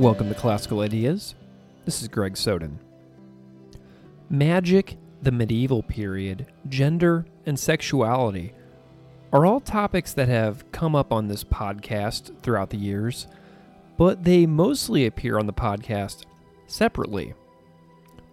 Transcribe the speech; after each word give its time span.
Welcome 0.00 0.30
to 0.30 0.34
Classical 0.34 0.80
Ideas. 0.80 1.34
This 1.84 2.00
is 2.00 2.08
Greg 2.08 2.34
Soden. 2.34 2.78
Magic, 4.30 4.96
the 5.20 5.30
medieval 5.30 5.82
period, 5.82 6.46
gender, 6.70 7.26
and 7.44 7.60
sexuality 7.60 8.54
are 9.30 9.44
all 9.44 9.60
topics 9.60 10.14
that 10.14 10.28
have 10.28 10.64
come 10.72 10.96
up 10.96 11.12
on 11.12 11.28
this 11.28 11.44
podcast 11.44 12.34
throughout 12.40 12.70
the 12.70 12.78
years, 12.78 13.26
but 13.98 14.24
they 14.24 14.46
mostly 14.46 15.04
appear 15.04 15.38
on 15.38 15.46
the 15.46 15.52
podcast 15.52 16.24
separately. 16.66 17.34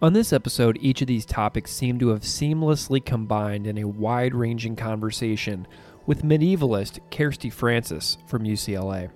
On 0.02 0.14
this 0.14 0.32
episode, 0.32 0.78
each 0.80 1.02
of 1.02 1.08
these 1.08 1.26
topics 1.26 1.72
seem 1.72 2.00
to 2.00 2.08
have 2.08 2.22
seamlessly 2.22 3.04
combined 3.04 3.68
in 3.68 3.78
a 3.78 3.90
wide 3.90 4.34
ranging 4.34 4.78
conversation 4.78 5.68
with 6.06 6.24
medievalist 6.24 7.02
Kersti 7.12 7.52
Francis 7.52 8.18
from 8.26 8.46
UCLA. 8.46 9.10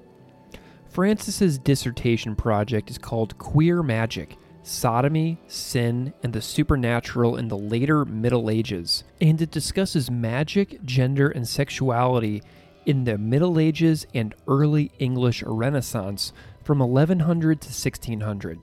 Francis's 0.91 1.57
dissertation 1.57 2.35
project 2.35 2.89
is 2.91 2.97
called 2.97 3.37
Queer 3.37 3.81
Magic 3.81 4.35
Sodomy, 4.63 5.39
Sin, 5.47 6.13
and 6.21 6.33
the 6.33 6.41
Supernatural 6.41 7.37
in 7.37 7.47
the 7.47 7.57
Later 7.57 8.03
Middle 8.03 8.49
Ages, 8.49 9.05
and 9.21 9.41
it 9.41 9.51
discusses 9.51 10.11
magic, 10.11 10.83
gender, 10.83 11.29
and 11.29 11.47
sexuality 11.47 12.43
in 12.85 13.05
the 13.05 13.17
Middle 13.17 13.57
Ages 13.57 14.05
and 14.13 14.35
early 14.49 14.91
English 14.99 15.41
Renaissance 15.43 16.33
from 16.61 16.79
1100 16.79 17.61
to 17.61 17.67
1600. 17.67 18.59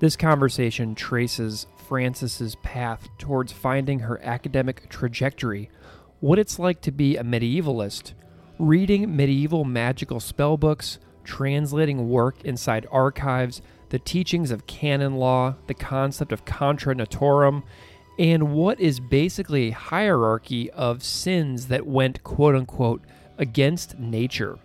This 0.00 0.16
conversation 0.16 0.94
traces 0.94 1.66
Francis's 1.88 2.56
path 2.56 3.08
towards 3.16 3.52
finding 3.52 4.00
her 4.00 4.20
academic 4.22 4.90
trajectory, 4.90 5.70
what 6.20 6.38
it's 6.38 6.58
like 6.58 6.82
to 6.82 6.92
be 6.92 7.16
a 7.16 7.24
medievalist, 7.24 8.12
reading 8.58 9.16
medieval 9.16 9.64
magical 9.64 10.20
spellbooks, 10.20 10.98
translating 11.28 12.08
work 12.08 12.42
inside 12.42 12.86
archives, 12.90 13.60
the 13.90 13.98
teachings 13.98 14.50
of 14.50 14.66
canon 14.66 15.16
law, 15.16 15.54
the 15.66 15.74
concept 15.74 16.32
of 16.32 16.46
contra 16.46 16.94
naturam, 16.94 17.62
and 18.18 18.52
what 18.54 18.80
is 18.80 18.98
basically 18.98 19.68
a 19.68 19.74
hierarchy 19.74 20.70
of 20.70 21.02
sins 21.02 21.68
that 21.68 21.86
went 21.86 22.24
quote 22.24 22.54
unquote 22.56 23.02
against 23.36 23.98
nature. 23.98 24.58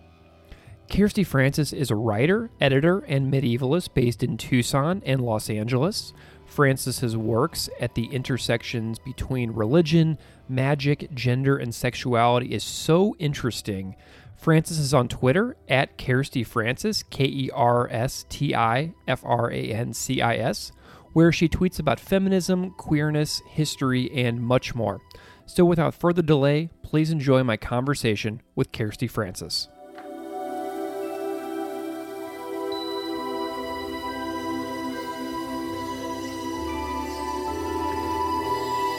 Kersti 0.88 1.24
Francis 1.26 1.72
is 1.72 1.90
a 1.90 1.96
writer, 1.96 2.50
editor, 2.60 3.00
and 3.00 3.32
medievalist 3.32 3.94
based 3.94 4.22
in 4.22 4.36
Tucson 4.36 5.02
and 5.04 5.20
Los 5.20 5.50
Angeles. 5.50 6.12
Francis's 6.46 7.16
works 7.16 7.68
at 7.80 7.94
the 7.94 8.06
intersections 8.06 8.98
between 8.98 9.50
religion, 9.52 10.18
magic, 10.48 11.12
gender, 11.14 11.56
and 11.56 11.74
sexuality 11.74 12.54
is 12.54 12.64
so 12.64 13.16
interesting. 13.18 13.96
Francis 14.44 14.78
is 14.78 14.92
on 14.92 15.08
Twitter 15.08 15.56
at 15.70 15.96
Kersti 15.96 16.46
Francis, 16.46 17.02
K 17.02 17.24
E 17.24 17.50
R 17.54 17.88
S 17.90 18.26
T 18.28 18.54
I 18.54 18.92
F 19.08 19.24
R 19.24 19.50
A 19.50 19.72
N 19.72 19.94
C 19.94 20.20
I 20.20 20.36
S, 20.36 20.70
where 21.14 21.32
she 21.32 21.48
tweets 21.48 21.78
about 21.78 21.98
feminism, 21.98 22.72
queerness, 22.72 23.40
history, 23.48 24.10
and 24.12 24.42
much 24.42 24.74
more. 24.74 25.00
So, 25.46 25.64
without 25.64 25.94
further 25.94 26.20
delay, 26.20 26.68
please 26.82 27.10
enjoy 27.10 27.42
my 27.42 27.56
conversation 27.56 28.42
with 28.54 28.70
Kersti 28.70 29.10
Francis. 29.10 29.68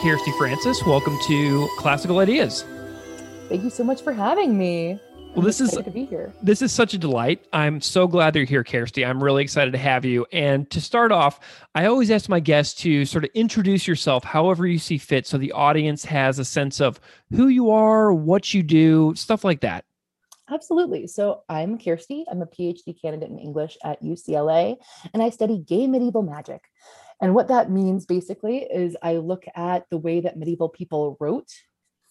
Kersti 0.01 0.35
Francis, 0.39 0.83
welcome 0.87 1.15
to 1.27 1.69
Classical 1.77 2.17
Ideas. 2.17 2.65
Thank 3.47 3.63
you 3.63 3.69
so 3.69 3.83
much 3.83 4.01
for 4.01 4.11
having 4.11 4.57
me. 4.57 4.99
Well, 5.35 5.43
this 5.43 5.59
is 5.59 5.71
to 5.71 5.91
be 5.91 6.05
here. 6.05 6.33
This 6.41 6.61
is 6.61 6.71
such 6.71 6.93
a 6.93 6.97
delight. 6.97 7.45
I'm 7.51 7.81
so 7.81 8.07
glad 8.07 8.37
you're 8.37 8.45
here, 8.45 8.63
Kersti. 8.63 9.05
I'm 9.05 9.21
really 9.21 9.43
excited 9.43 9.71
to 9.71 9.77
have 9.77 10.05
you. 10.05 10.25
And 10.31 10.69
to 10.71 10.79
start 10.79 11.11
off, 11.11 11.41
I 11.75 11.87
always 11.87 12.09
ask 12.09 12.29
my 12.29 12.39
guests 12.39 12.81
to 12.83 13.03
sort 13.05 13.25
of 13.25 13.31
introduce 13.33 13.85
yourself 13.85 14.23
however 14.23 14.65
you 14.65 14.79
see 14.79 14.97
fit 14.97 15.27
so 15.27 15.37
the 15.37 15.51
audience 15.51 16.05
has 16.05 16.39
a 16.39 16.45
sense 16.45 16.79
of 16.79 17.01
who 17.31 17.49
you 17.49 17.69
are, 17.71 18.13
what 18.13 18.53
you 18.53 18.63
do, 18.63 19.13
stuff 19.15 19.43
like 19.43 19.59
that. 19.59 19.83
Absolutely. 20.49 21.05
So 21.05 21.43
I'm 21.49 21.79
Kersti. 21.79 22.23
I'm 22.31 22.41
a 22.41 22.45
PhD 22.45 22.95
candidate 23.01 23.29
in 23.29 23.37
English 23.37 23.77
at 23.83 24.01
UCLA, 24.01 24.77
and 25.13 25.21
I 25.21 25.31
study 25.31 25.57
gay 25.57 25.85
medieval 25.85 26.21
magic. 26.21 26.61
And 27.21 27.35
what 27.35 27.49
that 27.49 27.69
means 27.69 28.05
basically 28.05 28.59
is 28.59 28.95
I 29.03 29.17
look 29.17 29.43
at 29.53 29.85
the 29.89 29.97
way 29.97 30.21
that 30.21 30.37
medieval 30.37 30.69
people 30.69 31.17
wrote, 31.19 31.51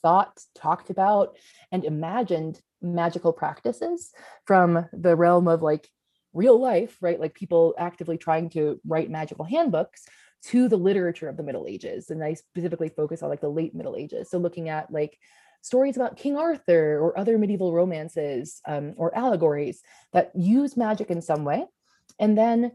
thought, 0.03 0.39
talked 0.55 0.91
about, 0.91 1.39
and 1.73 1.85
imagined 1.87 2.61
magical 2.85 3.33
practices 3.33 4.13
from 4.47 4.87
the 4.93 5.17
realm 5.17 5.49
of 5.49 5.63
like 5.63 5.89
real 6.33 6.61
life, 6.61 6.97
right? 7.01 7.19
Like 7.19 7.35
people 7.35 7.75
actively 7.79 8.19
trying 8.19 8.51
to 8.51 8.81
write 8.87 9.11
magical 9.11 9.45
handbooks 9.45 10.05
to 10.47 10.69
the 10.69 10.77
literature 10.77 11.29
of 11.29 11.37
the 11.37 11.43
Middle 11.43 11.67
Ages. 11.67 12.11
And 12.11 12.23
I 12.23 12.35
specifically 12.35 12.91
focus 12.91 13.23
on 13.23 13.31
like 13.31 13.41
the 13.41 13.49
late 13.49 13.75
Middle 13.75 13.97
Ages. 13.97 14.31
So 14.31 14.39
looking 14.39 14.69
at 14.69 14.93
like 14.93 15.19
stories 15.63 15.97
about 15.97 16.19
King 16.19 16.37
Arthur 16.37 16.99
or 17.01 17.19
other 17.19 17.39
medieval 17.39 17.73
romances 17.73 18.61
um, 18.67 18.93
or 18.97 19.17
allegories 19.17 19.83
that 20.13 20.33
use 20.35 20.77
magic 20.77 21.11
in 21.11 21.23
some 21.23 21.45
way. 21.45 21.65
And 22.19 22.37
then 22.37 22.73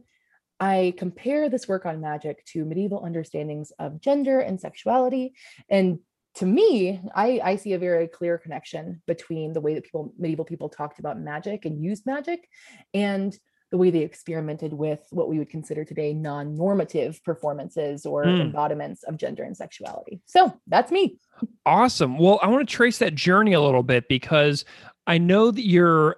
I 0.59 0.93
compare 0.97 1.49
this 1.49 1.67
work 1.67 1.85
on 1.85 2.01
magic 2.01 2.43
to 2.47 2.65
medieval 2.65 3.05
understandings 3.05 3.71
of 3.77 4.01
gender 4.01 4.39
and 4.39 4.59
sexuality. 4.59 5.33
And 5.69 5.99
to 6.35 6.45
me, 6.45 7.01
I, 7.15 7.41
I 7.43 7.55
see 7.55 7.73
a 7.73 7.79
very 7.79 8.07
clear 8.07 8.37
connection 8.37 9.01
between 9.07 9.53
the 9.53 9.61
way 9.61 9.73
that 9.73 9.83
people, 9.83 10.13
medieval 10.17 10.45
people 10.45 10.69
talked 10.69 10.99
about 10.99 11.19
magic 11.19 11.65
and 11.65 11.83
used 11.83 12.05
magic 12.05 12.47
and 12.93 13.37
the 13.71 13.77
way 13.77 13.91
they 13.91 13.99
experimented 13.99 14.73
with 14.73 15.01
what 15.11 15.29
we 15.29 15.37
would 15.37 15.49
consider 15.49 15.85
today 15.85 16.13
non-normative 16.13 17.23
performances 17.23 18.05
or 18.05 18.25
mm. 18.25 18.41
embodiments 18.41 19.03
of 19.03 19.17
gender 19.17 19.43
and 19.43 19.55
sexuality. 19.55 20.21
So 20.25 20.59
that's 20.67 20.91
me. 20.91 21.19
Awesome. 21.65 22.17
Well, 22.17 22.39
I 22.41 22.47
want 22.47 22.67
to 22.67 22.75
trace 22.75 22.97
that 22.99 23.15
journey 23.15 23.53
a 23.53 23.61
little 23.61 23.83
bit 23.83 24.07
because 24.07 24.65
I 25.07 25.17
know 25.17 25.51
that 25.51 25.65
you're. 25.65 26.17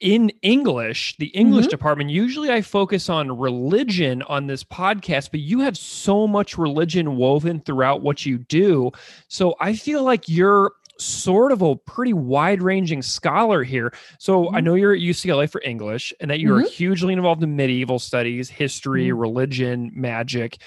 In 0.00 0.30
English, 0.42 1.16
the 1.18 1.26
English 1.26 1.66
mm-hmm. 1.66 1.70
department, 1.70 2.10
usually 2.10 2.50
I 2.50 2.62
focus 2.62 3.08
on 3.08 3.38
religion 3.38 4.22
on 4.22 4.46
this 4.46 4.64
podcast, 4.64 5.30
but 5.30 5.40
you 5.40 5.60
have 5.60 5.76
so 5.76 6.26
much 6.26 6.58
religion 6.58 7.16
woven 7.16 7.60
throughout 7.60 8.02
what 8.02 8.26
you 8.26 8.38
do. 8.38 8.90
So 9.28 9.54
I 9.60 9.74
feel 9.74 10.02
like 10.02 10.28
you're 10.28 10.72
sort 10.98 11.50
of 11.50 11.62
a 11.62 11.74
pretty 11.74 12.12
wide 12.12 12.62
ranging 12.62 13.02
scholar 13.02 13.64
here. 13.64 13.92
So 14.18 14.44
mm-hmm. 14.44 14.56
I 14.56 14.60
know 14.60 14.74
you're 14.74 14.94
at 14.94 15.00
UCLA 15.00 15.50
for 15.50 15.60
English 15.62 16.12
and 16.20 16.30
that 16.30 16.40
you're 16.40 16.60
mm-hmm. 16.60 16.68
hugely 16.68 17.12
involved 17.12 17.42
in 17.42 17.56
medieval 17.56 17.98
studies, 17.98 18.48
history, 18.48 19.08
mm-hmm. 19.08 19.18
religion, 19.18 19.90
magic 19.94 20.58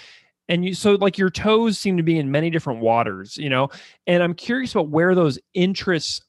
and 0.49 0.65
you 0.65 0.73
so 0.73 0.93
like 0.93 1.17
your 1.17 1.29
toes 1.29 1.77
seem 1.77 1.97
to 1.97 2.03
be 2.03 2.17
in 2.17 2.31
many 2.31 2.49
different 2.49 2.79
waters 2.79 3.37
you 3.37 3.49
know 3.49 3.69
and 4.05 4.23
i'm 4.23 4.33
curious 4.33 4.71
about 4.73 4.89
where 4.89 5.15
those 5.15 5.39
interests 5.53 6.21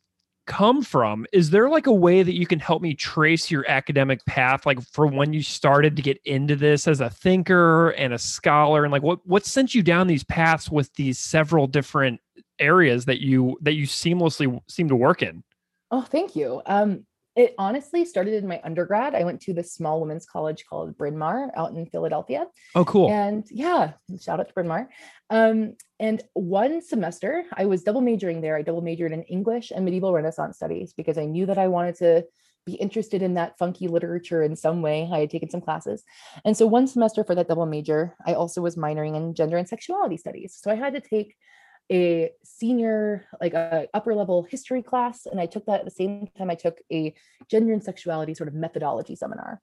come 0.48 0.82
from? 0.82 1.26
Is 1.32 1.50
there 1.50 1.68
like 1.68 1.86
a 1.86 1.92
way 1.92 2.22
that 2.24 2.34
you 2.34 2.46
can 2.46 2.58
help 2.58 2.82
me 2.82 2.94
trace 2.94 3.50
your 3.50 3.68
academic 3.70 4.24
path 4.24 4.64
like 4.64 4.80
for 4.80 5.06
when 5.06 5.32
you 5.32 5.42
started 5.42 5.94
to 5.94 6.02
get 6.02 6.18
into 6.24 6.56
this 6.56 6.88
as 6.88 7.00
a 7.00 7.10
thinker 7.10 7.90
and 7.90 8.12
a 8.12 8.18
scholar? 8.18 8.82
And 8.82 8.90
like 8.90 9.02
what 9.02 9.24
what 9.26 9.44
sent 9.44 9.74
you 9.74 9.82
down 9.82 10.06
these 10.06 10.24
paths 10.24 10.70
with 10.70 10.92
these 10.94 11.18
several 11.18 11.66
different 11.66 12.20
areas 12.58 13.04
that 13.04 13.20
you 13.20 13.58
that 13.60 13.74
you 13.74 13.86
seamlessly 13.86 14.60
seem 14.68 14.88
to 14.88 14.96
work 14.96 15.22
in? 15.22 15.44
Oh 15.90 16.02
thank 16.02 16.34
you. 16.34 16.62
Um 16.66 17.04
it 17.38 17.54
honestly 17.56 18.04
started 18.04 18.34
in 18.34 18.48
my 18.48 18.60
undergrad. 18.64 19.14
I 19.14 19.22
went 19.22 19.40
to 19.42 19.52
this 19.52 19.72
small 19.72 20.00
women's 20.00 20.26
college 20.26 20.66
called 20.68 20.98
Bryn 20.98 21.16
Mawr 21.16 21.52
out 21.56 21.72
in 21.72 21.86
Philadelphia. 21.86 22.46
Oh, 22.74 22.84
cool. 22.84 23.08
And 23.10 23.46
yeah, 23.48 23.92
shout 24.20 24.40
out 24.40 24.48
to 24.48 24.54
Bryn 24.54 24.66
Mawr. 24.66 24.88
Um, 25.30 25.76
and 26.00 26.20
one 26.34 26.82
semester, 26.82 27.44
I 27.56 27.66
was 27.66 27.84
double 27.84 28.00
majoring 28.00 28.40
there. 28.40 28.56
I 28.56 28.62
double 28.62 28.82
majored 28.82 29.12
in 29.12 29.22
English 29.22 29.70
and 29.70 29.84
medieval 29.84 30.12
Renaissance 30.12 30.56
studies 30.56 30.94
because 30.96 31.16
I 31.16 31.26
knew 31.26 31.46
that 31.46 31.58
I 31.58 31.68
wanted 31.68 31.94
to 31.96 32.24
be 32.66 32.74
interested 32.74 33.22
in 33.22 33.34
that 33.34 33.56
funky 33.56 33.86
literature 33.86 34.42
in 34.42 34.56
some 34.56 34.82
way. 34.82 35.08
I 35.12 35.20
had 35.20 35.30
taken 35.30 35.48
some 35.48 35.60
classes. 35.60 36.02
And 36.44 36.56
so 36.56 36.66
one 36.66 36.88
semester 36.88 37.22
for 37.22 37.36
that 37.36 37.46
double 37.46 37.66
major, 37.66 38.16
I 38.26 38.34
also 38.34 38.60
was 38.60 38.74
minoring 38.74 39.16
in 39.16 39.34
gender 39.34 39.58
and 39.58 39.68
sexuality 39.68 40.16
studies. 40.16 40.58
So 40.60 40.72
I 40.72 40.74
had 40.74 40.92
to 40.94 41.00
take 41.00 41.36
a 41.90 42.30
senior 42.44 43.26
like 43.40 43.54
a 43.54 43.88
upper 43.94 44.14
level 44.14 44.42
history 44.42 44.82
class 44.82 45.26
and 45.26 45.40
i 45.40 45.46
took 45.46 45.64
that 45.66 45.80
at 45.80 45.84
the 45.84 45.90
same 45.90 46.28
time 46.36 46.50
i 46.50 46.54
took 46.54 46.78
a 46.92 47.14
gender 47.50 47.72
and 47.72 47.82
sexuality 47.82 48.34
sort 48.34 48.48
of 48.48 48.54
methodology 48.54 49.16
seminar. 49.16 49.60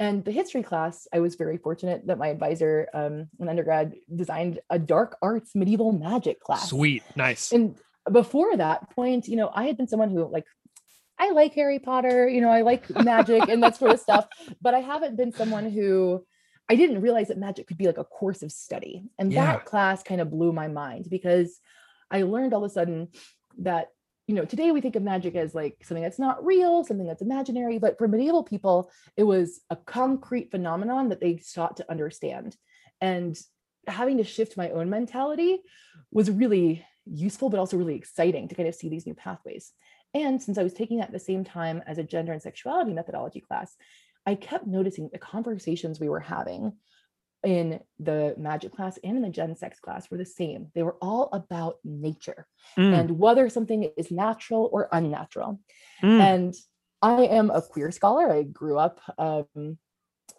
And 0.00 0.24
the 0.24 0.32
history 0.32 0.62
class 0.62 1.06
i 1.12 1.20
was 1.20 1.36
very 1.36 1.56
fortunate 1.56 2.06
that 2.06 2.18
my 2.18 2.28
advisor 2.28 2.88
um, 2.94 3.28
in 3.38 3.48
undergrad 3.48 3.94
designed 4.14 4.58
a 4.70 4.78
dark 4.78 5.16
arts 5.22 5.54
medieval 5.54 5.92
magic 5.92 6.40
class. 6.40 6.68
Sweet 6.70 7.02
nice. 7.16 7.52
And 7.52 7.76
before 8.10 8.56
that 8.56 8.90
point 8.90 9.28
you 9.28 9.36
know 9.36 9.50
i 9.54 9.64
had 9.64 9.76
been 9.76 9.88
someone 9.88 10.10
who 10.10 10.26
like 10.26 10.44
i 11.18 11.30
like 11.30 11.54
harry 11.54 11.78
potter 11.78 12.28
you 12.28 12.40
know 12.40 12.50
i 12.50 12.60
like 12.60 12.88
magic 13.02 13.48
and 13.48 13.62
that 13.62 13.76
sort 13.76 13.92
of 13.92 14.00
stuff 14.00 14.26
but 14.62 14.74
i 14.74 14.80
haven't 14.80 15.16
been 15.16 15.32
someone 15.32 15.70
who 15.70 16.24
I 16.68 16.76
didn't 16.76 17.02
realize 17.02 17.28
that 17.28 17.38
magic 17.38 17.66
could 17.66 17.78
be 17.78 17.86
like 17.86 17.98
a 17.98 18.04
course 18.04 18.42
of 18.42 18.50
study. 18.50 19.04
And 19.18 19.32
yeah. 19.32 19.44
that 19.44 19.64
class 19.64 20.02
kind 20.02 20.20
of 20.20 20.30
blew 20.30 20.52
my 20.52 20.68
mind 20.68 21.08
because 21.10 21.60
I 22.10 22.22
learned 22.22 22.54
all 22.54 22.64
of 22.64 22.70
a 22.70 22.74
sudden 22.74 23.08
that 23.58 23.88
you 24.26 24.34
know, 24.34 24.44
today 24.44 24.72
we 24.72 24.80
think 24.80 24.96
of 24.96 25.02
magic 25.02 25.34
as 25.34 25.54
like 25.54 25.76
something 25.82 26.02
that's 26.02 26.18
not 26.18 26.44
real, 26.44 26.82
something 26.82 27.06
that's 27.06 27.20
imaginary, 27.20 27.78
but 27.78 27.98
for 27.98 28.08
medieval 28.08 28.42
people, 28.42 28.90
it 29.16 29.24
was 29.24 29.60
a 29.68 29.76
concrete 29.76 30.50
phenomenon 30.50 31.10
that 31.10 31.20
they 31.20 31.36
sought 31.38 31.76
to 31.76 31.90
understand. 31.90 32.56
And 33.02 33.38
having 33.86 34.16
to 34.16 34.24
shift 34.24 34.56
my 34.56 34.70
own 34.70 34.88
mentality 34.88 35.60
was 36.10 36.30
really 36.30 36.86
useful, 37.04 37.50
but 37.50 37.60
also 37.60 37.76
really 37.76 37.96
exciting 37.96 38.48
to 38.48 38.54
kind 38.54 38.68
of 38.68 38.74
see 38.74 38.88
these 38.88 39.06
new 39.06 39.14
pathways. 39.14 39.72
And 40.14 40.40
since 40.40 40.56
I 40.56 40.62
was 40.62 40.72
taking 40.72 40.98
that 40.98 41.08
at 41.08 41.12
the 41.12 41.18
same 41.18 41.44
time 41.44 41.82
as 41.86 41.98
a 41.98 42.04
gender 42.04 42.32
and 42.32 42.40
sexuality 42.40 42.94
methodology 42.94 43.40
class, 43.40 43.76
I 44.26 44.34
kept 44.34 44.66
noticing 44.66 45.10
the 45.12 45.18
conversations 45.18 46.00
we 46.00 46.08
were 46.08 46.20
having 46.20 46.72
in 47.44 47.80
the 47.98 48.34
magic 48.38 48.74
class 48.74 48.98
and 49.04 49.16
in 49.16 49.22
the 49.22 49.28
gen 49.28 49.54
sex 49.56 49.78
class 49.78 50.10
were 50.10 50.16
the 50.16 50.24
same. 50.24 50.68
They 50.74 50.82
were 50.82 50.96
all 51.02 51.28
about 51.32 51.76
nature 51.84 52.46
mm. 52.78 52.98
and 52.98 53.18
whether 53.18 53.48
something 53.48 53.90
is 53.96 54.10
natural 54.10 54.70
or 54.72 54.88
unnatural. 54.92 55.60
Mm. 56.02 56.20
And 56.20 56.54
I 57.02 57.26
am 57.26 57.50
a 57.50 57.60
queer 57.60 57.90
scholar. 57.90 58.32
I 58.32 58.44
grew 58.44 58.78
up 58.78 59.00
um, 59.18 59.78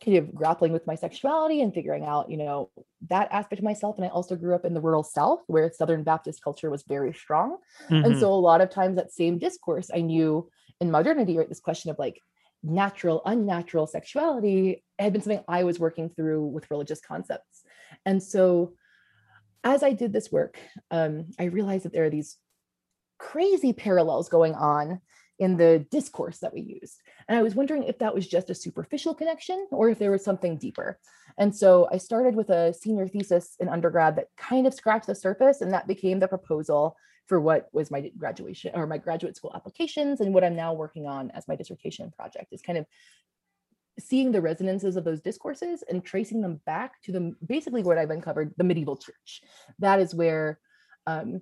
kind 0.04 0.18
of 0.18 0.34
grappling 0.34 0.72
with 0.72 0.88
my 0.88 0.96
sexuality 0.96 1.62
and 1.62 1.74
figuring 1.74 2.06
out, 2.06 2.30
you 2.30 2.38
know, 2.38 2.72
that 3.10 3.32
aspect 3.32 3.60
of 3.60 3.64
myself. 3.64 3.98
And 3.98 4.06
I 4.06 4.10
also 4.10 4.36
grew 4.36 4.56
up 4.56 4.66
in 4.66 4.74
the 4.74 4.82
rural 4.82 5.04
South 5.04 5.42
where 5.48 5.72
Southern 5.72 6.04
Baptist 6.04 6.44
culture 6.44 6.72
was 6.72 6.84
very 6.88 7.14
strong. 7.14 7.58
Mm-hmm. 7.90 8.06
And 8.06 8.20
so 8.20 8.34
a 8.34 8.34
lot 8.34 8.62
of 8.62 8.72
times 8.72 8.96
that 8.96 9.12
same 9.12 9.38
discourse 9.38 9.92
I 9.94 10.02
knew 10.02 10.50
in 10.82 10.90
modernity, 10.90 11.38
right? 11.38 11.48
This 11.48 11.60
question 11.60 11.92
of 11.92 12.00
like 12.00 12.20
natural, 12.66 13.22
unnatural 13.26 13.88
sexuality 13.88 14.84
had 14.98 15.14
been 15.14 15.22
something 15.22 15.44
I 15.48 15.64
was 15.64 15.80
working 15.80 16.10
through 16.10 16.46
with 16.46 16.70
religious 16.72 17.00
concepts. 17.00 17.64
And 18.06 18.22
so 18.22 18.74
as 19.64 19.84
I 19.84 19.94
did 19.94 20.14
this 20.14 20.32
work, 20.32 20.60
um, 20.92 21.28
I 21.40 21.46
realized 21.46 21.86
that 21.86 21.94
there 21.94 22.06
are 22.06 22.10
these 22.10 22.38
crazy 23.18 23.74
parallels 23.74 24.30
going 24.30 24.54
on 24.54 25.02
in 25.40 25.58
the 25.58 25.86
discourse 25.92 26.40
that 26.40 26.54
we 26.54 26.62
used. 26.62 27.02
And 27.28 27.38
I 27.38 27.44
was 27.44 27.56
wondering 27.56 27.84
if 27.84 28.00
that 28.00 28.14
was 28.16 28.28
just 28.28 28.50
a 28.50 28.56
superficial 28.56 29.14
connection 29.14 29.68
or 29.72 29.90
if 29.90 30.00
there 30.00 30.12
was 30.12 30.24
something 30.24 30.58
deeper. 30.58 31.00
And 31.38 31.54
so 31.54 31.90
I 31.92 31.98
started 31.98 32.36
with 32.36 32.50
a 32.50 32.74
senior 32.74 33.08
thesis 33.08 33.56
in 33.60 33.68
undergrad 33.68 34.16
that 34.16 34.30
kind 34.38 34.66
of 34.66 34.74
scratched 34.74 35.08
the 35.08 35.16
surface, 35.16 35.60
and 35.62 35.74
that 35.74 35.88
became 35.88 36.20
the 36.20 36.28
proposal 36.28 36.96
for 37.28 37.40
what 37.40 37.70
was 37.74 37.90
my 37.92 38.12
graduation 38.18 38.72
or 38.76 38.86
my 38.86 38.98
graduate 38.98 39.36
school 39.36 39.52
applications 39.56 40.22
and 40.22 40.34
what 40.34 40.44
I'm 40.44 40.56
now 40.56 40.74
working 40.74 41.08
on 41.08 41.32
as 41.32 41.48
my 41.48 41.56
dissertation 41.56 42.12
project 42.12 42.54
is 42.54 42.62
kind 42.62 42.78
of 42.78 42.86
seeing 44.00 44.32
the 44.32 44.42
resonances 44.42 44.96
of 44.96 45.06
those 45.06 45.22
discourses 45.22 45.84
and 45.90 46.04
tracing 46.04 46.42
them 46.42 46.60
back 46.66 47.02
to 47.04 47.12
the 47.12 47.34
basically 47.46 47.82
what 47.82 47.98
I've 47.98 48.10
uncovered 48.10 48.54
the 48.58 48.64
medieval 48.64 48.98
church. 48.98 49.42
That 49.80 50.00
is 50.00 50.14
where 50.14 50.60
um, 51.08 51.42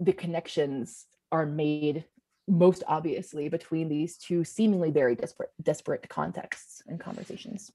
the 0.00 0.12
connections 0.12 1.06
are 1.30 1.46
made 1.46 2.04
most 2.48 2.82
obviously 2.88 3.48
between 3.48 3.88
these 3.88 4.16
two 4.16 4.42
seemingly 4.42 4.90
very 4.90 5.14
disparate 5.14 5.50
disparate 5.62 6.08
contexts 6.08 6.82
and 6.86 6.98
conversations. 6.98 7.70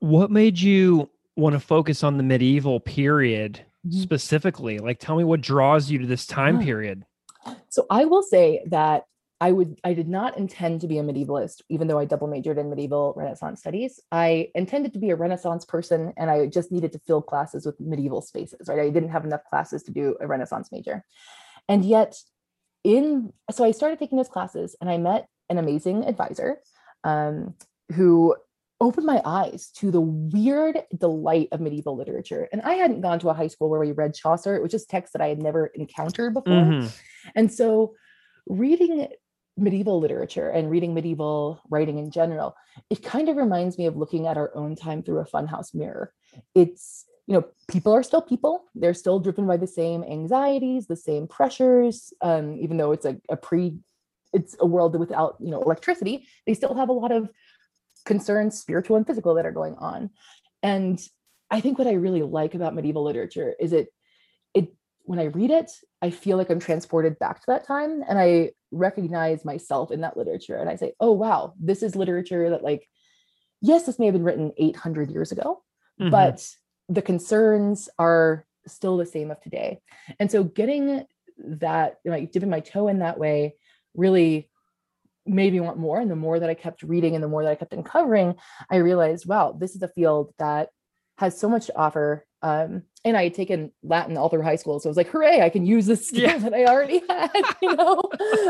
What 0.00 0.30
made 0.30 0.60
you 0.60 1.08
want 1.36 1.52
to 1.52 1.60
focus 1.60 2.02
on 2.02 2.16
the 2.16 2.22
medieval 2.22 2.80
period. 2.80 3.60
Specifically? 3.90 4.78
Like 4.78 4.98
tell 4.98 5.16
me 5.16 5.24
what 5.24 5.40
draws 5.40 5.90
you 5.90 5.98
to 5.98 6.06
this 6.06 6.26
time 6.26 6.60
period. 6.62 7.04
So 7.68 7.86
I 7.90 8.04
will 8.04 8.22
say 8.22 8.62
that 8.66 9.04
I 9.40 9.52
would 9.52 9.78
I 9.84 9.92
did 9.92 10.08
not 10.08 10.38
intend 10.38 10.80
to 10.80 10.88
be 10.88 10.98
a 10.98 11.02
medievalist, 11.02 11.60
even 11.68 11.88
though 11.88 11.98
I 11.98 12.06
double 12.06 12.26
majored 12.26 12.58
in 12.58 12.70
medieval 12.70 13.12
Renaissance 13.16 13.60
studies. 13.60 14.00
I 14.10 14.50
intended 14.54 14.94
to 14.94 14.98
be 14.98 15.10
a 15.10 15.16
Renaissance 15.16 15.64
person 15.64 16.14
and 16.16 16.30
I 16.30 16.46
just 16.46 16.72
needed 16.72 16.92
to 16.92 16.98
fill 17.00 17.20
classes 17.20 17.66
with 17.66 17.78
medieval 17.78 18.22
spaces, 18.22 18.68
right? 18.68 18.80
I 18.80 18.90
didn't 18.90 19.10
have 19.10 19.24
enough 19.24 19.44
classes 19.50 19.82
to 19.84 19.92
do 19.92 20.16
a 20.20 20.26
Renaissance 20.26 20.70
major. 20.72 21.04
And 21.68 21.84
yet 21.84 22.16
in 22.82 23.32
so 23.50 23.64
I 23.64 23.72
started 23.72 23.98
taking 23.98 24.16
those 24.16 24.28
classes 24.28 24.74
and 24.80 24.88
I 24.88 24.96
met 24.96 25.28
an 25.50 25.58
amazing 25.58 26.04
advisor 26.04 26.58
um, 27.04 27.54
who 27.94 28.36
opened 28.80 29.06
my 29.06 29.22
eyes 29.24 29.70
to 29.76 29.90
the 29.90 30.00
weird 30.00 30.82
delight 30.96 31.48
of 31.52 31.60
medieval 31.60 31.96
literature. 31.96 32.48
And 32.52 32.60
I 32.62 32.74
hadn't 32.74 33.00
gone 33.00 33.18
to 33.20 33.30
a 33.30 33.34
high 33.34 33.46
school 33.48 33.70
where 33.70 33.80
we 33.80 33.92
read 33.92 34.14
Chaucer. 34.14 34.54
It 34.54 34.62
was 34.62 34.70
just 34.70 34.90
text 34.90 35.12
that 35.14 35.22
I 35.22 35.28
had 35.28 35.42
never 35.42 35.66
encountered 35.66 36.34
before. 36.34 36.52
Mm-hmm. 36.52 36.88
And 37.34 37.52
so 37.52 37.94
reading 38.46 39.08
medieval 39.56 39.98
literature 39.98 40.50
and 40.50 40.70
reading 40.70 40.92
medieval 40.92 41.62
writing 41.70 41.98
in 41.98 42.10
general, 42.10 42.54
it 42.90 43.02
kind 43.02 43.28
of 43.28 43.36
reminds 43.36 43.78
me 43.78 43.86
of 43.86 43.96
looking 43.96 44.26
at 44.26 44.36
our 44.36 44.54
own 44.54 44.76
time 44.76 45.02
through 45.02 45.20
a 45.20 45.24
funhouse 45.24 45.74
mirror. 45.74 46.12
It's 46.54 47.06
you 47.26 47.34
know, 47.34 47.44
people 47.68 47.92
are 47.92 48.04
still 48.04 48.22
people. 48.22 48.66
They're 48.74 48.94
still 48.94 49.18
driven 49.18 49.46
by 49.46 49.56
the 49.56 49.66
same 49.66 50.04
anxieties, 50.04 50.86
the 50.86 50.96
same 50.96 51.26
pressures. 51.26 52.12
Um, 52.20 52.56
even 52.60 52.76
though 52.76 52.92
it's 52.92 53.04
a, 53.04 53.20
a 53.28 53.36
pre, 53.36 53.78
it's 54.32 54.54
a 54.60 54.66
world 54.66 54.96
without 54.98 55.36
you 55.40 55.50
know 55.50 55.60
electricity, 55.60 56.28
they 56.46 56.54
still 56.54 56.74
have 56.74 56.88
a 56.88 56.92
lot 56.92 57.10
of 57.10 57.28
concerns, 58.06 58.58
spiritual 58.58 58.96
and 58.96 59.06
physical, 59.06 59.34
that 59.34 59.44
are 59.44 59.52
going 59.52 59.74
on. 59.74 60.10
And 60.62 60.98
I 61.50 61.60
think 61.60 61.78
what 61.78 61.86
I 61.86 61.92
really 61.92 62.22
like 62.22 62.54
about 62.54 62.74
medieval 62.74 63.04
literature 63.04 63.54
is 63.60 63.72
it, 63.72 63.88
it 64.54 64.72
when 65.02 65.18
I 65.18 65.24
read 65.24 65.50
it, 65.50 65.70
I 66.00 66.10
feel 66.10 66.36
like 66.36 66.50
I'm 66.50 66.60
transported 66.60 67.18
back 67.18 67.40
to 67.40 67.46
that 67.48 67.66
time, 67.66 68.02
and 68.08 68.18
I 68.18 68.52
recognize 68.72 69.44
myself 69.44 69.90
in 69.90 70.00
that 70.00 70.16
literature, 70.16 70.56
and 70.56 70.68
I 70.70 70.76
say, 70.76 70.94
oh 70.98 71.12
wow, 71.12 71.52
this 71.60 71.82
is 71.82 71.94
literature 71.94 72.50
that 72.50 72.64
like, 72.64 72.88
yes, 73.60 73.84
this 73.84 73.98
may 73.98 74.06
have 74.06 74.14
been 74.14 74.24
written 74.24 74.52
800 74.56 75.10
years 75.10 75.32
ago, 75.32 75.62
mm-hmm. 76.00 76.10
but 76.10 76.48
the 76.88 77.02
concerns 77.02 77.88
are 77.98 78.46
still 78.66 78.96
the 78.96 79.06
same 79.06 79.30
of 79.30 79.40
today. 79.40 79.80
And 80.18 80.30
so 80.30 80.44
getting 80.44 81.04
that, 81.38 81.98
like 82.04 82.32
dipping 82.32 82.50
my 82.50 82.60
toe 82.60 82.88
in 82.88 83.00
that 83.00 83.18
way 83.18 83.54
really 83.94 84.48
made 85.26 85.52
me 85.52 85.60
want 85.60 85.78
more. 85.78 86.00
And 86.00 86.10
the 86.10 86.16
more 86.16 86.38
that 86.38 86.50
I 86.50 86.54
kept 86.54 86.82
reading 86.82 87.14
and 87.14 87.22
the 87.22 87.28
more 87.28 87.42
that 87.42 87.50
I 87.50 87.54
kept 87.54 87.72
uncovering, 87.72 88.34
I 88.70 88.76
realized, 88.76 89.26
wow, 89.26 89.56
this 89.58 89.74
is 89.74 89.82
a 89.82 89.88
field 89.88 90.32
that 90.38 90.70
has 91.18 91.38
so 91.38 91.48
much 91.48 91.66
to 91.66 91.76
offer. 91.78 92.26
Um, 92.42 92.82
and 93.04 93.16
I 93.16 93.24
had 93.24 93.34
taken 93.34 93.72
Latin 93.82 94.16
all 94.16 94.28
through 94.28 94.42
high 94.42 94.56
school. 94.56 94.78
So 94.78 94.88
I 94.88 94.90
was 94.90 94.96
like, 94.96 95.08
hooray, 95.08 95.40
I 95.40 95.48
can 95.48 95.66
use 95.66 95.86
this 95.86 96.08
skill 96.08 96.22
yeah. 96.22 96.38
that 96.38 96.54
I 96.54 96.64
already 96.66 97.00
had, 97.08 97.30
you 97.62 97.74
know, 97.74 98.02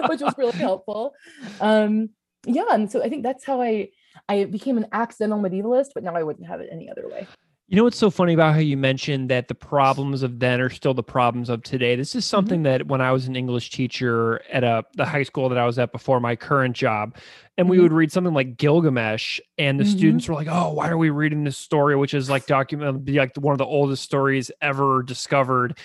which 0.09 0.21
was 0.21 0.35
really 0.37 0.53
helpful. 0.53 1.15
Um, 1.61 2.11
yeah. 2.45 2.67
And 2.71 2.91
so 2.91 3.03
I 3.03 3.09
think 3.09 3.23
that's 3.23 3.45
how 3.45 3.61
I 3.61 3.91
I 4.29 4.45
became 4.45 4.77
an 4.77 4.87
accidental 4.93 5.39
medievalist, 5.39 5.89
but 5.95 6.03
now 6.03 6.15
I 6.15 6.23
wouldn't 6.23 6.47
have 6.47 6.61
it 6.61 6.69
any 6.73 6.91
other 6.91 7.09
way. 7.09 7.27
You 7.69 7.77
know 7.77 7.83
what's 7.83 7.99
so 7.99 8.11
funny 8.11 8.33
about 8.33 8.55
how 8.55 8.61
you 8.61 8.77
mentioned 8.77 9.29
that 9.31 9.49
the 9.49 9.55
problems 9.55 10.23
of 10.23 10.39
then 10.39 10.61
are 10.61 10.71
still 10.71 10.95
the 10.95 11.03
problems 11.03 11.51
of 11.51 11.65
today? 11.65 11.97
This 11.97 12.15
is 12.15 12.25
mm-hmm. 12.25 12.31
something 12.31 12.59
mm-hmm. 12.59 12.79
that 12.79 12.87
when 12.87 13.01
I 13.01 13.11
was 13.11 13.27
an 13.27 13.35
English 13.35 13.71
teacher 13.71 14.41
at 14.53 14.63
a 14.63 14.85
the 14.95 15.05
high 15.05 15.25
school 15.25 15.49
that 15.49 15.59
I 15.59 15.67
was 15.67 15.77
at 15.77 15.91
before 15.91 16.21
my 16.21 16.37
current 16.37 16.77
job, 16.77 17.17
and 17.59 17.65
mm-hmm. 17.65 17.71
we 17.73 17.81
would 17.81 17.93
read 17.93 18.13
something 18.13 18.35
like 18.35 18.57
Gilgamesh, 18.57 19.41
and 19.59 19.81
the 19.81 19.85
mm-hmm. 19.85 19.99
students 19.99 20.29
were 20.29 20.35
like, 20.37 20.47
"Oh, 20.49 20.75
why 20.75 20.89
are 20.89 20.97
we 20.97 21.11
reading 21.11 21.43
this 21.43 21.59
story, 21.59 21.97
which 21.97 22.15
is 22.15 22.31
like 22.31 22.47
document 22.47 23.05
be 23.05 23.15
like 23.15 23.37
one 23.37 23.53
of 23.53 23.59
the 23.59 23.67
oldest 23.67 24.05
stories 24.05 24.53
ever 24.63 25.03
discovered?" 25.03 25.77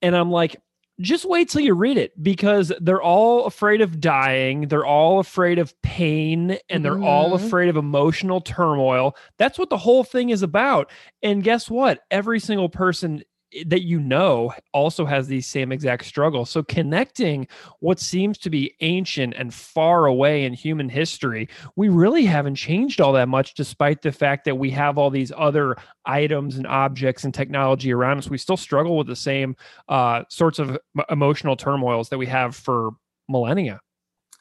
And 0.00 0.16
I'm 0.16 0.30
like, 0.30 0.56
just 1.00 1.24
wait 1.24 1.48
till 1.48 1.60
you 1.60 1.74
read 1.74 1.96
it 1.96 2.20
because 2.22 2.72
they're 2.80 3.02
all 3.02 3.46
afraid 3.46 3.80
of 3.80 4.00
dying. 4.00 4.68
They're 4.68 4.86
all 4.86 5.20
afraid 5.20 5.58
of 5.58 5.80
pain 5.82 6.58
and 6.68 6.84
they're 6.84 6.94
mm-hmm. 6.94 7.04
all 7.04 7.34
afraid 7.34 7.68
of 7.68 7.76
emotional 7.76 8.40
turmoil. 8.40 9.16
That's 9.38 9.58
what 9.58 9.70
the 9.70 9.76
whole 9.76 10.02
thing 10.02 10.30
is 10.30 10.42
about. 10.42 10.90
And 11.22 11.44
guess 11.44 11.70
what? 11.70 12.00
Every 12.10 12.40
single 12.40 12.68
person 12.68 13.22
that 13.66 13.82
you 13.82 13.98
know 13.98 14.52
also 14.72 15.06
has 15.06 15.26
these 15.26 15.46
same 15.46 15.72
exact 15.72 16.04
struggles. 16.04 16.50
So 16.50 16.62
connecting 16.62 17.48
what 17.80 17.98
seems 17.98 18.36
to 18.38 18.50
be 18.50 18.74
ancient 18.80 19.34
and 19.36 19.52
far 19.52 20.06
away 20.06 20.44
in 20.44 20.52
human 20.52 20.88
history, 20.88 21.48
we 21.76 21.88
really 21.88 22.24
haven't 22.24 22.56
changed 22.56 23.00
all 23.00 23.12
that 23.14 23.28
much 23.28 23.54
despite 23.54 24.02
the 24.02 24.12
fact 24.12 24.44
that 24.44 24.56
we 24.56 24.70
have 24.72 24.98
all 24.98 25.10
these 25.10 25.32
other 25.36 25.76
items 26.04 26.56
and 26.56 26.66
objects 26.66 27.24
and 27.24 27.32
technology 27.32 27.92
around 27.92 28.18
us. 28.18 28.28
We 28.28 28.38
still 28.38 28.56
struggle 28.56 28.96
with 28.98 29.06
the 29.06 29.16
same 29.16 29.56
uh, 29.88 30.24
sorts 30.28 30.58
of 30.58 30.78
emotional 31.10 31.56
turmoils 31.56 32.10
that 32.10 32.18
we 32.18 32.26
have 32.26 32.54
for 32.54 32.90
millennia. 33.28 33.80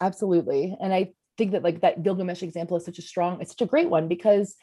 Absolutely. 0.01 0.75
And 0.81 0.93
I 0.93 1.13
think 1.37 1.51
that 1.51 1.63
like 1.63 1.81
that 1.81 2.03
Gilgamesh 2.03 2.43
example 2.43 2.77
is 2.77 2.85
such 2.85 2.99
a 2.99 3.03
strong, 3.03 3.39
it's 3.41 3.51
such 3.51 3.61
a 3.61 3.69
great 3.69 3.89
one 3.89 4.07
because 4.07 4.55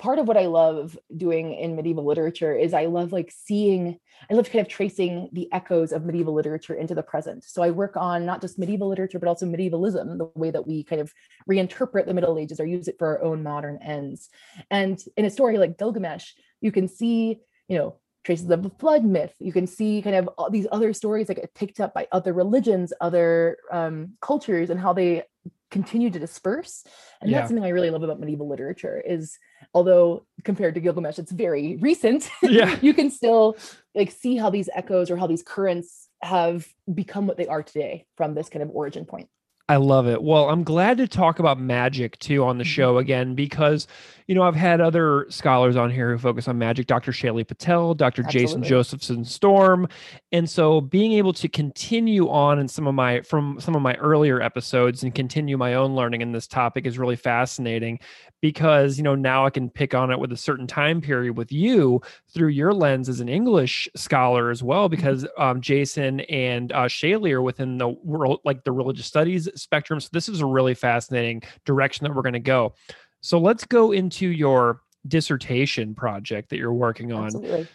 part 0.00 0.18
of 0.18 0.26
what 0.26 0.38
I 0.38 0.46
love 0.46 0.98
doing 1.14 1.52
in 1.52 1.76
medieval 1.76 2.04
literature 2.04 2.54
is 2.54 2.72
I 2.72 2.86
love 2.86 3.12
like 3.12 3.30
seeing, 3.30 3.98
I 4.30 4.34
love 4.34 4.50
kind 4.50 4.64
of 4.64 4.68
tracing 4.68 5.28
the 5.32 5.52
echoes 5.52 5.92
of 5.92 6.06
medieval 6.06 6.32
literature 6.32 6.74
into 6.74 6.94
the 6.94 7.02
present. 7.02 7.44
So 7.44 7.62
I 7.62 7.70
work 7.70 7.98
on 7.98 8.24
not 8.24 8.40
just 8.40 8.58
medieval 8.58 8.88
literature, 8.88 9.18
but 9.18 9.28
also 9.28 9.44
medievalism, 9.44 10.16
the 10.16 10.30
way 10.34 10.50
that 10.50 10.66
we 10.66 10.84
kind 10.84 11.02
of 11.02 11.12
reinterpret 11.48 12.06
the 12.06 12.14
Middle 12.14 12.38
Ages 12.38 12.58
or 12.58 12.66
use 12.66 12.88
it 12.88 12.96
for 12.98 13.08
our 13.08 13.22
own 13.22 13.42
modern 13.42 13.78
ends. 13.82 14.30
And 14.70 14.98
in 15.18 15.26
a 15.26 15.30
story 15.30 15.58
like 15.58 15.78
Gilgamesh, 15.78 16.32
you 16.62 16.72
can 16.72 16.88
see, 16.88 17.40
you 17.68 17.78
know, 17.78 17.96
traces 18.24 18.50
of 18.50 18.62
the 18.62 18.70
flood 18.70 19.04
myth. 19.04 19.34
You 19.38 19.52
can 19.52 19.66
see 19.66 20.00
kind 20.00 20.16
of 20.16 20.28
all 20.38 20.50
these 20.50 20.66
other 20.72 20.94
stories 20.94 21.26
that 21.26 21.34
get 21.34 21.54
picked 21.54 21.78
up 21.78 21.92
by 21.92 22.08
other 22.10 22.32
religions, 22.32 22.94
other 23.02 23.58
um, 23.70 24.16
cultures, 24.22 24.70
and 24.70 24.80
how 24.80 24.94
they 24.94 25.24
continue 25.70 26.10
to 26.10 26.18
disperse 26.18 26.84
and 27.20 27.30
yeah. 27.30 27.38
that's 27.38 27.48
something 27.48 27.64
i 27.64 27.68
really 27.68 27.90
love 27.90 28.02
about 28.02 28.18
medieval 28.18 28.48
literature 28.48 29.00
is 29.06 29.38
although 29.72 30.24
compared 30.44 30.74
to 30.74 30.80
gilgamesh 30.80 31.18
it's 31.18 31.32
very 31.32 31.76
recent 31.76 32.28
yeah 32.42 32.78
you 32.82 32.92
can 32.92 33.10
still 33.10 33.56
like 33.94 34.10
see 34.10 34.36
how 34.36 34.50
these 34.50 34.68
echoes 34.74 35.10
or 35.10 35.16
how 35.16 35.26
these 35.26 35.42
currents 35.42 36.08
have 36.22 36.66
become 36.92 37.26
what 37.26 37.36
they 37.36 37.46
are 37.46 37.62
today 37.62 38.06
from 38.16 38.34
this 38.34 38.48
kind 38.48 38.62
of 38.62 38.70
origin 38.70 39.04
point. 39.04 39.28
I 39.70 39.76
love 39.76 40.08
it. 40.08 40.20
Well, 40.20 40.48
I'm 40.48 40.64
glad 40.64 40.98
to 40.98 41.06
talk 41.06 41.38
about 41.38 41.60
magic 41.60 42.18
too 42.18 42.42
on 42.42 42.58
the 42.58 42.64
mm-hmm. 42.64 42.70
show 42.70 42.98
again 42.98 43.36
because, 43.36 43.86
you 44.26 44.34
know, 44.34 44.42
I've 44.42 44.56
had 44.56 44.80
other 44.80 45.26
scholars 45.28 45.76
on 45.76 45.92
here 45.92 46.10
who 46.10 46.18
focus 46.18 46.48
on 46.48 46.58
magic, 46.58 46.88
Dr. 46.88 47.12
Shaily 47.12 47.46
Patel, 47.46 47.94
Dr. 47.94 48.22
Absolutely. 48.24 48.40
Jason 48.40 48.62
Josephson 48.64 49.24
Storm. 49.24 49.86
And 50.32 50.50
so 50.50 50.80
being 50.80 51.12
able 51.12 51.32
to 51.34 51.48
continue 51.48 52.28
on 52.28 52.58
in 52.58 52.66
some 52.66 52.88
of 52.88 52.96
my 52.96 53.20
from 53.20 53.60
some 53.60 53.76
of 53.76 53.82
my 53.82 53.94
earlier 53.94 54.42
episodes 54.42 55.04
and 55.04 55.14
continue 55.14 55.56
my 55.56 55.74
own 55.74 55.94
learning 55.94 56.20
in 56.20 56.32
this 56.32 56.48
topic 56.48 56.84
is 56.84 56.98
really 56.98 57.14
fascinating 57.14 58.00
because 58.40 58.96
you 58.96 59.04
know 59.04 59.14
now 59.14 59.46
I 59.46 59.50
can 59.50 59.68
pick 59.68 59.94
on 59.94 60.10
it 60.10 60.18
with 60.18 60.32
a 60.32 60.36
certain 60.36 60.66
time 60.66 61.00
period 61.00 61.36
with 61.36 61.52
you 61.52 62.00
through 62.32 62.48
your 62.48 62.72
lens 62.72 63.08
as 63.08 63.20
an 63.20 63.28
English 63.28 63.88
scholar 63.94 64.50
as 64.50 64.62
well 64.62 64.88
mm-hmm. 64.88 64.96
because 64.96 65.26
um, 65.38 65.60
Jason 65.60 66.20
and 66.20 66.72
uh, 66.72 66.86
Shaily 66.86 67.32
are 67.32 67.42
within 67.42 67.78
the 67.78 67.88
world 67.88 68.40
like 68.44 68.64
the 68.64 68.72
religious 68.72 69.06
studies 69.06 69.48
spectrum. 69.60 70.00
So 70.00 70.08
this 70.12 70.28
is 70.28 70.40
a 70.40 70.46
really 70.46 70.74
fascinating 70.74 71.42
direction 71.64 72.04
that 72.04 72.14
we're 72.14 72.22
going 72.22 72.32
to 72.34 72.40
go. 72.40 72.74
So 73.20 73.38
let's 73.38 73.64
go 73.64 73.92
into 73.92 74.28
your 74.28 74.80
dissertation 75.06 75.94
project 75.94 76.50
that 76.50 76.58
you're 76.58 76.72
working 76.72 77.12
on. 77.12 77.26
Absolutely 77.26 77.68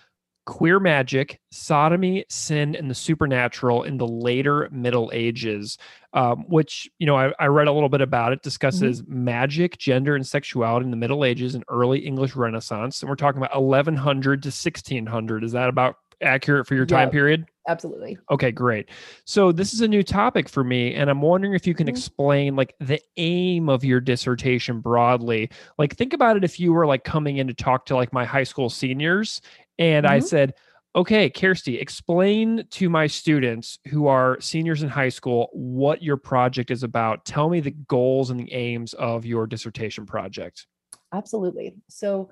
queer 0.46 0.80
magic, 0.80 1.40
sodomy, 1.52 2.24
sin, 2.30 2.76
and 2.76 2.90
the 2.90 2.96
supernatural 2.96 3.84
in 3.84 3.98
the 3.98 4.08
later 4.08 4.70
Middle 4.72 5.10
Ages, 5.14 5.78
um, 6.14 6.46
which, 6.48 6.90
you 7.00 7.08
know, 7.08 7.16
I, 7.16 7.34
I, 7.40 7.48
read 7.48 7.68
a 7.68 7.72
little 7.72 7.90
bit 7.90 8.02
about 8.02 8.32
it, 8.32 8.44
discusses 8.44 9.02
mm-hmm. 9.02 9.24
magic, 9.26 9.78
gender, 9.78 10.16
and 10.16 10.26
sexuality 10.26 10.86
in 10.86 10.92
the 10.92 10.98
Middle 10.98 11.26
Ages 11.26 11.56
and 11.56 11.64
early 11.68 12.00
English 12.00 12.36
Renaissance. 12.36 13.02
And 13.02 13.10
we're 13.10 13.16
talking 13.16 13.42
about 13.42 13.60
1100 13.60 14.44
to 14.44 14.48
1600. 14.48 15.44
Is 15.44 15.52
that 15.54 15.70
about 15.70 15.98
accurate 16.22 16.68
for 16.68 16.76
your 16.76 16.86
time 16.86 17.10
period? 17.10 17.46
Absolutely. 17.68 18.18
Okay, 18.30 18.52
great. 18.52 18.90
So 19.26 19.52
this 19.52 19.74
is 19.74 19.82
a 19.82 19.88
new 19.88 20.04
topic 20.04 20.48
for 20.48 20.64
me, 20.64 20.94
and 20.94 21.10
I'm 21.10 21.22
wondering 21.22 21.56
if 21.56 21.66
you 21.66 21.74
can 21.74 21.88
mm-hmm. 21.88 21.96
explain 21.96 22.56
like 22.56 22.76
the 22.80 23.02
aim 23.18 23.70
of 23.70 23.84
your 23.84 24.00
dissertation 24.00 24.82
broadly. 24.82 25.50
Like, 25.80 25.96
think 25.96 26.14
about 26.14 26.38
it 26.38 26.44
if 26.44 26.60
you 26.60 26.74
were 26.74 26.86
like 26.86 27.04
coming 27.04 27.38
in 27.38 27.48
to 27.48 27.54
talk 27.54 27.88
to 27.88 27.96
like 27.96 28.14
my 28.14 28.24
high 28.24 28.44
school 28.44 28.70
seniors 28.70 29.42
and 29.80 30.06
mm-hmm. 30.06 30.14
I 30.14 30.20
said, 30.20 30.54
okay, 30.96 31.30
Kersti, 31.30 31.82
explain 31.82 32.66
to 32.72 32.90
my 32.90 33.08
students 33.08 33.80
who 33.90 34.08
are 34.08 34.40
seniors 34.40 34.82
in 34.82 34.90
high 34.90 35.10
school 35.10 35.50
what 35.52 36.02
your 36.02 36.18
project 36.18 36.72
is 36.72 36.84
about. 36.84 37.26
Tell 37.26 37.50
me 37.50 37.60
the 37.60 37.72
goals 37.72 38.30
and 38.30 38.40
the 38.40 38.52
aims 38.54 38.94
of 38.94 39.26
your 39.26 39.48
dissertation 39.48 40.06
project. 40.06 40.68
Absolutely. 41.14 41.76
So, 41.90 42.30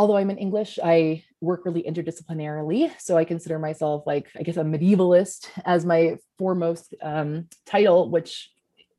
although 0.00 0.16
I'm 0.16 0.30
in 0.30 0.38
English, 0.38 0.78
I 0.82 1.24
work 1.42 1.66
really 1.66 1.82
interdisciplinarily. 1.82 2.90
So, 2.98 3.18
I 3.18 3.24
consider 3.26 3.58
myself 3.58 4.04
like, 4.06 4.28
I 4.34 4.42
guess, 4.42 4.56
a 4.56 4.62
medievalist 4.62 5.50
as 5.66 5.84
my 5.84 6.16
foremost 6.38 6.94
um, 7.02 7.48
title, 7.66 8.08
which 8.08 8.50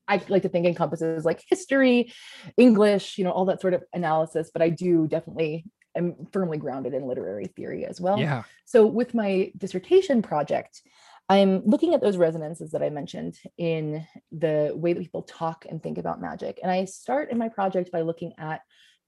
I 0.07 0.21
like 0.29 0.43
to 0.43 0.49
think 0.49 0.67
encompasses 0.67 1.25
like 1.25 1.43
history, 1.49 2.13
English, 2.55 3.17
you 3.17 3.23
know, 3.23 3.31
all 3.31 3.45
that 3.45 3.61
sort 3.61 3.73
of 3.73 3.83
analysis. 3.93 4.51
But 4.53 4.61
I 4.61 4.69
do 4.69 5.07
definitely 5.07 5.65
am 5.95 6.27
firmly 6.31 6.59
grounded 6.59 6.93
in 6.93 7.07
literary 7.07 7.45
theory 7.45 7.83
as 7.83 7.99
well. 7.99 8.19
Yeah. 8.19 8.43
So 8.65 8.85
with 8.85 9.15
my 9.15 9.51
dissertation 9.57 10.21
project, 10.21 10.83
I'm 11.29 11.65
looking 11.65 11.95
at 11.95 12.01
those 12.01 12.17
resonances 12.17 12.71
that 12.73 12.83
I 12.83 12.91
mentioned 12.91 13.39
in 13.57 14.05
the 14.31 14.71
way 14.75 14.93
that 14.93 15.01
people 15.01 15.23
talk 15.23 15.65
and 15.67 15.81
think 15.81 15.97
about 15.97 16.21
magic. 16.21 16.59
And 16.61 16.71
I 16.71 16.85
start 16.85 17.31
in 17.31 17.39
my 17.39 17.49
project 17.49 17.91
by 17.91 18.01
looking 18.01 18.33
at 18.37 18.61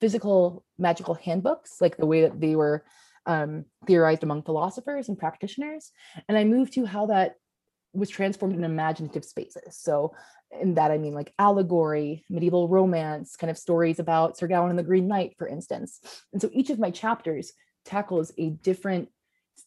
physical 0.03 0.65
magical 0.77 1.13
handbooks, 1.13 1.79
like 1.79 1.95
the 1.95 2.05
way 2.05 2.24
that 2.24 2.41
they 2.41 2.57
were 2.57 2.83
um, 3.25 3.63
theorized 3.88 4.22
among 4.22 4.43
philosophers 4.43 5.07
and 5.07 5.17
practitioners. 5.17 5.91
And 6.27 6.38
I 6.38 6.43
move 6.43 6.69
to 6.72 6.86
how 6.86 7.05
that 7.05 7.36
was 7.93 8.10
transformed 8.10 8.53
in 8.53 8.65
imaginative 8.65 9.24
spaces. 9.24 9.77
So 9.77 10.13
in 10.60 10.74
that 10.74 10.91
I 10.91 10.98
mean 10.98 11.13
like 11.13 11.33
allegory, 11.39 12.25
medieval 12.29 12.67
romance, 12.67 13.38
kind 13.38 13.50
of 13.50 13.57
stories 13.57 13.98
about 13.98 14.38
Sir 14.38 14.48
Gawain 14.48 14.72
and 14.72 14.77
the 14.77 14.83
Green 14.83 15.07
Knight, 15.07 15.36
for 15.38 15.48
instance. 15.48 16.01
And 16.33 16.41
so 16.41 16.50
each 16.51 16.69
of 16.69 16.79
my 16.79 16.91
chapters 16.91 17.53
tackles 17.86 18.33
a 18.38 18.50
different 18.50 19.07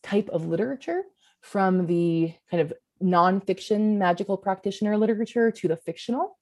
type 0.02 0.28
of 0.28 0.46
literature 0.46 1.02
from 1.40 1.86
the 1.86 2.34
kind 2.50 2.60
of 2.60 2.74
nonfiction 3.02 3.96
magical 3.96 4.36
practitioner 4.36 4.98
literature 4.98 5.50
to 5.50 5.66
the 5.66 5.76
fictional 5.78 6.36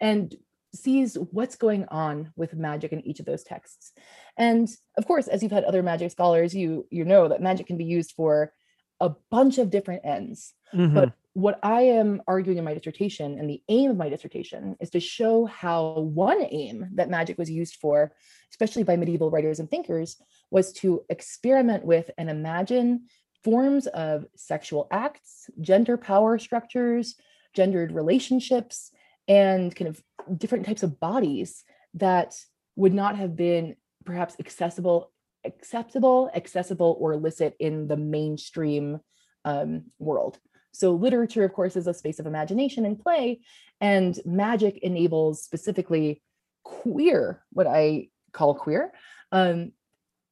and 0.00 0.36
sees 0.74 1.16
what's 1.32 1.56
going 1.56 1.86
on 1.88 2.32
with 2.36 2.54
magic 2.54 2.92
in 2.92 3.06
each 3.06 3.20
of 3.20 3.26
those 3.26 3.42
texts. 3.42 3.92
And 4.36 4.68
of 4.96 5.06
course, 5.06 5.26
as 5.26 5.42
you've 5.42 5.52
had 5.52 5.64
other 5.64 5.82
magic 5.82 6.10
scholars, 6.10 6.54
you 6.54 6.86
you 6.90 7.04
know 7.04 7.28
that 7.28 7.42
magic 7.42 7.66
can 7.66 7.76
be 7.76 7.84
used 7.84 8.12
for 8.12 8.52
a 9.00 9.10
bunch 9.30 9.58
of 9.58 9.70
different 9.70 10.02
ends. 10.04 10.54
Mm-hmm. 10.74 10.94
But 10.94 11.12
what 11.32 11.58
I 11.62 11.82
am 11.82 12.22
arguing 12.26 12.58
in 12.58 12.64
my 12.64 12.74
dissertation 12.74 13.38
and 13.38 13.48
the 13.48 13.62
aim 13.68 13.90
of 13.90 13.96
my 13.96 14.08
dissertation 14.08 14.76
is 14.80 14.90
to 14.90 15.00
show 15.00 15.46
how 15.46 16.00
one 16.00 16.42
aim 16.50 16.88
that 16.94 17.08
magic 17.08 17.38
was 17.38 17.50
used 17.50 17.76
for, 17.76 18.12
especially 18.50 18.82
by 18.82 18.96
medieval 18.96 19.30
writers 19.30 19.60
and 19.60 19.70
thinkers, 19.70 20.16
was 20.50 20.72
to 20.74 21.02
experiment 21.08 21.84
with 21.84 22.10
and 22.18 22.28
imagine 22.28 23.06
forms 23.44 23.86
of 23.86 24.26
sexual 24.36 24.88
acts, 24.90 25.48
gender 25.60 25.96
power 25.96 26.38
structures, 26.38 27.14
gendered 27.54 27.92
relationships, 27.92 28.90
and 29.28 29.74
kind 29.74 29.88
of 29.88 30.02
different 30.38 30.66
types 30.66 30.82
of 30.82 31.00
bodies 31.00 31.64
that 31.94 32.36
would 32.76 32.94
not 32.94 33.16
have 33.16 33.36
been 33.36 33.76
perhaps 34.04 34.36
accessible 34.38 35.12
acceptable 35.44 36.30
accessible 36.34 36.96
or 37.00 37.14
illicit 37.14 37.56
in 37.58 37.88
the 37.88 37.96
mainstream 37.96 39.00
um, 39.46 39.84
world 39.98 40.38
so, 40.72 40.94
literature, 40.94 41.44
of 41.44 41.52
course, 41.52 41.76
is 41.76 41.86
a 41.86 41.94
space 41.94 42.18
of 42.18 42.26
imagination 42.26 42.86
and 42.86 42.98
play, 42.98 43.40
and 43.80 44.18
magic 44.24 44.78
enables 44.78 45.42
specifically 45.42 46.22
queer, 46.62 47.42
what 47.52 47.66
I 47.66 48.08
call 48.32 48.54
queer, 48.54 48.92
um, 49.32 49.72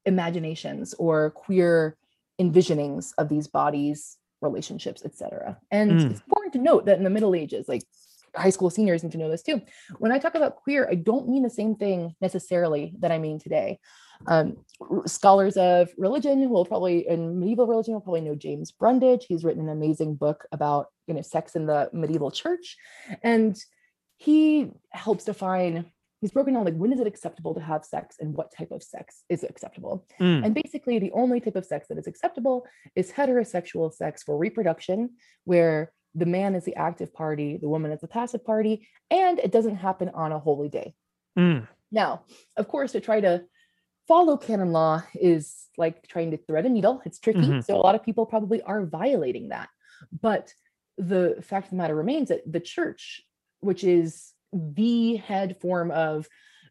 imaginations 0.07 0.95
or 0.95 1.31
queer 1.31 1.97
envisionings 2.41 3.13
of 3.19 3.29
these 3.29 3.49
bodies, 3.49 4.17
relationships, 4.41 5.05
etc. 5.05 5.59
And 5.71 5.93
mm. 5.93 6.11
it's 6.11 6.21
important 6.21 6.53
to 6.53 6.61
note 6.61 6.87
that 6.87 6.99
in 6.99 7.05
the 7.05 7.11
Middle 7.11 7.35
Ages, 7.35 7.69
like 7.69 7.83
high 8.39 8.51
school 8.51 8.71
seniors 8.71 9.03
need 9.03 9.13
to 9.13 9.19
know 9.19 9.31
this 9.31 9.43
too. 9.43 9.61
When 9.99 10.13
I 10.13 10.19
talk 10.19 10.35
about 10.35 10.57
queer, 10.57 10.89
I 10.91 10.95
don't 10.95 11.29
mean 11.29 11.43
the 11.43 11.51
same 11.51 11.75
thing 11.75 12.15
necessarily 12.21 12.95
that 13.01 13.13
I 13.13 13.19
mean 13.19 13.39
today. 13.39 13.79
Um, 14.27 14.57
scholars 15.07 15.57
of 15.57 15.91
religion 15.97 16.51
will 16.51 16.65
probably, 16.65 17.07
in 17.07 17.39
medieval 17.39 17.67
religion, 17.67 17.95
will 17.95 18.01
probably 18.01 18.21
know 18.21 18.35
James 18.35 18.73
Brundage. 18.73 19.27
He's 19.29 19.45
written 19.45 19.63
an 19.63 19.69
amazing 19.69 20.17
book 20.17 20.47
about 20.53 20.87
you 21.07 21.15
know 21.15 21.23
sex 21.23 21.55
in 21.55 21.67
the 21.67 21.89
medieval 21.93 22.31
church, 22.31 22.77
and 23.23 23.57
he 24.17 24.71
helps 24.91 25.25
define. 25.25 25.87
He's 26.21 26.33
broken 26.33 26.55
down 26.55 26.65
like 26.65 26.75
when 26.75 26.93
is 26.93 26.99
it 26.99 27.07
acceptable 27.07 27.55
to 27.55 27.61
have 27.61 27.85
sex 27.85 28.17
and 28.19 28.35
what 28.35 28.53
type 28.53 28.73
of 28.73 28.83
sex 28.83 29.23
is 29.29 29.45
acceptable. 29.45 30.05
Mm. 30.21 30.47
And 30.47 30.55
basically, 30.55 30.99
the 30.99 31.13
only 31.13 31.41
type 31.41 31.55
of 31.55 31.65
sex 31.65 31.87
that 31.89 31.99
is 31.99 32.09
acceptable 32.09 32.67
is 32.97 33.13
heterosexual 33.13 33.93
sex 33.95 34.25
for 34.25 34.37
reproduction, 34.37 35.11
where 35.45 35.93
the 36.19 36.27
man 36.27 36.55
is 36.55 36.65
the 36.65 36.77
active 36.77 37.13
party, 37.13 37.57
the 37.57 37.69
woman 37.69 37.93
is 37.93 38.01
the 38.01 38.09
passive 38.09 38.45
party, 38.45 38.89
and 39.11 39.39
it 39.39 39.53
doesn't 39.53 39.77
happen 39.77 40.11
on 40.15 40.33
a 40.33 40.39
holy 40.39 40.69
day. 40.69 40.95
Mm. 41.39 41.67
Now, 41.91 42.23
of 42.57 42.69
course, 42.69 42.93
to 42.93 43.01
try 43.01 43.21
to 43.21 43.45
follow 44.07 44.37
canon 44.37 44.73
law 44.73 45.03
is 45.15 45.67
like 45.77 46.07
trying 46.09 46.31
to 46.33 46.37
thread 46.37 46.67
a 46.67 46.69
needle. 46.69 47.01
It's 47.05 47.19
tricky. 47.19 47.41
Mm-hmm. 47.41 47.61
So 47.61 47.77
a 47.77 47.79
lot 47.79 47.95
of 47.95 48.03
people 48.03 48.27
probably 48.27 48.63
are 48.63 48.85
violating 48.85 49.51
that. 49.51 49.69
But 50.21 50.53
the 50.97 51.37
fact 51.43 51.67
of 51.67 51.71
the 51.71 51.77
matter 51.77 51.95
remains 51.95 52.29
that 52.29 52.51
the 52.51 52.61
church, 52.61 53.23
which 53.61 53.85
is 53.85 54.33
the 54.53 55.17
head 55.17 55.61
form 55.61 55.91
of 55.91 56.27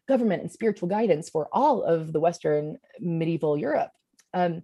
government 0.08 0.42
and 0.42 0.50
spiritual 0.50 0.88
guidance 0.88 1.30
for 1.30 1.48
all 1.52 1.82
of 1.82 2.12
the 2.12 2.20
Western 2.20 2.78
medieval 3.00 3.56
Europe, 3.56 3.92
um, 4.34 4.62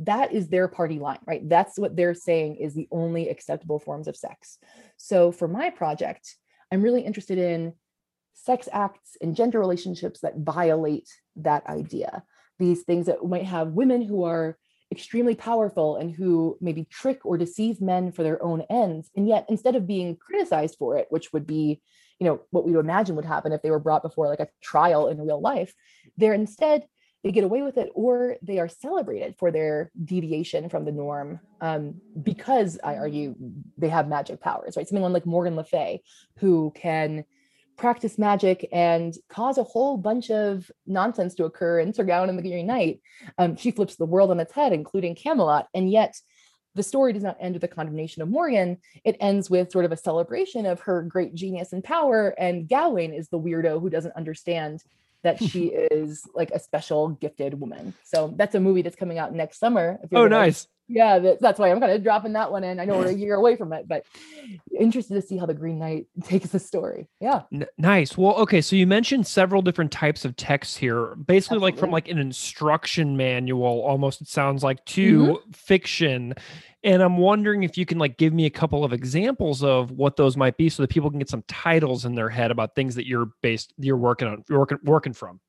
that 0.00 0.32
is 0.32 0.48
their 0.48 0.68
party 0.68 0.98
line, 0.98 1.18
right? 1.26 1.48
That's 1.48 1.78
what 1.78 1.96
they're 1.96 2.14
saying 2.14 2.56
is 2.56 2.74
the 2.74 2.88
only 2.90 3.28
acceptable 3.28 3.78
forms 3.78 4.08
of 4.08 4.16
sex. 4.16 4.58
So 4.96 5.32
for 5.32 5.48
my 5.48 5.70
project, 5.70 6.36
I'm 6.70 6.82
really 6.82 7.02
interested 7.02 7.38
in 7.38 7.72
sex 8.34 8.68
acts 8.72 9.16
and 9.22 9.34
gender 9.34 9.58
relationships 9.58 10.20
that 10.20 10.38
violate 10.38 11.08
that 11.36 11.66
idea. 11.66 12.22
These 12.58 12.82
things 12.82 13.06
that 13.06 13.24
might 13.24 13.44
have 13.44 13.68
women 13.72 14.02
who 14.02 14.24
are 14.24 14.58
extremely 14.92 15.34
powerful 15.34 15.96
and 15.96 16.14
who 16.14 16.56
maybe 16.60 16.84
trick 16.84 17.24
or 17.24 17.36
deceive 17.36 17.80
men 17.80 18.12
for 18.12 18.22
their 18.22 18.42
own 18.42 18.62
ends. 18.70 19.10
And 19.16 19.26
yet, 19.26 19.46
instead 19.48 19.76
of 19.76 19.86
being 19.86 20.16
criticized 20.16 20.76
for 20.78 20.96
it, 20.96 21.06
which 21.10 21.32
would 21.32 21.46
be, 21.46 21.80
you 22.20 22.26
know, 22.26 22.40
what 22.50 22.64
we 22.64 22.72
would 22.72 22.84
imagine 22.84 23.16
would 23.16 23.24
happen 23.24 23.52
if 23.52 23.62
they 23.62 23.70
were 23.70 23.80
brought 23.80 24.02
before 24.02 24.28
like 24.28 24.40
a 24.40 24.48
trial 24.62 25.08
in 25.08 25.20
real 25.20 25.40
life, 25.40 25.74
they're 26.16 26.34
instead 26.34 26.86
they 27.26 27.32
get 27.32 27.42
away 27.42 27.62
with 27.62 27.76
it 27.76 27.90
or 27.96 28.36
they 28.40 28.60
are 28.60 28.68
celebrated 28.68 29.34
for 29.36 29.50
their 29.50 29.90
deviation 30.04 30.68
from 30.68 30.84
the 30.84 30.92
norm 30.92 31.40
um, 31.60 32.00
because 32.22 32.78
i 32.84 32.94
argue 32.94 33.34
they 33.76 33.88
have 33.88 34.06
magic 34.06 34.40
powers 34.40 34.76
right 34.76 34.86
someone 34.86 35.12
like 35.12 35.26
morgan 35.26 35.56
le 35.56 35.64
fay 35.64 36.00
who 36.36 36.72
can 36.76 37.24
practice 37.76 38.16
magic 38.16 38.68
and 38.70 39.16
cause 39.28 39.58
a 39.58 39.64
whole 39.64 39.96
bunch 39.96 40.30
of 40.30 40.70
nonsense 40.86 41.34
to 41.34 41.44
occur 41.44 41.80
in 41.80 41.92
Sir 41.92 42.04
Gawain 42.04 42.30
and 42.30 42.38
the 42.38 42.42
Green 42.42 42.66
Knight. 42.66 43.02
Um, 43.36 43.54
she 43.54 43.70
flips 43.70 43.96
the 43.96 44.06
world 44.06 44.30
on 44.30 44.40
its 44.40 44.54
head, 44.54 44.72
including 44.72 45.14
Camelot, 45.14 45.66
and 45.74 45.90
yet 45.90 46.18
the 46.74 46.82
story 46.82 47.12
does 47.12 47.22
not 47.22 47.36
end 47.38 47.54
with 47.54 47.60
the 47.60 47.68
condemnation 47.68 48.22
of 48.22 48.30
Morgan. 48.30 48.78
It 49.04 49.18
ends 49.20 49.50
with 49.50 49.70
sort 49.70 49.84
of 49.84 49.92
a 49.92 49.96
celebration 49.98 50.64
of 50.64 50.80
her 50.80 51.02
great 51.02 51.34
genius 51.34 51.74
and 51.74 51.84
power. 51.84 52.28
And 52.38 52.66
Gawain 52.66 53.12
is 53.12 53.28
the 53.28 53.38
weirdo 53.38 53.78
who 53.78 53.90
doesn't 53.90 54.16
understand 54.16 54.82
that 55.26 55.42
she 55.42 55.66
is 55.90 56.26
like 56.34 56.50
a 56.52 56.58
special 56.58 57.08
gifted 57.10 57.60
woman. 57.60 57.94
So 58.04 58.32
that's 58.36 58.54
a 58.54 58.60
movie 58.60 58.82
that's 58.82 58.96
coming 58.96 59.18
out 59.18 59.34
next 59.34 59.58
summer. 59.58 59.98
Oh, 60.12 60.26
nice 60.26 60.66
yeah, 60.88 61.18
that, 61.18 61.40
that's 61.40 61.58
why 61.58 61.70
I'm 61.70 61.80
kind 61.80 61.92
of 61.92 62.02
dropping 62.02 62.34
that 62.34 62.52
one 62.52 62.62
in. 62.62 62.78
I 62.78 62.84
know 62.84 62.98
we're 62.98 63.08
a 63.08 63.12
year 63.14 63.34
away 63.34 63.56
from 63.56 63.72
it, 63.72 63.88
but 63.88 64.04
interested 64.78 65.14
to 65.14 65.22
see 65.22 65.36
how 65.36 65.46
the 65.46 65.54
Green 65.54 65.78
Knight 65.78 66.06
takes 66.22 66.50
the 66.50 66.58
story. 66.58 67.08
Yeah. 67.20 67.42
N- 67.52 67.66
nice. 67.76 68.16
Well, 68.16 68.34
okay. 68.36 68.60
So 68.60 68.76
you 68.76 68.86
mentioned 68.86 69.26
several 69.26 69.62
different 69.62 69.90
types 69.90 70.24
of 70.24 70.36
texts 70.36 70.76
here, 70.76 71.16
basically 71.16 71.56
Absolutely. 71.56 71.70
like 71.72 71.78
from 71.78 71.90
like 71.90 72.08
an 72.08 72.18
instruction 72.18 73.16
manual, 73.16 73.82
almost 73.82 74.20
it 74.20 74.28
sounds 74.28 74.62
like 74.62 74.84
to 74.86 75.22
mm-hmm. 75.22 75.50
fiction. 75.52 76.34
And 76.86 77.02
I'm 77.02 77.16
wondering 77.16 77.64
if 77.64 77.76
you 77.76 77.84
can 77.84 77.98
like 77.98 78.16
give 78.16 78.32
me 78.32 78.46
a 78.46 78.50
couple 78.50 78.84
of 78.84 78.92
examples 78.92 79.64
of 79.64 79.90
what 79.90 80.14
those 80.14 80.36
might 80.36 80.56
be 80.56 80.68
so 80.68 80.84
that 80.84 80.88
people 80.88 81.10
can 81.10 81.18
get 81.18 81.28
some 81.28 81.42
titles 81.48 82.04
in 82.04 82.14
their 82.14 82.28
head 82.28 82.52
about 82.52 82.76
things 82.76 82.94
that 82.94 83.08
you're 83.08 83.32
based, 83.42 83.74
you're 83.76 83.96
working 83.96 84.28
on, 84.28 84.44
you're 84.48 84.60
working, 84.60 84.78
working 84.84 85.12
from. 85.12 85.40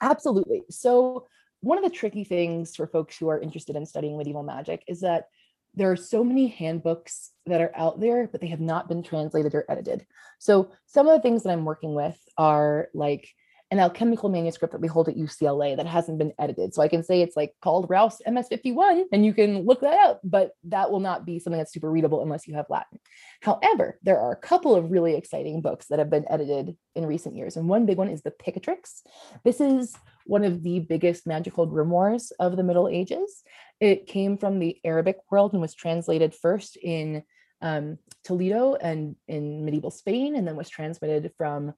Absolutely. 0.00 0.62
So 0.70 1.28
one 1.60 1.78
of 1.78 1.84
the 1.84 1.96
tricky 1.96 2.24
things 2.24 2.74
for 2.74 2.88
folks 2.88 3.16
who 3.16 3.28
are 3.28 3.38
interested 3.38 3.76
in 3.76 3.86
studying 3.86 4.18
medieval 4.18 4.42
magic 4.42 4.82
is 4.88 5.00
that 5.02 5.28
there 5.74 5.88
are 5.92 5.96
so 5.96 6.24
many 6.24 6.48
handbooks 6.48 7.30
that 7.46 7.60
are 7.60 7.70
out 7.76 8.00
there, 8.00 8.26
but 8.26 8.40
they 8.40 8.48
have 8.48 8.60
not 8.60 8.88
been 8.88 9.04
translated 9.04 9.54
or 9.54 9.64
edited. 9.68 10.04
So 10.40 10.72
some 10.86 11.06
of 11.06 11.14
the 11.14 11.22
things 11.22 11.44
that 11.44 11.50
I'm 11.50 11.64
working 11.64 11.94
with 11.94 12.18
are 12.36 12.88
like 12.92 13.28
an 13.72 13.80
alchemical 13.80 14.28
manuscript 14.28 14.72
that 14.72 14.82
we 14.82 14.86
hold 14.86 15.08
at 15.08 15.16
UCLA 15.16 15.74
that 15.78 15.86
hasn't 15.86 16.18
been 16.18 16.34
edited. 16.38 16.74
So 16.74 16.82
I 16.82 16.88
can 16.88 17.02
say 17.02 17.22
it's 17.22 17.38
like 17.38 17.54
called 17.62 17.88
Rouse 17.88 18.20
MS51 18.28 19.04
and 19.12 19.24
you 19.24 19.32
can 19.32 19.64
look 19.64 19.80
that 19.80 19.98
up, 19.98 20.20
but 20.22 20.52
that 20.64 20.90
will 20.90 21.00
not 21.00 21.24
be 21.24 21.38
something 21.38 21.56
that's 21.56 21.72
super 21.72 21.90
readable 21.90 22.22
unless 22.22 22.46
you 22.46 22.54
have 22.54 22.66
Latin. 22.68 23.00
However, 23.40 23.98
there 24.02 24.20
are 24.20 24.30
a 24.30 24.36
couple 24.36 24.76
of 24.76 24.90
really 24.90 25.16
exciting 25.16 25.62
books 25.62 25.86
that 25.86 25.98
have 25.98 26.10
been 26.10 26.26
edited 26.28 26.76
in 26.94 27.06
recent 27.06 27.34
years. 27.34 27.56
And 27.56 27.66
one 27.66 27.86
big 27.86 27.96
one 27.96 28.10
is 28.10 28.20
the 28.20 28.30
Picatrix. 28.30 29.00
This 29.42 29.58
is 29.58 29.96
one 30.26 30.44
of 30.44 30.62
the 30.62 30.80
biggest 30.80 31.26
magical 31.26 31.66
grimoires 31.66 32.30
of 32.38 32.58
the 32.58 32.62
Middle 32.62 32.88
Ages. 32.88 33.42
It 33.80 34.06
came 34.06 34.36
from 34.36 34.58
the 34.58 34.80
Arabic 34.84 35.16
world 35.30 35.54
and 35.54 35.62
was 35.62 35.74
translated 35.74 36.34
first 36.34 36.76
in 36.76 37.22
um, 37.62 37.96
Toledo 38.22 38.74
and 38.74 39.16
in 39.28 39.64
medieval 39.64 39.90
Spain, 39.90 40.36
and 40.36 40.46
then 40.46 40.56
was 40.56 40.68
transmitted 40.68 41.32
from 41.38 41.72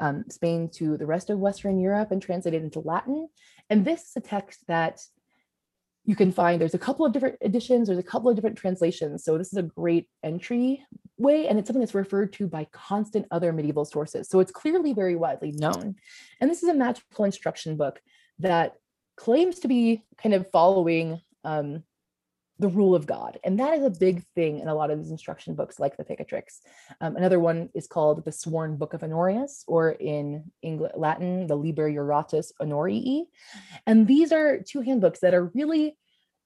um, 0.00 0.24
Spain 0.28 0.68
to 0.74 0.96
the 0.96 1.06
rest 1.06 1.30
of 1.30 1.38
Western 1.38 1.78
Europe 1.78 2.10
and 2.10 2.20
translated 2.20 2.62
into 2.62 2.80
Latin. 2.80 3.28
And 3.70 3.84
this 3.84 4.02
is 4.02 4.16
a 4.16 4.20
text 4.20 4.60
that 4.68 5.00
you 6.04 6.14
can 6.14 6.32
find 6.32 6.60
there's 6.60 6.74
a 6.74 6.78
couple 6.78 7.06
of 7.06 7.12
different 7.12 7.36
editions 7.40 7.88
there's 7.88 7.98
a 7.98 8.02
couple 8.02 8.28
of 8.28 8.36
different 8.36 8.58
translations. 8.58 9.24
So 9.24 9.38
this 9.38 9.52
is 9.52 9.58
a 9.58 9.62
great 9.62 10.08
entry 10.22 10.84
way 11.16 11.48
and 11.48 11.58
it's 11.58 11.66
something 11.66 11.80
that's 11.80 11.94
referred 11.94 12.32
to 12.34 12.46
by 12.46 12.66
constant 12.72 13.26
other 13.30 13.52
medieval 13.52 13.84
sources. 13.84 14.28
So 14.28 14.40
it's 14.40 14.52
clearly 14.52 14.92
very 14.92 15.16
widely 15.16 15.52
known. 15.52 15.96
And 16.40 16.50
this 16.50 16.62
is 16.62 16.68
a 16.68 16.74
magical 16.74 17.24
instruction 17.24 17.76
book 17.76 18.00
that 18.40 18.74
claims 19.16 19.60
to 19.60 19.68
be 19.68 20.04
kind 20.18 20.34
of 20.34 20.50
following 20.50 21.20
um, 21.44 21.84
the 22.58 22.68
rule 22.68 22.94
of 22.94 23.06
God. 23.06 23.38
And 23.42 23.58
that 23.58 23.74
is 23.74 23.84
a 23.84 23.90
big 23.90 24.24
thing 24.34 24.60
in 24.60 24.68
a 24.68 24.74
lot 24.74 24.90
of 24.90 24.98
these 24.98 25.10
instruction 25.10 25.54
books, 25.54 25.80
like 25.80 25.96
the 25.96 26.04
Picatrix. 26.04 26.60
Um, 27.00 27.16
another 27.16 27.40
one 27.40 27.68
is 27.74 27.88
called 27.88 28.24
the 28.24 28.32
Sworn 28.32 28.76
Book 28.76 28.94
of 28.94 29.02
Honorius, 29.02 29.64
or 29.66 29.90
in 29.90 30.52
English, 30.62 30.92
Latin, 30.94 31.46
the 31.48 31.56
Liber 31.56 31.90
Juratus 31.90 32.52
Honorii. 32.60 33.24
And 33.86 34.06
these 34.06 34.30
are 34.30 34.60
two 34.60 34.82
handbooks 34.82 35.20
that 35.20 35.34
are 35.34 35.50
really 35.54 35.96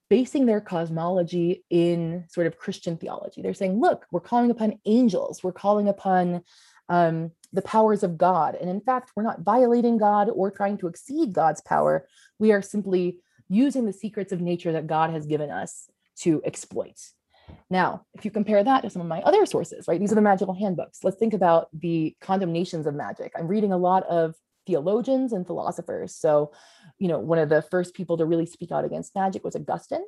basing 0.09 0.47
their 0.47 0.63
cosmology 0.63 1.65
in 1.69 2.25
sort 2.29 2.47
of 2.47 2.59
Christian 2.59 2.97
theology. 2.97 3.43
They're 3.43 3.53
saying, 3.53 3.79
look, 3.79 4.07
we're 4.11 4.21
calling 4.21 4.51
upon 4.51 4.81
angels, 4.87 5.43
we're 5.43 5.53
calling 5.53 5.89
upon 5.89 6.43
um, 6.89 7.33
the 7.53 7.61
powers 7.61 8.03
of 8.03 8.17
God. 8.17 8.55
And 8.55 8.71
in 8.71 8.81
fact, 8.81 9.13
we're 9.15 9.23
not 9.23 9.43
violating 9.43 9.99
God 9.99 10.31
or 10.33 10.51
trying 10.51 10.79
to 10.79 10.87
exceed 10.87 11.35
God's 11.35 11.61
power. 11.61 12.07
We 12.39 12.53
are 12.53 12.63
simply 12.63 13.19
using 13.51 13.85
the 13.85 13.93
secrets 13.93 14.33
of 14.33 14.41
nature 14.41 14.73
that 14.73 14.87
God 14.87 15.11
has 15.11 15.27
given 15.27 15.51
us 15.51 15.91
to 16.21 16.43
exploit. 16.45 16.99
Now, 17.71 18.03
if 18.15 18.25
you 18.25 18.31
compare 18.31 18.63
that 18.63 18.83
to 18.83 18.91
some 18.91 19.03
of 19.03 19.09
my 19.09 19.21
other 19.23 19.47
sources, 19.47 19.87
right, 19.89 20.01
these 20.01 20.13
are 20.13 20.17
the 20.17 20.21
magical 20.21 20.55
handbooks. 20.55 21.03
Let's 21.03 21.17
think 21.17 21.35
about 21.35 21.69
the 21.73 22.17
condemnations 22.21 22.87
of 22.87 22.95
magic. 22.95 23.33
I'm 23.37 23.49
reading 23.49 23.73
a 23.73 23.79
lot 23.79 24.05
of 24.05 24.35
theologians 24.67 25.33
and 25.33 25.47
philosophers. 25.47 26.15
So, 26.15 26.53
you 26.99 27.09
know, 27.09 27.19
one 27.19 27.39
of 27.39 27.49
the 27.49 27.63
first 27.63 27.95
people 27.95 28.19
to 28.19 28.27
really 28.27 28.47
speak 28.47 28.71
out 28.71 28.85
against 28.85 29.15
magic 29.15 29.45
was 29.45 29.57
Augustine 29.57 30.05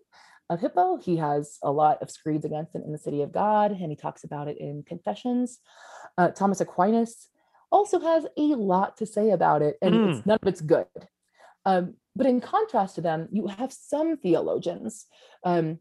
of 0.50 0.60
Hippo. 0.60 0.98
He 0.98 1.16
has 1.16 1.58
a 1.62 1.70
lot 1.70 2.02
of 2.02 2.10
screeds 2.10 2.44
against 2.44 2.74
it 2.74 2.82
in 2.84 2.92
the 2.92 2.98
City 2.98 3.22
of 3.22 3.32
God, 3.32 3.70
and 3.70 3.90
he 3.90 3.96
talks 3.96 4.24
about 4.24 4.48
it 4.48 4.58
in 4.58 4.82
Confessions. 4.82 5.58
Uh, 6.18 6.28
Thomas 6.30 6.60
Aquinas 6.60 7.28
also 7.72 8.00
has 8.00 8.26
a 8.36 8.54
lot 8.54 8.98
to 8.98 9.06
say 9.06 9.30
about 9.30 9.62
it, 9.62 9.76
and 9.80 9.94
mm. 9.94 10.26
none 10.26 10.38
of 10.42 10.48
it's 10.48 10.60
good. 10.60 10.86
Um, 11.64 11.94
but 12.16 12.26
in 12.26 12.40
contrast 12.40 12.96
to 12.96 13.00
them, 13.00 13.28
you 13.30 13.46
have 13.46 13.72
some 13.72 14.16
theologians. 14.16 15.06
Um, 15.44 15.78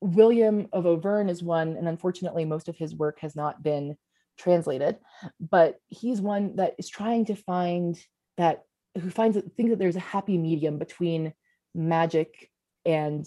William 0.00 0.68
of 0.72 0.86
Auvergne 0.86 1.30
is 1.30 1.42
one, 1.42 1.76
and 1.76 1.88
unfortunately, 1.88 2.44
most 2.44 2.68
of 2.68 2.76
his 2.76 2.94
work 2.94 3.20
has 3.20 3.34
not 3.34 3.62
been 3.62 3.96
translated, 4.38 4.98
but 5.40 5.80
he's 5.88 6.20
one 6.20 6.56
that 6.56 6.74
is 6.78 6.88
trying 6.88 7.24
to 7.26 7.34
find 7.34 7.98
that 8.36 8.64
who 9.00 9.10
finds 9.10 9.36
that 9.36 9.56
thinks 9.56 9.70
that 9.70 9.78
there's 9.78 9.96
a 9.96 10.00
happy 10.00 10.38
medium 10.38 10.78
between 10.78 11.32
magic 11.74 12.50
and 12.84 13.26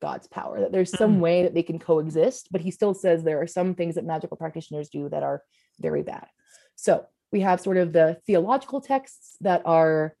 God's 0.00 0.28
power, 0.28 0.60
that 0.60 0.72
there's 0.72 0.96
some 0.96 1.16
mm. 1.16 1.20
way 1.20 1.42
that 1.42 1.54
they 1.54 1.62
can 1.62 1.78
coexist, 1.78 2.48
but 2.50 2.60
he 2.60 2.70
still 2.70 2.94
says 2.94 3.22
there 3.22 3.40
are 3.40 3.46
some 3.46 3.74
things 3.74 3.96
that 3.96 4.04
magical 4.04 4.36
practitioners 4.36 4.88
do 4.88 5.08
that 5.08 5.22
are 5.22 5.42
very 5.80 6.02
bad. 6.02 6.26
So 6.76 7.06
we 7.32 7.40
have 7.40 7.60
sort 7.60 7.76
of 7.76 7.92
the 7.92 8.20
theological 8.26 8.80
texts 8.80 9.36
that 9.40 9.62
are 9.64 10.14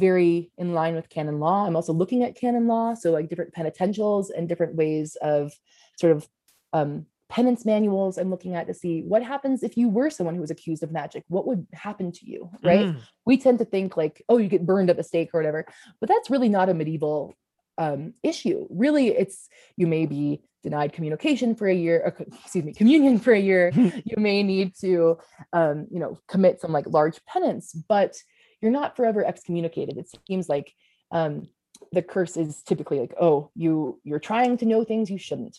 very 0.00 0.50
in 0.58 0.74
line 0.74 0.94
with 0.94 1.08
canon 1.08 1.38
law. 1.38 1.66
I'm 1.66 1.76
also 1.76 1.92
looking 1.92 2.24
at 2.24 2.34
canon 2.34 2.66
law, 2.66 2.94
so 2.94 3.12
like 3.12 3.28
different 3.28 3.54
penitentials 3.54 4.26
and 4.36 4.48
different 4.48 4.74
ways 4.74 5.16
of 5.22 5.52
sort 5.98 6.16
of 6.16 6.28
um, 6.72 7.06
penance 7.30 7.64
manuals 7.64 8.18
I'm 8.18 8.28
looking 8.28 8.56
at 8.56 8.66
to 8.66 8.74
see 8.74 9.02
what 9.02 9.22
happens 9.22 9.62
if 9.62 9.76
you 9.76 9.88
were 9.88 10.10
someone 10.10 10.34
who 10.34 10.40
was 10.40 10.50
accused 10.50 10.82
of 10.82 10.90
magic. 10.90 11.24
What 11.28 11.46
would 11.46 11.66
happen 11.72 12.10
to 12.12 12.26
you, 12.26 12.50
right? 12.64 12.86
Mm. 12.86 13.00
We 13.24 13.38
tend 13.38 13.60
to 13.60 13.64
think 13.64 13.96
like, 13.96 14.22
oh, 14.28 14.38
you 14.38 14.48
get 14.48 14.66
burned 14.66 14.90
at 14.90 14.96
the 14.96 15.04
stake 15.04 15.30
or 15.32 15.38
whatever, 15.38 15.64
but 16.00 16.08
that's 16.08 16.28
really 16.28 16.48
not 16.48 16.68
a 16.68 16.74
medieval 16.74 17.36
um, 17.78 18.14
issue. 18.22 18.66
Really, 18.68 19.08
it's 19.08 19.48
you 19.76 19.86
may 19.86 20.06
be 20.06 20.42
denied 20.62 20.92
communication 20.92 21.54
for 21.54 21.68
a 21.68 21.74
year, 21.74 22.02
or, 22.04 22.26
excuse 22.42 22.64
me, 22.64 22.74
communion 22.74 23.18
for 23.18 23.32
a 23.32 23.40
year. 23.40 23.70
you 24.04 24.16
may 24.18 24.42
need 24.42 24.74
to, 24.80 25.18
um, 25.52 25.86
you 25.90 26.00
know, 26.00 26.18
commit 26.28 26.60
some 26.60 26.72
like 26.72 26.86
large 26.88 27.24
penance, 27.24 27.72
but 27.88 28.16
you're 28.60 28.70
not 28.70 28.96
forever 28.96 29.24
excommunicated. 29.24 29.96
It 29.96 30.10
seems 30.26 30.48
like 30.48 30.72
um, 31.10 31.48
the 31.92 32.02
curse 32.02 32.36
is 32.36 32.62
typically 32.62 33.00
like, 33.00 33.14
oh, 33.20 33.50
you 33.54 34.00
you're 34.04 34.18
trying 34.18 34.56
to 34.58 34.66
know 34.66 34.84
things 34.84 35.10
you 35.10 35.18
shouldn't. 35.18 35.58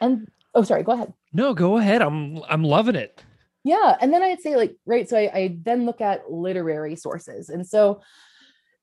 And 0.00 0.28
oh, 0.54 0.62
sorry, 0.62 0.82
go 0.82 0.92
ahead. 0.92 1.12
No, 1.32 1.54
go 1.54 1.78
ahead. 1.78 2.02
I'm 2.02 2.42
I'm 2.48 2.64
loving 2.64 2.96
it. 2.96 3.22
Yeah, 3.62 3.96
and 4.00 4.12
then 4.12 4.22
I'd 4.22 4.40
say 4.40 4.56
like 4.56 4.76
right. 4.86 5.08
So 5.08 5.18
I, 5.18 5.30
I 5.34 5.58
then 5.62 5.84
look 5.84 6.00
at 6.00 6.30
literary 6.30 6.96
sources, 6.96 7.50
and 7.50 7.66
so 7.66 8.00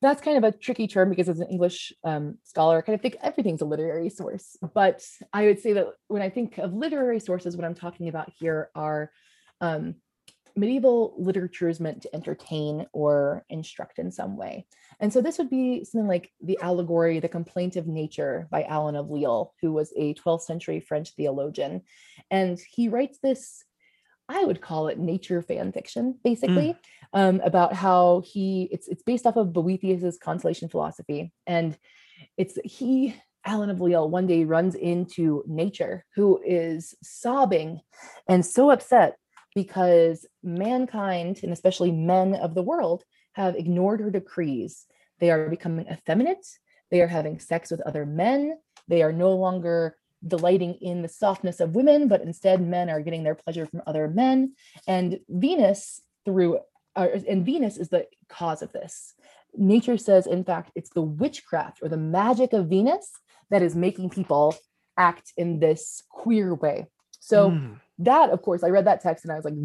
that's 0.01 0.21
kind 0.21 0.37
of 0.37 0.43
a 0.43 0.55
tricky 0.55 0.87
term 0.87 1.09
because 1.09 1.27
as 1.27 1.39
an 1.39 1.47
English 1.47 1.91
um, 2.03 2.37
scholar, 2.43 2.77
I 2.77 2.81
kind 2.81 2.93
of 2.93 3.01
think 3.01 3.17
everything's 3.21 3.61
a 3.61 3.65
literary 3.65 4.09
source. 4.09 4.55
But 4.73 5.03
I 5.33 5.45
would 5.45 5.59
say 5.59 5.73
that 5.73 5.87
when 6.07 6.21
I 6.21 6.29
think 6.29 6.59
of 6.59 6.73
literary 6.73 7.19
sources, 7.19 7.57
what 7.57 7.65
I'm 7.65 7.73
talking 7.73 8.07
about 8.07 8.31
here 8.39 8.69
are 8.75 9.11
um, 9.59 9.95
medieval 10.57 11.13
literature 11.17 11.69
is 11.69 11.79
meant 11.79 12.01
to 12.01 12.15
entertain 12.15 12.87
or 12.91 13.45
instruct 13.49 13.99
in 13.99 14.11
some 14.11 14.35
way. 14.35 14.65
And 14.99 15.13
so 15.13 15.21
this 15.21 15.37
would 15.37 15.49
be 15.49 15.83
something 15.83 16.07
like 16.07 16.31
The 16.41 16.57
Allegory, 16.61 17.19
The 17.19 17.29
Complaint 17.29 17.75
of 17.75 17.87
Nature 17.87 18.47
by 18.49 18.63
Alan 18.63 18.95
of 18.95 19.09
Lille, 19.09 19.53
who 19.61 19.71
was 19.71 19.93
a 19.95 20.15
12th 20.15 20.41
century 20.41 20.79
French 20.79 21.11
theologian. 21.15 21.83
And 22.31 22.59
he 22.71 22.89
writes 22.89 23.19
this, 23.21 23.63
I 24.27 24.43
would 24.43 24.59
call 24.59 24.87
it 24.87 24.99
nature 24.99 25.41
fan 25.41 25.71
fiction, 25.71 26.19
basically, 26.23 26.75
mm. 26.75 26.77
um, 27.13 27.39
about 27.41 27.73
how 27.73 28.23
he, 28.25 28.67
it's, 28.71 28.87
it's 28.87 29.03
based 29.03 29.25
off 29.25 29.37
of 29.37 29.53
Boethius's 29.53 30.17
consolation 30.17 30.67
philosophy. 30.67 31.31
And 31.45 31.77
it's 32.35 32.57
he, 32.65 33.15
Alan 33.45 33.69
of 33.69 33.79
Lille, 33.79 34.09
one 34.09 34.27
day 34.27 34.43
runs 34.43 34.75
into 34.75 35.43
nature, 35.47 36.03
who 36.15 36.41
is 36.43 36.95
sobbing 37.01 37.79
and 38.27 38.45
so 38.45 38.71
upset 38.71 39.17
because 39.57 40.27
mankind, 40.43 41.39
and 41.41 41.51
especially 41.51 41.91
men 41.91 42.35
of 42.35 42.53
the 42.53 42.61
world, 42.61 43.03
have 43.33 43.55
ignored 43.55 43.99
her 43.99 44.11
decrees. 44.11 44.85
They 45.17 45.31
are 45.31 45.49
becoming 45.49 45.87
effeminate. 45.87 46.45
They 46.91 47.01
are 47.01 47.07
having 47.07 47.39
sex 47.39 47.71
with 47.71 47.81
other 47.81 48.05
men. 48.05 48.59
They 48.87 49.01
are 49.01 49.11
no 49.11 49.31
longer 49.31 49.97
delighting 50.27 50.75
in 50.75 51.01
the 51.01 51.09
softness 51.09 51.59
of 51.59 51.73
women, 51.73 52.07
but 52.07 52.21
instead 52.21 52.61
men 52.61 52.87
are 52.87 53.01
getting 53.01 53.23
their 53.23 53.33
pleasure 53.33 53.65
from 53.65 53.81
other 53.87 54.07
men. 54.07 54.53
And 54.87 55.21
Venus, 55.27 56.01
through, 56.23 56.59
uh, 56.95 57.07
and 57.27 57.43
Venus 57.43 57.77
is 57.77 57.89
the 57.89 58.05
cause 58.29 58.61
of 58.61 58.71
this. 58.73 59.15
Nature 59.55 59.97
says, 59.97 60.27
in 60.27 60.43
fact, 60.43 60.69
it's 60.75 60.91
the 60.91 61.01
witchcraft 61.01 61.79
or 61.81 61.89
the 61.89 61.97
magic 61.97 62.53
of 62.53 62.67
Venus 62.67 63.11
that 63.49 63.63
is 63.63 63.75
making 63.75 64.11
people 64.11 64.55
act 64.97 65.33
in 65.35 65.59
this 65.59 66.03
queer 66.11 66.53
way. 66.53 66.85
So 67.19 67.49
mm. 67.49 67.79
That, 67.99 68.29
of 68.29 68.41
course, 68.41 68.63
I 68.63 68.69
read 68.69 68.85
that 68.85 69.01
text 69.01 69.25
and 69.25 69.31
I 69.31 69.35
was 69.35 69.45
like, 69.45 69.55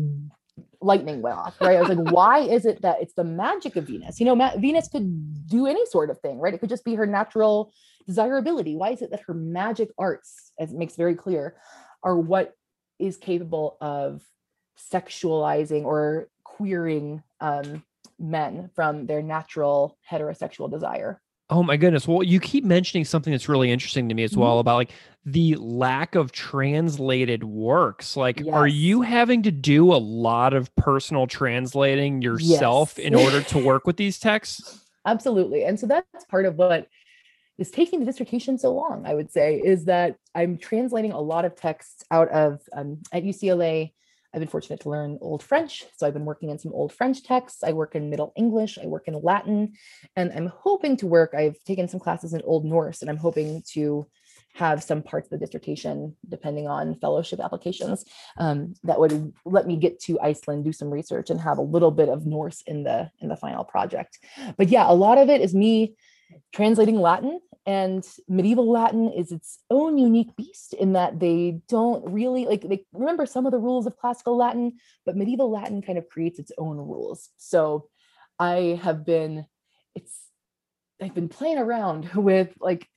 lightning 0.81 1.23
went 1.23 1.37
off, 1.37 1.61
right? 1.61 1.77
I 1.77 1.81
was 1.81 1.88
like, 1.88 1.99
why 2.12 2.40
is 2.40 2.66
it 2.66 2.83
that 2.83 3.01
it's 3.01 3.14
the 3.14 3.25
magic 3.25 3.77
of 3.77 3.87
Venus? 3.87 4.21
You 4.21 4.27
know, 4.27 4.37
Ma- 4.37 4.57
Venus 4.57 4.88
could 4.88 5.47
do 5.49 5.66
any 5.66 5.85
sort 5.87 6.11
of 6.11 6.18
thing, 6.21 6.38
right? 6.38 6.55
It 6.55 6.61
could 6.61 6.68
just 6.68 6.85
be 6.85 6.95
her 6.95 7.07
natural 7.07 7.73
desirability. 8.07 8.77
Why 8.77 8.90
is 8.90 9.03
it 9.03 9.11
that 9.11 9.23
her 9.27 9.35
magic 9.35 9.90
arts, 9.99 10.53
as 10.59 10.73
it 10.73 10.79
makes 10.79 10.97
very 10.97 11.14
clear, 11.14 11.57
are 12.03 12.18
what 12.18 12.55
is 12.99 13.16
capable 13.16 13.77
of 13.81 14.23
sexualizing 14.92 15.85
or 15.85 16.29
queering 16.45 17.23
um, 17.40 17.85
men 18.18 18.71
from 18.75 19.07
their 19.07 19.23
natural 19.23 19.99
heterosexual 20.11 20.71
desire? 20.71 21.21
Oh 21.50 21.62
my 21.62 21.76
goodness. 21.76 22.09
Well, 22.09 22.22
you 22.22 22.40
keep 22.40 22.64
mentioning 22.64 23.05
something 23.05 23.31
that's 23.31 23.48
really 23.48 23.70
interesting 23.70 24.09
to 24.09 24.14
me 24.14 24.22
as 24.24 24.37
well 24.37 24.52
mm-hmm. 24.52 24.61
about 24.61 24.76
like 24.76 24.92
the 25.24 25.57
lack 25.57 26.14
of 26.14 26.33
translated 26.33 27.44
works. 27.44 28.16
Like, 28.16 28.40
yes. 28.40 28.55
are 28.55 28.66
you 28.66 29.02
having 29.02 29.42
to 29.42 29.50
do 29.50 29.92
a 29.92 29.96
lot 29.96 30.55
of 30.55 30.74
personal 30.76 31.26
translating 31.26 32.22
yourself 32.22 32.94
yes. 32.96 33.07
in 33.07 33.14
order 33.14 33.42
to 33.42 33.59
work 33.59 33.87
with 33.87 33.96
these 33.96 34.18
texts? 34.18 34.81
Absolutely. 35.05 35.64
And 35.64 35.78
so 35.78 35.87
that's 35.87 36.24
part 36.26 36.46
of 36.46 36.57
what 36.57 36.88
is 37.59 37.70
taking 37.70 38.00
the 38.00 38.07
dissertation 38.07 38.59
so 38.59 38.72
long, 38.72 39.05
I 39.07 39.14
would 39.14 39.31
say, 39.31 39.61
is 39.62 39.85
that 39.85 40.16
I'm 40.35 40.59
translating 40.59 41.12
a 41.12 41.20
lot 41.20 41.44
of 41.44 41.55
texts 41.55 42.05
out 42.11 42.28
of 42.31 42.61
um, 42.72 42.98
at 43.12 43.24
UCLA. 43.24 43.92
I've 44.35 44.40
been 44.40 44.49
fortunate 44.49 44.81
to 44.81 44.90
learn 44.90 45.18
Old 45.21 45.42
French. 45.42 45.85
So 45.97 46.07
I've 46.07 46.14
been 46.14 46.25
working 46.25 46.51
in 46.51 46.59
some 46.59 46.73
Old 46.73 46.92
French 46.92 47.23
texts. 47.23 47.62
I 47.62 47.73
work 47.73 47.95
in 47.95 48.11
Middle 48.11 48.33
English. 48.37 48.79
I 48.79 48.87
work 48.87 49.09
in 49.09 49.21
Latin. 49.21 49.75
And 50.16 50.33
I'm 50.33 50.47
hoping 50.47 50.97
to 50.99 51.07
work, 51.07 51.35
I've 51.35 51.62
taken 51.64 51.88
some 51.88 52.01
classes 52.01 52.33
in 52.33 52.42
Old 52.42 52.64
Norse, 52.64 53.03
and 53.03 53.11
I'm 53.11 53.18
hoping 53.18 53.62
to 53.73 54.07
have 54.55 54.83
some 54.83 55.03
parts 55.03 55.27
of 55.27 55.31
the 55.31 55.45
dissertation, 55.45 56.14
depending 56.29 56.68
on 56.68 56.95
fellowship 56.97 57.40
applications, 57.40 58.05
um, 58.38 58.75
that 58.85 58.99
would 58.99 59.33
let 59.45 59.66
me 59.66 59.77
get 59.77 59.99
to 60.01 60.21
Iceland, 60.21 60.64
do 60.64 60.73
some 60.73 60.90
research, 60.90 61.31
and 61.31 61.40
have 61.40 61.59
a 61.59 61.62
little 61.62 61.90
bit 61.90 62.09
of 62.09 62.27
Norse 62.27 62.62
in 62.66 62.83
the 62.83 63.11
in 63.21 63.29
the 63.29 63.37
final 63.37 63.64
project. 63.64 64.18
But 64.59 64.68
yeah, 64.68 64.90
a 64.90 64.92
lot 64.92 65.18
of 65.18 65.31
it 65.31 65.40
is 65.40 65.55
me 65.55 65.95
translating 66.53 66.97
Latin 67.01 67.40
and 67.64 68.05
medieval 68.29 68.70
Latin 68.70 69.12
is 69.12 69.31
its 69.31 69.59
own 69.70 69.96
unique 69.96 70.35
beast 70.37 70.75
in 70.75 70.94
that 70.94 71.20
they 71.20 71.61
don't 71.68 72.12
really 72.12 72.44
like 72.44 72.62
they 72.62 72.85
remember 72.92 73.25
some 73.25 73.46
of 73.46 73.53
the 73.53 73.59
rules 73.59 73.87
of 73.87 73.96
classical 73.96 74.37
Latin, 74.37 74.72
but 75.07 75.16
medieval 75.16 75.51
Latin 75.51 75.81
kind 75.81 75.98
of 75.98 76.09
creates 76.09 76.38
its 76.38 76.53
own 76.59 76.77
rules. 76.77 77.31
So 77.37 77.88
I 78.38 78.81
have 78.83 79.07
been 79.07 79.46
it's 79.94 80.27
I've 81.01 81.14
been 81.14 81.29
playing 81.29 81.59
around 81.59 82.11
with 82.14 82.53
like 82.61 82.88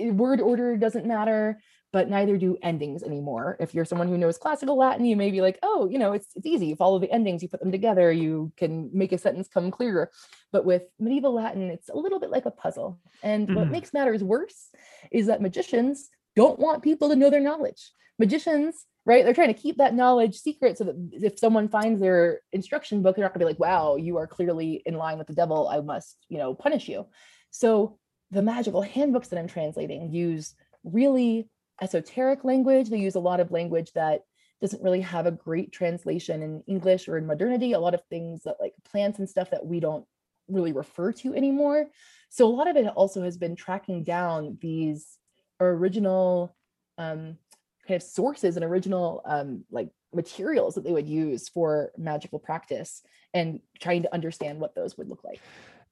word 0.00 0.40
order 0.40 0.76
doesn't 0.76 1.06
matter 1.06 1.60
but 1.94 2.10
neither 2.10 2.36
do 2.36 2.58
endings 2.60 3.04
anymore. 3.04 3.56
If 3.60 3.72
you're 3.72 3.84
someone 3.84 4.08
who 4.08 4.18
knows 4.18 4.36
classical 4.36 4.76
Latin, 4.76 5.04
you 5.04 5.14
may 5.14 5.30
be 5.30 5.40
like, 5.40 5.60
oh, 5.62 5.88
you 5.88 6.00
know, 6.00 6.12
it's, 6.12 6.26
it's 6.34 6.44
easy. 6.44 6.66
You 6.66 6.74
follow 6.74 6.98
the 6.98 7.08
endings, 7.08 7.40
you 7.40 7.48
put 7.48 7.60
them 7.60 7.70
together, 7.70 8.10
you 8.10 8.52
can 8.56 8.90
make 8.92 9.12
a 9.12 9.18
sentence 9.18 9.46
come 9.46 9.70
clearer. 9.70 10.10
But 10.50 10.64
with 10.64 10.82
medieval 10.98 11.32
Latin, 11.32 11.70
it's 11.70 11.90
a 11.90 11.96
little 11.96 12.18
bit 12.18 12.30
like 12.30 12.46
a 12.46 12.50
puzzle. 12.50 12.98
And 13.22 13.46
mm-hmm. 13.46 13.54
what 13.54 13.70
makes 13.70 13.92
matters 13.92 14.24
worse 14.24 14.70
is 15.12 15.26
that 15.26 15.40
magicians 15.40 16.10
don't 16.34 16.58
want 16.58 16.82
people 16.82 17.10
to 17.10 17.16
know 17.16 17.30
their 17.30 17.38
knowledge. 17.38 17.92
Magicians, 18.18 18.86
right? 19.06 19.24
They're 19.24 19.32
trying 19.32 19.54
to 19.54 19.62
keep 19.62 19.76
that 19.76 19.94
knowledge 19.94 20.34
secret 20.34 20.76
so 20.76 20.84
that 20.84 20.96
if 21.12 21.38
someone 21.38 21.68
finds 21.68 22.00
their 22.00 22.40
instruction 22.50 23.02
book, 23.02 23.14
they're 23.14 23.24
not 23.24 23.34
gonna 23.34 23.44
be 23.44 23.48
like, 23.48 23.60
wow, 23.60 23.94
you 23.94 24.16
are 24.16 24.26
clearly 24.26 24.82
in 24.84 24.94
line 24.94 25.16
with 25.16 25.28
the 25.28 25.32
devil. 25.32 25.68
I 25.68 25.78
must, 25.80 26.16
you 26.28 26.38
know, 26.38 26.54
punish 26.54 26.88
you. 26.88 27.06
So 27.52 28.00
the 28.32 28.42
magical 28.42 28.82
handbooks 28.82 29.28
that 29.28 29.38
I'm 29.38 29.46
translating 29.46 30.12
use 30.12 30.56
really 30.82 31.48
esoteric 31.80 32.44
language. 32.44 32.88
They 32.88 32.98
use 32.98 33.14
a 33.14 33.20
lot 33.20 33.40
of 33.40 33.50
language 33.50 33.92
that 33.94 34.22
doesn't 34.60 34.82
really 34.82 35.00
have 35.00 35.26
a 35.26 35.32
great 35.32 35.72
translation 35.72 36.42
in 36.42 36.62
English 36.66 37.08
or 37.08 37.18
in 37.18 37.26
modernity. 37.26 37.72
A 37.72 37.80
lot 37.80 37.94
of 37.94 38.02
things 38.08 38.42
that 38.44 38.56
like 38.60 38.74
plants 38.84 39.18
and 39.18 39.28
stuff 39.28 39.50
that 39.50 39.66
we 39.66 39.80
don't 39.80 40.06
really 40.48 40.72
refer 40.72 41.12
to 41.12 41.34
anymore. 41.34 41.86
So 42.28 42.46
a 42.46 42.54
lot 42.54 42.68
of 42.68 42.76
it 42.76 42.86
also 42.86 43.22
has 43.22 43.36
been 43.36 43.56
tracking 43.56 44.04
down 44.04 44.58
these 44.60 45.18
original 45.60 46.54
um, 46.98 47.38
kind 47.86 47.96
of 47.96 48.02
sources 48.02 48.56
and 48.56 48.64
original 48.64 49.22
um, 49.24 49.64
like 49.70 49.90
materials 50.12 50.74
that 50.74 50.84
they 50.84 50.92
would 50.92 51.08
use 51.08 51.48
for 51.48 51.90
magical 51.96 52.38
practice 52.38 53.02
and 53.32 53.60
trying 53.80 54.02
to 54.02 54.14
understand 54.14 54.60
what 54.60 54.74
those 54.74 54.96
would 54.96 55.08
look 55.08 55.24
like. 55.24 55.40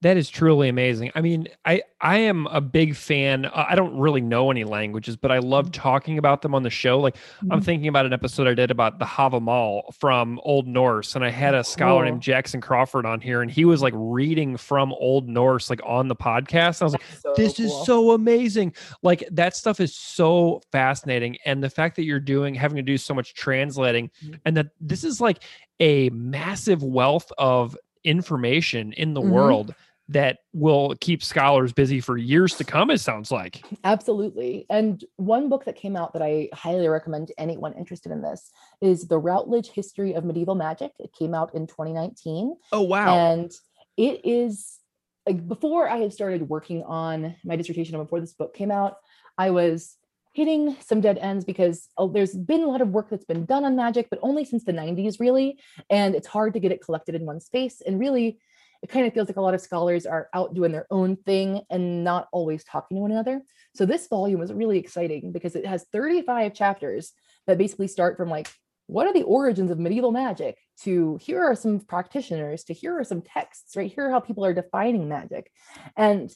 That 0.02 0.16
is 0.16 0.28
truly 0.28 0.68
amazing. 0.68 1.12
I 1.14 1.20
mean, 1.20 1.46
I 1.64 1.82
I 2.00 2.18
am 2.18 2.48
a 2.48 2.60
big 2.60 2.96
fan. 2.96 3.46
Uh, 3.46 3.66
I 3.68 3.76
don't 3.76 3.96
really 3.96 4.20
know 4.20 4.50
any 4.50 4.64
languages, 4.64 5.16
but 5.16 5.30
I 5.30 5.38
love 5.38 5.66
mm-hmm. 5.66 5.80
talking 5.80 6.18
about 6.18 6.42
them 6.42 6.56
on 6.56 6.64
the 6.64 6.70
show. 6.70 6.98
Like 6.98 7.14
mm-hmm. 7.14 7.52
I'm 7.52 7.60
thinking 7.60 7.86
about 7.86 8.04
an 8.04 8.12
episode 8.12 8.48
I 8.48 8.54
did 8.54 8.72
about 8.72 8.98
the 8.98 9.04
Havamal 9.04 9.94
from 9.94 10.40
Old 10.42 10.66
Norse, 10.66 11.14
and 11.14 11.24
I 11.24 11.30
had 11.30 11.54
a 11.54 11.62
scholar 11.62 12.04
named 12.04 12.20
Jackson 12.20 12.60
Crawford 12.60 13.06
on 13.06 13.20
here, 13.20 13.42
and 13.42 13.50
he 13.50 13.64
was 13.64 13.80
like 13.80 13.94
reading 13.96 14.56
from 14.56 14.92
Old 14.94 15.28
Norse 15.28 15.70
like 15.70 15.80
on 15.86 16.08
the 16.08 16.16
podcast. 16.16 16.82
I 16.82 16.84
was 16.84 16.94
like, 16.94 17.04
so 17.20 17.34
this 17.36 17.58
cool. 17.58 17.66
is 17.66 17.86
so 17.86 18.10
amazing. 18.10 18.74
Like 19.04 19.22
that 19.30 19.54
stuff 19.54 19.78
is 19.78 19.94
so 19.94 20.62
fascinating, 20.72 21.38
and 21.44 21.62
the 21.62 21.70
fact 21.70 21.94
that 21.94 22.02
you're 22.02 22.18
doing 22.18 22.56
having 22.56 22.74
to 22.74 22.82
do 22.82 22.98
so 22.98 23.14
much 23.14 23.34
translating, 23.34 24.10
mm-hmm. 24.20 24.34
and 24.44 24.56
that 24.56 24.70
this 24.80 25.04
is 25.04 25.20
like 25.20 25.44
a 25.78 26.10
massive 26.10 26.82
wealth 26.82 27.30
of 27.38 27.76
information 28.02 28.92
in 28.94 29.14
the 29.14 29.20
mm-hmm. 29.20 29.30
world 29.30 29.74
that 30.12 30.38
will 30.52 30.94
keep 31.00 31.22
scholars 31.22 31.72
busy 31.72 32.00
for 32.00 32.16
years 32.16 32.54
to 32.56 32.64
come, 32.64 32.90
it 32.90 32.98
sounds 32.98 33.30
like. 33.30 33.62
Absolutely. 33.84 34.66
And 34.70 35.04
one 35.16 35.48
book 35.48 35.64
that 35.64 35.76
came 35.76 35.96
out 35.96 36.12
that 36.12 36.22
I 36.22 36.48
highly 36.52 36.88
recommend 36.88 37.28
to 37.28 37.40
anyone 37.40 37.74
interested 37.74 38.12
in 38.12 38.22
this 38.22 38.50
is 38.80 39.08
The 39.08 39.18
Routledge 39.18 39.70
History 39.70 40.14
of 40.14 40.24
Medieval 40.24 40.54
Magic. 40.54 40.92
It 40.98 41.12
came 41.12 41.34
out 41.34 41.54
in 41.54 41.66
2019. 41.66 42.54
Oh, 42.72 42.82
wow. 42.82 43.16
And 43.16 43.50
it 43.96 44.24
is 44.24 44.78
like 45.26 45.46
before 45.46 45.88
I 45.88 45.98
had 45.98 46.12
started 46.12 46.48
working 46.48 46.82
on 46.82 47.36
my 47.44 47.56
dissertation 47.56 47.94
and 47.94 48.04
before 48.04 48.20
this 48.20 48.34
book 48.34 48.54
came 48.54 48.70
out, 48.70 48.96
I 49.38 49.50
was 49.50 49.96
hitting 50.34 50.76
some 50.80 51.00
dead 51.00 51.18
ends 51.18 51.44
because 51.44 51.88
oh, 51.98 52.08
there's 52.08 52.34
been 52.34 52.62
a 52.62 52.66
lot 52.66 52.80
of 52.80 52.88
work 52.88 53.10
that's 53.10 53.24
been 53.24 53.44
done 53.44 53.64
on 53.64 53.76
magic, 53.76 54.08
but 54.10 54.18
only 54.22 54.44
since 54.44 54.64
the 54.64 54.72
90s, 54.72 55.20
really. 55.20 55.58
And 55.90 56.14
it's 56.14 56.26
hard 56.26 56.54
to 56.54 56.60
get 56.60 56.72
it 56.72 56.82
collected 56.82 57.14
in 57.14 57.26
one 57.26 57.40
space. 57.40 57.82
And 57.86 58.00
really, 58.00 58.38
it 58.82 58.90
kind 58.90 59.06
of 59.06 59.14
feels 59.14 59.28
like 59.28 59.36
a 59.36 59.40
lot 59.40 59.54
of 59.54 59.60
scholars 59.60 60.06
are 60.06 60.28
out 60.34 60.54
doing 60.54 60.72
their 60.72 60.86
own 60.90 61.16
thing 61.16 61.62
and 61.70 62.02
not 62.02 62.28
always 62.32 62.64
talking 62.64 62.96
to 62.96 63.00
one 63.00 63.12
another. 63.12 63.40
So 63.74 63.86
this 63.86 64.08
volume 64.08 64.42
is 64.42 64.52
really 64.52 64.78
exciting 64.78 65.30
because 65.30 65.54
it 65.54 65.64
has 65.64 65.86
35 65.92 66.52
chapters 66.52 67.12
that 67.46 67.58
basically 67.58 67.88
start 67.88 68.16
from 68.16 68.28
like, 68.28 68.48
what 68.88 69.06
are 69.06 69.12
the 69.12 69.22
origins 69.22 69.70
of 69.70 69.78
medieval 69.78 70.10
magic 70.10 70.58
to 70.82 71.16
here 71.22 71.42
are 71.42 71.54
some 71.54 71.78
practitioners 71.80 72.64
to 72.64 72.74
here 72.74 72.98
are 72.98 73.04
some 73.04 73.22
texts, 73.22 73.76
right? 73.76 73.90
Here 73.90 74.08
are 74.08 74.10
how 74.10 74.20
people 74.20 74.44
are 74.44 74.52
defining 74.52 75.08
magic. 75.08 75.50
And 75.96 76.30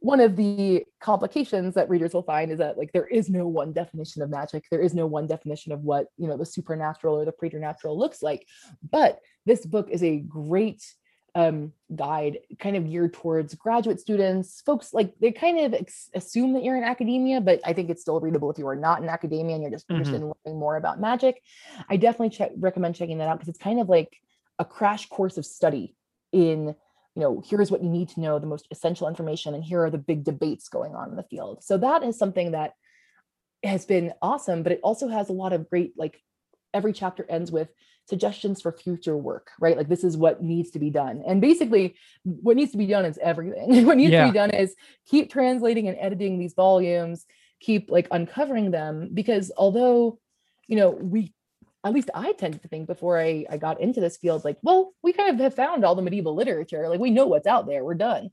one 0.00 0.20
of 0.20 0.36
the 0.36 0.84
complications 1.00 1.74
that 1.74 1.88
readers 1.90 2.14
will 2.14 2.22
find 2.22 2.52
is 2.52 2.58
that 2.58 2.78
like 2.78 2.92
there 2.92 3.06
is 3.06 3.28
no 3.28 3.48
one 3.48 3.72
definition 3.72 4.22
of 4.22 4.30
magic 4.30 4.62
there 4.70 4.80
is 4.80 4.94
no 4.94 5.06
one 5.06 5.26
definition 5.26 5.72
of 5.72 5.80
what 5.80 6.06
you 6.16 6.28
know 6.28 6.36
the 6.36 6.44
supernatural 6.44 7.16
or 7.16 7.24
the 7.24 7.32
preternatural 7.32 7.98
looks 7.98 8.22
like 8.22 8.46
but 8.90 9.18
this 9.46 9.64
book 9.64 9.88
is 9.90 10.02
a 10.02 10.18
great 10.18 10.84
um, 11.36 11.70
guide 11.94 12.38
kind 12.58 12.76
of 12.76 12.88
geared 12.88 13.12
towards 13.12 13.54
graduate 13.54 14.00
students, 14.00 14.62
folks 14.62 14.94
like 14.94 15.12
they 15.20 15.30
kind 15.30 15.60
of 15.60 15.74
ex- 15.74 16.08
assume 16.14 16.54
that 16.54 16.64
you're 16.64 16.78
in 16.78 16.82
academia, 16.82 17.42
but 17.42 17.60
I 17.62 17.74
think 17.74 17.90
it's 17.90 18.00
still 18.00 18.18
readable 18.20 18.50
if 18.50 18.56
you 18.56 18.66
are 18.66 18.74
not 18.74 19.02
in 19.02 19.08
academia 19.10 19.54
and 19.54 19.62
you're 19.62 19.70
just 19.70 19.86
mm-hmm. 19.86 19.96
interested 19.96 20.22
in 20.22 20.32
learning 20.46 20.58
more 20.58 20.78
about 20.78 20.98
magic. 20.98 21.42
I 21.90 21.98
definitely 21.98 22.30
check, 22.30 22.52
recommend 22.56 22.94
checking 22.94 23.18
that 23.18 23.28
out 23.28 23.38
because 23.38 23.50
it's 23.50 23.58
kind 23.58 23.80
of 23.80 23.88
like 23.90 24.16
a 24.58 24.64
crash 24.64 25.10
course 25.10 25.36
of 25.36 25.44
study 25.44 25.94
in, 26.32 26.74
you 27.14 27.22
know, 27.22 27.42
here's 27.46 27.70
what 27.70 27.82
you 27.82 27.90
need 27.90 28.08
to 28.10 28.20
know, 28.20 28.38
the 28.38 28.46
most 28.46 28.66
essential 28.70 29.06
information, 29.06 29.54
and 29.54 29.62
here 29.62 29.84
are 29.84 29.90
the 29.90 29.98
big 29.98 30.24
debates 30.24 30.70
going 30.70 30.94
on 30.94 31.10
in 31.10 31.16
the 31.16 31.22
field. 31.24 31.62
So 31.62 31.76
that 31.76 32.02
is 32.02 32.18
something 32.18 32.52
that 32.52 32.72
has 33.62 33.84
been 33.84 34.14
awesome, 34.22 34.62
but 34.62 34.72
it 34.72 34.80
also 34.82 35.08
has 35.08 35.28
a 35.28 35.34
lot 35.34 35.52
of 35.52 35.68
great 35.68 35.92
like 35.98 36.18
every 36.72 36.94
chapter 36.94 37.26
ends 37.28 37.52
with 37.52 37.68
suggestions 38.06 38.62
for 38.62 38.72
future 38.72 39.16
work, 39.16 39.50
right? 39.60 39.76
Like 39.76 39.88
this 39.88 40.04
is 40.04 40.16
what 40.16 40.42
needs 40.42 40.70
to 40.70 40.78
be 40.78 40.90
done. 40.90 41.22
And 41.26 41.40
basically, 41.40 41.96
what 42.22 42.56
needs 42.56 42.72
to 42.72 42.78
be 42.78 42.86
done 42.86 43.04
is 43.04 43.18
everything. 43.18 43.84
what 43.86 43.96
needs 43.96 44.12
yeah. 44.12 44.26
to 44.26 44.32
be 44.32 44.38
done 44.38 44.50
is 44.50 44.74
keep 45.06 45.30
translating 45.30 45.88
and 45.88 45.98
editing 46.00 46.38
these 46.38 46.54
volumes, 46.54 47.26
keep 47.60 47.90
like 47.90 48.08
uncovering 48.10 48.70
them 48.70 49.10
because 49.12 49.52
although, 49.56 50.18
you 50.68 50.76
know, 50.76 50.90
we 50.90 51.32
at 51.84 51.92
least 51.92 52.10
I 52.14 52.32
tend 52.32 52.60
to 52.60 52.68
think 52.68 52.88
before 52.88 53.20
I, 53.20 53.44
I 53.48 53.58
got 53.58 53.80
into 53.80 54.00
this 54.00 54.16
field, 54.16 54.44
like, 54.44 54.58
well, 54.62 54.92
we 55.02 55.12
kind 55.12 55.30
of 55.30 55.38
have 55.38 55.54
found 55.54 55.84
all 55.84 55.94
the 55.94 56.02
medieval 56.02 56.34
literature. 56.34 56.88
Like 56.88 56.98
we 56.98 57.10
know 57.10 57.26
what's 57.26 57.46
out 57.46 57.66
there. 57.66 57.84
We're 57.84 57.94
done. 57.94 58.30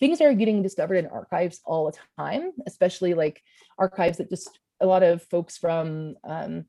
Things 0.00 0.20
are 0.20 0.32
getting 0.34 0.62
discovered 0.62 0.96
in 0.96 1.06
archives 1.06 1.60
all 1.64 1.86
the 1.90 1.98
time, 2.18 2.52
especially 2.66 3.14
like 3.14 3.42
archives 3.78 4.18
that 4.18 4.30
just 4.30 4.58
a 4.80 4.86
lot 4.86 5.02
of 5.02 5.22
folks 5.22 5.56
from 5.56 6.16
um, 6.24 6.64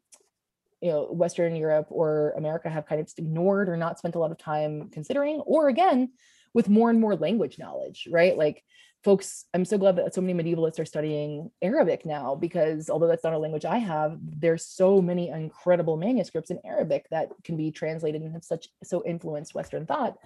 you 0.85 0.91
know 0.91 1.07
western 1.11 1.55
europe 1.55 1.87
or 1.89 2.33
america 2.37 2.69
have 2.69 2.85
kind 2.85 3.01
of 3.01 3.07
just 3.07 3.19
ignored 3.19 3.67
or 3.67 3.75
not 3.75 3.97
spent 3.97 4.15
a 4.15 4.19
lot 4.19 4.31
of 4.31 4.37
time 4.37 4.89
considering 4.91 5.37
or 5.45 5.67
again 5.67 6.09
with 6.55 6.69
more 6.69 6.89
and 6.89 6.99
more 6.99 7.15
language 7.17 7.59
knowledge, 7.59 8.07
right? 8.09 8.35
Like 8.35 8.63
folks, 9.03 9.45
I'm 9.53 9.65
so 9.65 9.77
glad 9.77 9.97
that 9.97 10.15
so 10.15 10.21
many 10.21 10.33
medievalists 10.41 10.79
are 10.79 10.85
studying 10.85 11.51
Arabic 11.61 12.05
now 12.07 12.33
because 12.33 12.89
although 12.89 13.07
that's 13.07 13.25
not 13.25 13.33
a 13.33 13.37
language 13.37 13.65
I 13.65 13.77
have, 13.77 14.17
there's 14.23 14.65
so 14.65 14.99
many 14.99 15.29
incredible 15.29 15.97
manuscripts 15.97 16.49
in 16.49 16.59
Arabic 16.65 17.05
that 17.11 17.27
can 17.43 17.57
be 17.57 17.69
translated 17.71 18.21
and 18.23 18.31
have 18.31 18.43
such 18.45 18.69
so 18.83 19.03
influenced 19.05 19.53
Western 19.53 19.85
thought. 19.85 20.17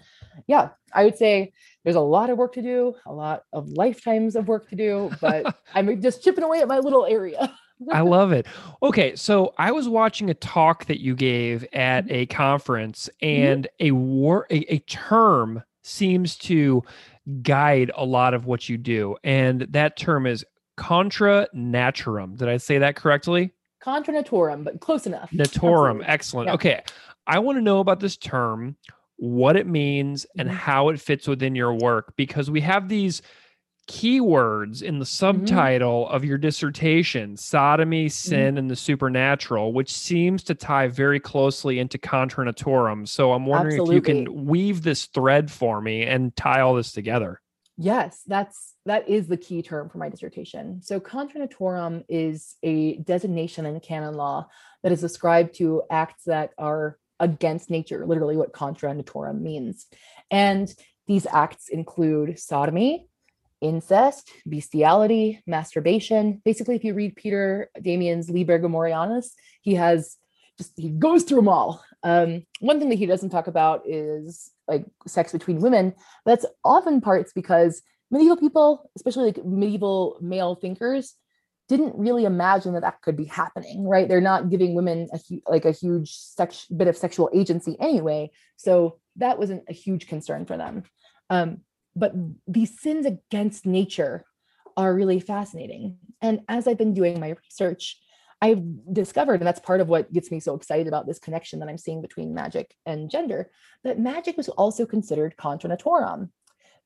Yeah, 0.47 0.69
I 0.93 1.03
would 1.03 1.17
say 1.17 1.51
there's 1.83 1.97
a 1.97 1.99
lot 1.99 2.29
of 2.29 2.37
work 2.37 2.53
to 2.53 2.61
do, 2.61 2.93
a 3.07 3.11
lot 3.11 3.43
of 3.51 3.67
lifetimes 3.69 4.35
of 4.37 4.47
work 4.47 4.69
to 4.69 4.75
do, 4.75 5.11
but 5.19 5.57
I'm 5.73 5.99
just 5.99 6.23
chipping 6.23 6.43
away 6.43 6.61
at 6.61 6.67
my 6.67 6.77
little 6.77 7.05
area. 7.05 7.51
I 7.91 8.01
love 8.01 8.31
it. 8.31 8.47
Okay, 8.83 9.15
so 9.15 9.53
I 9.57 9.71
was 9.71 9.87
watching 9.87 10.29
a 10.29 10.33
talk 10.33 10.85
that 10.85 10.99
you 10.99 11.15
gave 11.15 11.63
at 11.73 12.05
mm-hmm. 12.05 12.15
a 12.15 12.25
conference, 12.25 13.09
mm-hmm. 13.21 13.51
and 13.51 13.67
a 13.79 13.91
war 13.91 14.47
a, 14.49 14.73
a 14.73 14.79
term 14.79 15.63
seems 15.83 16.35
to 16.37 16.83
guide 17.41 17.91
a 17.95 18.05
lot 18.05 18.33
of 18.33 18.45
what 18.45 18.69
you 18.69 18.77
do, 18.77 19.15
and 19.23 19.61
that 19.69 19.97
term 19.97 20.25
is 20.25 20.45
contra 20.77 21.47
naturam. 21.55 22.37
Did 22.37 22.49
I 22.49 22.57
say 22.57 22.77
that 22.79 22.95
correctly? 22.95 23.51
Contra 23.81 24.13
naturam, 24.13 24.63
but 24.63 24.79
close 24.79 25.07
enough. 25.07 25.31
Naturam, 25.31 26.03
excellent. 26.05 26.47
Yeah. 26.47 26.53
Okay, 26.53 26.81
I 27.27 27.39
want 27.39 27.57
to 27.57 27.61
know 27.61 27.79
about 27.79 27.99
this 27.99 28.17
term, 28.17 28.75
what 29.17 29.55
it 29.55 29.67
means, 29.67 30.25
and 30.37 30.49
mm-hmm. 30.49 30.57
how 30.57 30.89
it 30.89 30.99
fits 30.99 31.27
within 31.27 31.55
your 31.55 31.73
work, 31.73 32.13
because 32.15 32.51
we 32.51 32.61
have 32.61 32.89
these 32.89 33.21
keywords 33.89 34.83
in 34.83 34.99
the 34.99 35.03
mm-hmm. 35.03 35.09
subtitle 35.09 36.05
mm-hmm. 36.05 36.15
of 36.15 36.23
your 36.23 36.37
dissertation 36.37 37.35
sodomy 37.35 38.07
sin 38.07 38.49
mm-hmm. 38.49 38.57
and 38.59 38.69
the 38.69 38.75
supernatural 38.75 39.73
which 39.73 39.91
seems 39.91 40.43
to 40.43 40.53
tie 40.53 40.87
very 40.87 41.19
closely 41.19 41.79
into 41.79 41.97
contra 41.97 42.53
so 43.05 43.33
i'm 43.33 43.47
wondering 43.47 43.79
Absolutely. 43.81 43.95
if 43.95 44.07
you 44.07 44.25
can 44.25 44.45
weave 44.45 44.83
this 44.83 45.07
thread 45.07 45.49
for 45.49 45.81
me 45.81 46.03
and 46.03 46.35
tie 46.35 46.61
all 46.61 46.75
this 46.75 46.91
together 46.91 47.41
yes 47.77 48.21
that's 48.27 48.75
that 48.85 49.09
is 49.09 49.27
the 49.27 49.37
key 49.37 49.63
term 49.63 49.89
for 49.89 49.97
my 49.97 50.07
dissertation 50.07 50.81
so 50.83 50.99
contra 50.99 51.47
is 52.07 52.57
a 52.61 52.97
designation 52.97 53.65
in 53.65 53.79
canon 53.79 54.13
law 54.13 54.47
that 54.83 54.91
is 54.91 55.03
ascribed 55.03 55.55
to 55.55 55.81
acts 55.89 56.25
that 56.25 56.51
are 56.59 56.99
against 57.19 57.71
nature 57.71 58.05
literally 58.05 58.37
what 58.37 58.53
contra 58.53 58.93
naturam 58.93 59.41
means 59.41 59.87
and 60.29 60.75
these 61.07 61.25
acts 61.25 61.69
include 61.69 62.37
sodomy 62.37 63.07
incest, 63.61 64.29
bestiality, 64.47 65.43
masturbation. 65.45 66.41
Basically, 66.45 66.75
if 66.75 66.83
you 66.83 66.93
read 66.93 67.15
Peter 67.15 67.69
Damian's 67.81 68.29
Liber 68.29 68.59
Gomorrhianus, 68.59 69.31
he 69.61 69.75
has 69.75 70.17
just 70.57 70.73
he 70.75 70.89
goes 70.89 71.23
through 71.23 71.37
them 71.37 71.49
all. 71.49 71.83
Um, 72.03 72.45
one 72.59 72.79
thing 72.79 72.89
that 72.89 72.99
he 72.99 73.05
doesn't 73.05 73.29
talk 73.29 73.47
about 73.47 73.83
is 73.85 74.51
like 74.67 74.85
sex 75.07 75.31
between 75.31 75.61
women. 75.61 75.93
That's 76.25 76.45
often 76.63 77.01
parts 77.01 77.33
because 77.33 77.81
medieval 78.11 78.37
people, 78.37 78.89
especially 78.95 79.25
like 79.25 79.45
medieval 79.45 80.17
male 80.21 80.55
thinkers, 80.55 81.15
didn't 81.67 81.95
really 81.95 82.25
imagine 82.25 82.73
that 82.73 82.81
that 82.81 83.01
could 83.01 83.15
be 83.15 83.25
happening, 83.25 83.87
right? 83.87 84.07
They're 84.07 84.21
not 84.21 84.49
giving 84.49 84.73
women 84.73 85.07
a 85.13 85.19
like 85.47 85.65
a 85.65 85.71
huge 85.71 86.15
sex- 86.15 86.65
bit 86.65 86.87
of 86.87 86.97
sexual 86.97 87.29
agency 87.33 87.77
anyway, 87.79 88.31
so 88.57 88.99
that 89.17 89.37
wasn't 89.37 89.63
a 89.69 89.73
huge 89.73 90.07
concern 90.07 90.45
for 90.45 90.57
them. 90.57 90.83
Um, 91.29 91.61
but 91.99 92.13
these 92.47 92.79
sins 92.79 93.05
against 93.05 93.65
nature 93.65 94.25
are 94.77 94.95
really 94.95 95.19
fascinating. 95.19 95.97
And 96.21 96.41
as 96.47 96.67
I've 96.67 96.77
been 96.77 96.93
doing 96.93 97.19
my 97.19 97.35
research, 97.43 97.97
I've 98.41 98.63
discovered, 98.93 99.41
and 99.41 99.47
that's 99.47 99.59
part 99.59 99.81
of 99.81 99.89
what 99.89 100.11
gets 100.13 100.31
me 100.31 100.39
so 100.39 100.55
excited 100.55 100.87
about 100.87 101.05
this 101.05 101.19
connection 101.19 101.59
that 101.59 101.67
I'm 101.67 101.77
seeing 101.77 102.01
between 102.01 102.33
magic 102.33 102.73
and 102.85 103.11
gender, 103.11 103.51
that 103.83 103.99
magic 103.99 104.37
was 104.37 104.47
also 104.49 104.85
considered 104.85 105.35
contra 105.35 105.69
naturam. 105.69 106.29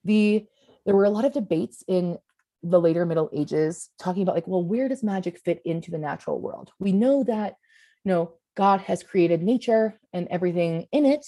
The 0.03 0.45
there 0.85 0.95
were 0.95 1.05
a 1.05 1.09
lot 1.09 1.25
of 1.25 1.33
debates 1.33 1.83
in 1.87 2.17
the 2.63 2.79
later 2.79 3.05
Middle 3.05 3.29
Ages 3.33 3.89
talking 3.99 4.23
about 4.23 4.35
like, 4.35 4.47
well, 4.47 4.63
where 4.63 4.89
does 4.89 5.03
magic 5.03 5.39
fit 5.39 5.61
into 5.63 5.91
the 5.91 5.97
natural 5.97 6.41
world? 6.41 6.71
We 6.79 6.91
know 6.91 7.23
that, 7.23 7.55
you 8.03 8.11
know, 8.11 8.33
God 8.55 8.81
has 8.81 9.03
created 9.03 9.43
nature 9.43 9.99
and 10.11 10.27
everything 10.29 10.87
in 10.91 11.05
it. 11.05 11.25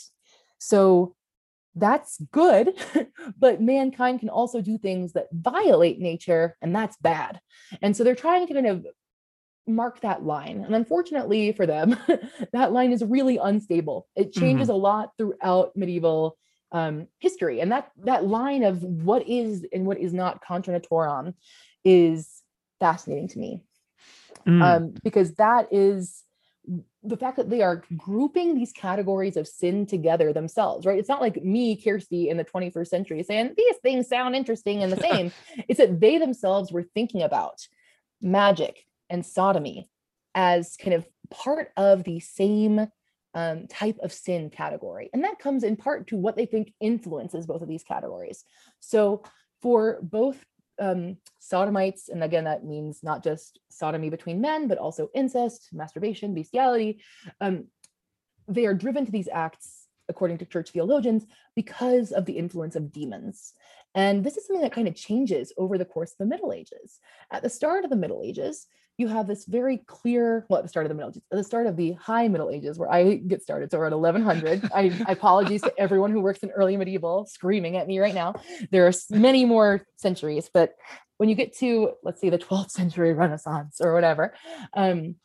So 0.57 1.14
that's 1.75 2.21
good 2.31 2.73
but 3.37 3.61
mankind 3.61 4.19
can 4.19 4.29
also 4.29 4.61
do 4.61 4.77
things 4.77 5.13
that 5.13 5.27
violate 5.31 5.99
nature 5.99 6.55
and 6.61 6.75
that's 6.75 6.97
bad 6.97 7.39
and 7.81 7.95
so 7.95 8.03
they're 8.03 8.15
trying 8.15 8.47
to 8.47 8.53
kind 8.53 8.67
of 8.67 8.85
mark 9.67 9.99
that 10.01 10.23
line 10.23 10.63
and 10.63 10.75
unfortunately 10.75 11.51
for 11.51 11.65
them 11.65 11.97
that 12.53 12.71
line 12.71 12.91
is 12.91 13.03
really 13.03 13.37
unstable 13.37 14.07
it 14.15 14.31
changes 14.31 14.67
mm-hmm. 14.67 14.75
a 14.75 14.79
lot 14.79 15.09
throughout 15.17 15.75
medieval 15.75 16.37
um, 16.71 17.07
history 17.19 17.61
and 17.61 17.71
that 17.71 17.91
that 18.03 18.25
line 18.25 18.63
of 18.63 18.83
what 18.83 19.27
is 19.27 19.65
and 19.73 19.85
what 19.85 19.99
is 19.99 20.13
not 20.13 20.41
contra 20.43 20.79
naturam 20.79 21.33
is 21.83 22.41
fascinating 22.79 23.27
to 23.27 23.39
me 23.39 23.61
mm. 24.47 24.61
um, 24.61 24.93
because 25.03 25.33
that 25.35 25.67
is 25.71 26.24
the 27.03 27.17
fact 27.17 27.37
that 27.37 27.49
they 27.49 27.61
are 27.61 27.83
grouping 27.95 28.55
these 28.55 28.71
categories 28.71 29.37
of 29.37 29.47
sin 29.47 29.85
together 29.85 30.33
themselves, 30.33 30.85
right? 30.85 30.97
It's 30.97 31.09
not 31.09 31.21
like 31.21 31.43
me, 31.43 31.79
Kersti, 31.79 32.27
in 32.27 32.37
the 32.37 32.45
21st 32.45 32.87
century 32.87 33.23
saying 33.23 33.53
these 33.57 33.77
things 33.77 34.07
sound 34.07 34.35
interesting 34.35 34.83
and 34.83 34.91
the 34.91 35.01
same. 35.11 35.31
it's 35.67 35.79
that 35.79 35.99
they 35.99 36.17
themselves 36.17 36.71
were 36.71 36.83
thinking 36.83 37.21
about 37.21 37.67
magic 38.21 38.85
and 39.09 39.25
sodomy 39.25 39.89
as 40.33 40.77
kind 40.77 40.93
of 40.93 41.05
part 41.29 41.71
of 41.77 42.03
the 42.03 42.19
same 42.19 42.87
um, 43.33 43.67
type 43.67 43.97
of 44.01 44.13
sin 44.13 44.49
category. 44.49 45.09
And 45.13 45.23
that 45.23 45.39
comes 45.39 45.63
in 45.63 45.75
part 45.75 46.07
to 46.07 46.15
what 46.15 46.35
they 46.35 46.45
think 46.45 46.73
influences 46.79 47.45
both 47.45 47.61
of 47.61 47.67
these 47.67 47.83
categories. 47.83 48.43
So 48.79 49.23
for 49.61 49.99
both 50.01 50.43
um, 50.79 51.17
sodomites, 51.39 52.09
and 52.09 52.23
again, 52.23 52.43
that 52.45 52.65
means 52.65 53.01
not 53.03 53.23
just 53.23 53.59
sodomy 53.69 54.09
between 54.09 54.41
men, 54.41 54.67
but 54.67 54.77
also 54.77 55.09
incest, 55.13 55.69
masturbation, 55.71 56.33
bestiality. 56.33 57.01
Um, 57.41 57.65
they 58.47 58.65
are 58.65 58.73
driven 58.73 59.05
to 59.05 59.11
these 59.11 59.29
acts, 59.31 59.87
according 60.09 60.37
to 60.39 60.45
church 60.45 60.71
theologians, 60.71 61.25
because 61.55 62.11
of 62.11 62.25
the 62.25 62.37
influence 62.37 62.75
of 62.75 62.91
demons. 62.91 63.53
And 63.95 64.23
this 64.23 64.37
is 64.37 64.45
something 64.45 64.61
that 64.61 64.73
kind 64.73 64.87
of 64.87 64.95
changes 64.95 65.53
over 65.57 65.77
the 65.77 65.85
course 65.85 66.11
of 66.11 66.17
the 66.19 66.25
Middle 66.25 66.51
Ages. 66.51 66.99
At 67.31 67.43
the 67.43 67.49
start 67.49 67.85
of 67.85 67.89
the 67.89 67.95
Middle 67.95 68.21
Ages, 68.23 68.67
you 68.97 69.07
have 69.07 69.27
this 69.27 69.45
very 69.45 69.79
clear, 69.87 70.45
well, 70.49 70.59
at 70.59 70.63
the 70.63 70.69
start 70.69 70.85
of 70.85 70.89
the 70.89 70.95
Middle 70.95 71.09
Ages, 71.09 71.21
at 71.31 71.37
the 71.37 71.43
start 71.43 71.67
of 71.67 71.75
the 71.75 71.93
High 71.93 72.27
Middle 72.27 72.49
Ages, 72.49 72.79
where 72.79 72.91
I 72.91 73.15
get 73.15 73.41
started, 73.41 73.69
so 73.71 73.77
we're 73.77 73.87
at 73.87 73.93
1100. 73.93 74.69
I, 74.73 74.91
I 75.05 75.11
apologies 75.11 75.61
to 75.63 75.73
everyone 75.77 76.11
who 76.11 76.21
works 76.21 76.39
in 76.39 76.51
early 76.51 76.77
medieval 76.77 77.25
screaming 77.25 77.75
at 77.75 77.87
me 77.87 77.99
right 77.99 78.15
now. 78.15 78.35
There 78.71 78.87
are 78.87 78.93
many 79.09 79.43
more 79.43 79.85
centuries, 79.97 80.49
but 80.53 80.75
when 81.17 81.29
you 81.29 81.35
get 81.35 81.55
to, 81.57 81.91
let's 82.03 82.21
say, 82.21 82.29
the 82.29 82.37
12th 82.37 82.71
century 82.71 83.13
Renaissance 83.13 83.81
or 83.81 83.93
whatever, 83.93 84.33
um, 84.73 85.15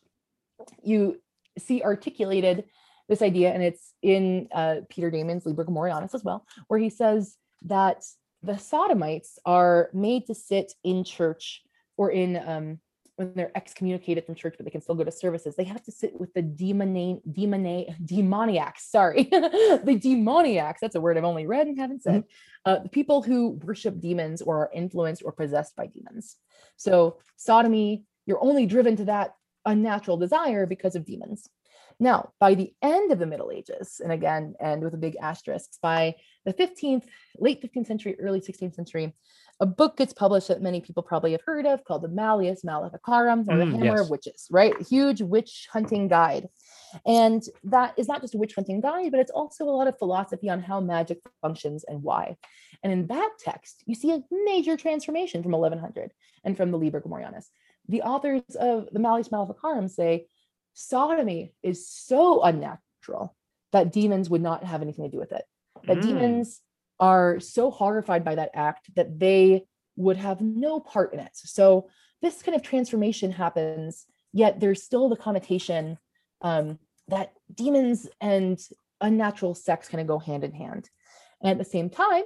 you 0.83 1.21
see 1.59 1.83
articulated 1.83 2.65
this 3.09 3.23
idea, 3.23 3.53
and 3.53 3.63
it's 3.63 3.93
in 4.03 4.49
uh, 4.53 4.77
Peter 4.89 5.11
Damian's 5.11 5.47
Liber 5.47 5.65
Gomorrhianus 5.65 6.15
as 6.15 6.25
well, 6.25 6.45
where 6.69 6.79
he 6.79 6.91
says 6.91 7.37
that 7.63 8.05
the 8.43 8.57
sodomites 8.57 9.39
are 9.45 9.91
made 9.93 10.27
to 10.27 10.35
sit 10.35 10.73
in 10.83 11.05
church 11.05 11.63
or 11.97 12.11
in 12.11 12.37
um, 12.37 12.81
when 13.21 13.35
they're 13.35 13.55
excommunicated 13.55 14.25
from 14.25 14.35
church, 14.35 14.55
but 14.57 14.65
they 14.65 14.71
can 14.71 14.81
still 14.81 14.95
go 14.95 15.05
to 15.05 15.13
services, 15.13 15.55
they 15.55 15.65
have 15.65 15.83
to 15.85 15.93
sit 15.93 16.19
with 16.19 16.33
the 16.33 16.43
demoni- 16.43 17.21
demoni- 17.31 17.95
demoniacs. 18.03 18.91
Sorry, 18.91 19.25
the 19.31 20.01
demoniacs. 20.03 20.81
That's 20.81 20.95
a 20.95 21.01
word 21.01 21.19
I've 21.19 21.25
only 21.25 21.47
read 21.47 21.67
and 21.67 21.79
haven't 21.79 22.03
said. 22.03 22.23
Mm-hmm. 22.23 22.71
Uh, 22.71 22.79
the 22.79 22.89
people 22.89 23.23
who 23.23 23.51
worship 23.63 24.01
demons 24.01 24.41
or 24.41 24.57
are 24.57 24.71
influenced 24.75 25.23
or 25.23 25.33
possessed 25.33 25.77
by 25.77 25.87
demons. 25.87 26.37
So 26.77 27.19
sodomy, 27.37 28.05
you're 28.25 28.43
only 28.43 28.65
driven 28.65 28.97
to 28.97 29.05
that 29.05 29.35
unnatural 29.67 30.17
desire 30.17 30.65
because 30.65 30.95
of 30.95 31.05
demons. 31.05 31.47
Now, 31.99 32.31
by 32.41 32.55
the 32.55 32.73
end 32.81 33.13
of 33.13 33.19
the 33.19 33.27
Middle 33.27 33.51
Ages, 33.51 34.01
and 34.03 34.11
again, 34.11 34.55
and 34.59 34.83
with 34.83 34.95
a 34.95 34.99
big 34.99 35.17
asterisk, 35.21 35.73
by 35.83 36.15
the 36.47 36.55
15th, 36.55 37.05
late 37.39 37.63
15th 37.63 37.87
century, 37.87 38.17
early 38.19 38.41
16th 38.41 38.75
century, 38.75 39.15
a 39.61 39.67
book 39.67 39.99
gets 39.99 40.15
published 40.15 40.49
that 40.49 40.63
many 40.63 40.81
people 40.81 41.03
probably 41.03 41.33
have 41.33 41.43
heard 41.45 41.67
of 41.67 41.85
called 41.85 42.03
the 42.03 42.09
Malleus 42.09 42.65
Maleficarum 42.65 43.45
or 43.49 43.59
the 43.59 43.65
mm, 43.65 43.73
Hammer 43.73 43.85
yes. 43.85 44.01
of 44.01 44.11
Witches, 44.11 44.49
right? 44.51 44.75
Huge 44.89 45.21
witch 45.21 45.69
hunting 45.71 46.09
guide. 46.09 46.49
And 47.07 47.43
that 47.65 47.95
is 47.99 48.09
not 48.09 48.23
just 48.23 48.35
a 48.35 48.39
witch 48.39 48.55
hunting 48.55 48.81
guide, 48.81 49.11
but 49.11 49.21
it's 49.21 49.31
also 49.31 49.65
a 49.65 49.71
lot 49.71 49.87
of 49.87 49.99
philosophy 49.99 50.49
on 50.49 50.63
how 50.63 50.81
magic 50.81 51.19
functions 51.43 51.85
and 51.87 52.03
why. 52.03 52.37
And 52.83 52.93
in 52.93 53.07
that 53.09 53.33
text, 53.39 53.83
you 53.87 53.95
see 53.95 54.13
a 54.13 54.23
major 54.31 54.79
transformation 54.79 55.43
from 55.43 55.53
1100 55.53 56.11
and 56.45 56.57
from 56.57 56.71
the 56.71 56.79
Liber 56.79 57.01
Gomorrhianus. 57.01 57.47
The 57.87 58.03
authors 58.03 58.43
of 58.59 58.89
the 58.93 58.99
Malleus 58.99 59.31
Maleficarum 59.31 59.89
say 59.89 60.27
sodomy 60.73 61.53
is 61.63 61.87
so 61.87 62.43
unnatural 62.43 63.37
that 63.73 63.93
demons 63.93 64.31
would 64.31 64.43
not 64.43 64.65
have 64.65 64.81
anything 64.81 65.05
to 65.05 65.11
do 65.11 65.19
with 65.19 65.33
it. 65.33 65.45
That 65.85 65.99
mm. 65.99 66.03
demons 66.03 66.61
are 67.01 67.41
so 67.41 67.71
horrified 67.71 68.25
by 68.25 68.35
that 68.37 68.51
act 68.55 68.95
that 68.95 69.19
they 69.19 69.65
would 69.97 70.17
have 70.17 70.41
no 70.41 70.79
part 70.79 71.13
in 71.13 71.21
it. 71.21 71.33
So 71.35 71.89
this 72.23 72.43
kind 72.43 72.55
of 72.55 72.63
transformation 72.63 73.33
happens, 73.33 74.07
yet 74.33 74.61
there's 74.61 74.83
still 74.83 75.09
the 75.09 75.17
connotation 75.17 75.99
um, 76.43 76.79
that 77.09 77.33
demons 77.53 78.07
and 78.21 78.61
unnatural 79.01 79.55
sex 79.55 79.89
kind 79.89 80.01
of 80.01 80.07
go 80.07 80.19
hand 80.19 80.45
in 80.45 80.53
hand. 80.53 80.89
And 81.43 81.51
at 81.53 81.59
the 81.59 81.65
same 81.65 81.91
time, 81.91 82.25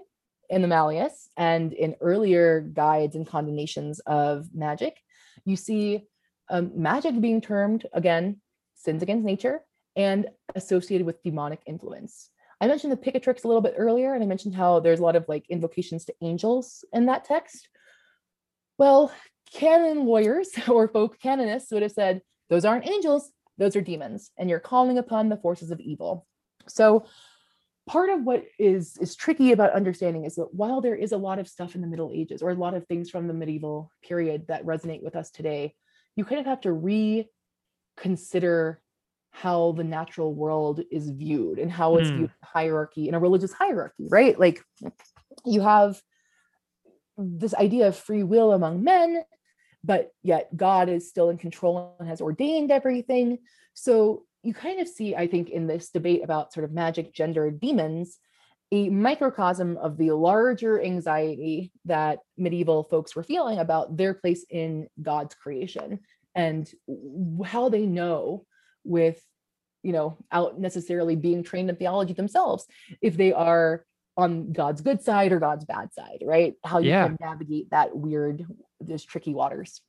in 0.51 0.61
the 0.61 0.69
Malleus 0.69 1.29
and 1.37 1.73
in 1.73 1.97
earlier 2.01 2.61
guides 2.61 3.17
and 3.17 3.27
condemnations 3.27 4.01
of 4.01 4.49
magic, 4.55 4.99
you 5.45 5.57
see 5.57 6.05
um, 6.51 6.73
magic 6.75 7.19
being 7.21 7.41
termed 7.41 7.87
again 7.93 8.41
sins 8.75 9.03
against 9.03 9.25
nature 9.25 9.63
and 9.97 10.29
associated 10.55 11.07
with 11.07 11.23
demonic 11.23 11.61
influence. 11.67 12.29
I 12.65 12.67
mentioned 12.67 12.93
the 12.93 12.97
Picatrix 12.97 13.45
a 13.45 13.47
little 13.47 13.61
bit 13.61 13.75
earlier, 13.77 14.15
and 14.15 14.23
I 14.23 14.27
mentioned 14.27 14.55
how 14.55 14.81
there's 14.81 14.99
a 14.99 15.03
lot 15.03 15.17
of 15.17 15.29
like 15.29 15.45
invocations 15.51 16.07
to 16.07 16.15
angels 16.23 16.83
in 16.95 17.05
that 17.07 17.27
text. 17.27 17.69
Well, 18.79 19.13
canon 19.53 20.07
lawyers 20.07 20.49
or 20.69 20.89
folk 20.89 21.21
canonists 21.21 21.71
would 21.73 21.83
have 21.83 21.93
said, 21.93 22.23
those 22.49 22.65
aren't 22.65 22.89
angels, 22.89 23.31
those 23.59 23.77
are 23.77 23.83
demons, 23.83 24.31
and 24.39 24.49
you're 24.49 24.61
calling 24.61 24.97
upon 24.97 25.29
the 25.29 25.37
forces 25.37 25.71
of 25.73 25.79
evil. 25.79 26.27
So 26.67 27.05
part 27.87 28.09
of 28.09 28.23
what 28.23 28.47
is 28.59 28.97
is 28.97 29.15
tricky 29.15 29.53
about 29.53 29.75
understanding 29.75 30.25
is 30.25 30.37
that 30.37 30.55
while 30.55 30.81
there 30.81 30.97
is 30.97 31.13
a 31.13 31.19
lot 31.19 31.39
of 31.39 31.47
stuff 31.47 31.75
in 31.75 31.83
the 31.83 31.87
middle 31.87 32.13
ages 32.15 32.41
or 32.41 32.49
a 32.49 32.55
lot 32.55 32.73
of 32.73 32.87
things 32.87 33.11
from 33.11 33.29
the 33.29 33.35
medieval 33.35 33.91
period 34.03 34.47
that 34.49 34.65
resonate 34.65 35.03
with 35.03 35.15
us 35.17 35.31
today 35.31 35.75
you 36.17 36.25
kind 36.25 36.41
of 36.41 36.47
have 36.47 36.63
to 36.63 36.73
reconsider 38.01 38.81
how 39.35 39.73
the 39.73 39.85
natural 39.85 40.33
world 40.33 40.81
is 40.91 41.11
viewed 41.11 41.59
and 41.59 41.71
how 41.71 41.97
it's 41.97 42.09
mm. 42.09 42.17
viewed 42.17 42.31
hierarchy 42.43 43.09
in 43.09 43.15
a 43.15 43.19
religious 43.19 43.53
hierarchy 43.53 44.07
right 44.11 44.39
like 44.39 44.63
you 45.45 45.61
have 45.61 46.01
this 47.19 47.55
idea 47.55 47.89
of 47.89 47.97
free 47.97 48.23
will 48.23 48.53
among 48.53 48.83
men 48.83 49.23
but 49.83 50.13
yet 50.23 50.49
god 50.57 50.89
is 50.89 51.09
still 51.09 51.31
in 51.31 51.37
control 51.37 51.97
and 51.99 52.09
has 52.09 52.21
ordained 52.21 52.71
everything 52.71 53.39
so 53.75 54.25
you 54.45 54.53
kind 54.53 54.81
of 54.81 54.87
see, 54.87 55.17
I 55.17 55.27
think, 55.27 55.49
in 55.49 55.67
this 55.67 55.89
debate 55.89 56.23
about 56.23 56.53
sort 56.53 56.65
of 56.65 56.73
magic, 56.73 57.15
gender, 57.15 57.51
demons, 57.51 58.19
a 58.71 58.91
microcosm 58.91 59.77
of 59.79 59.97
the 59.97 60.11
larger 60.13 60.81
anxiety 60.83 61.73
that 61.87 62.21
medieval 62.37 62.85
folks 62.85 63.17
were 63.17 63.23
feeling 63.23 63.59
about 63.59 63.97
their 63.97 64.15
place 64.15 64.45
in 64.51 64.87
God's 65.01 65.35
creation 65.35 66.01
and 66.35 66.71
how 67.45 67.69
they 67.69 67.87
know 67.87 68.45
with 68.85 69.21
you 69.83 69.93
know 69.93 70.17
out 70.33 70.59
necessarily 70.59 71.17
being 71.17 71.43
trained 71.43 71.71
in 71.71 71.77
theology 71.77 72.13
themselves 72.13 72.67
if 73.01 73.17
they 73.17 73.33
are 73.33 73.85
on 74.17 74.53
God's 74.53 74.81
good 74.81 75.03
side 75.03 75.33
or 75.33 75.41
God's 75.41 75.65
bad 75.65 75.93
side, 75.93 76.23
right? 76.25 76.55
How 76.65 76.79
you 76.79 76.91
yeah. 76.91 77.07
can 77.07 77.17
navigate 77.21 77.71
that 77.71 77.97
weird, 77.97 78.47
those 78.81 79.05
tricky 79.05 79.35
waters 79.35 79.81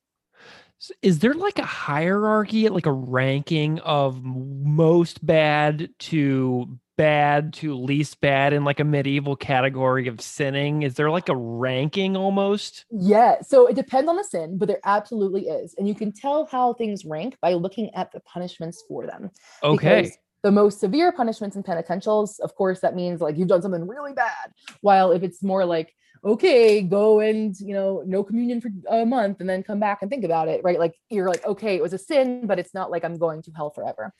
is 1.02 1.20
there 1.20 1.34
like 1.34 1.60
a 1.60 1.66
hierarchy, 1.66 2.68
like 2.70 2.86
a 2.86 2.92
ranking 2.92 3.80
of 3.80 4.24
most 4.24 5.26
bad 5.26 5.90
to 6.00 6.78
bad 6.98 7.54
to 7.54 7.76
least 7.76 8.22
bad 8.22 8.54
in 8.54 8.64
like 8.64 8.80
a 8.80 8.84
medieval 8.84 9.36
category 9.36 10.08
of 10.08 10.22
sinning? 10.22 10.84
Is 10.84 10.96
there 10.96 11.10
like 11.10 11.30
a 11.30 11.36
ranking 11.36 12.16
almost? 12.16 12.86
Yeah. 12.90 13.42
So 13.42 13.68
it 13.68 13.76
depends 13.76 14.10
on 14.10 14.16
the 14.16 14.24
sin, 14.24 14.58
but 14.58 14.68
there 14.68 14.80
absolutely 14.86 15.48
is. 15.48 15.76
And 15.78 15.88
you 15.88 15.96
can 15.96 16.12
tell 16.12 16.46
how 16.46 16.74
things 16.74 17.06
rank 17.06 17.38
by 17.42 17.54
looking 17.54 17.94
at 17.96 18.12
the 18.12 18.20
punishments 18.22 18.84
for 18.88 19.06
them. 19.06 19.32
Okay. 19.64 20.04
Because 20.04 20.18
the 20.44 20.52
most 20.52 20.80
severe 20.80 21.12
punishments 21.12 21.56
and 21.56 21.66
penitentials, 21.66 22.40
of 22.40 22.56
course, 22.56 22.80
that 22.82 22.96
means 22.96 23.20
like 23.20 23.38
you've 23.38 23.48
done 23.48 23.62
something 23.62 23.88
really 23.88 24.14
bad. 24.14 24.52
While 24.82 25.12
if 25.12 25.24
it's 25.24 25.42
more 25.42 25.66
like 25.66 25.94
okay, 26.26 26.82
go 26.82 27.20
and, 27.20 27.56
you 27.60 27.74
know, 27.74 28.04
no 28.06 28.24
communion 28.24 28.60
for 28.60 28.72
a 28.90 29.06
month 29.06 29.40
and 29.40 29.50
then 29.50 29.62
come 29.62 29.80
back 29.80 30.00
and 30.02 30.10
think 30.10 30.24
about 30.24 30.48
it, 30.48 30.62
right? 30.64 30.80
Like 30.80 30.96
you're 31.12 31.30
like, 31.30 31.46
okay, 31.46 31.76
it 31.76 31.84
was 31.84 31.94
a 31.94 32.00
sin, 32.00 32.48
but 32.48 32.58
it's 32.58 32.74
not 32.74 32.90
like 32.90 33.06
I'm 33.06 33.20
going 33.20 33.44
to 33.44 33.52
hell 33.52 33.70
forever. 33.70 34.12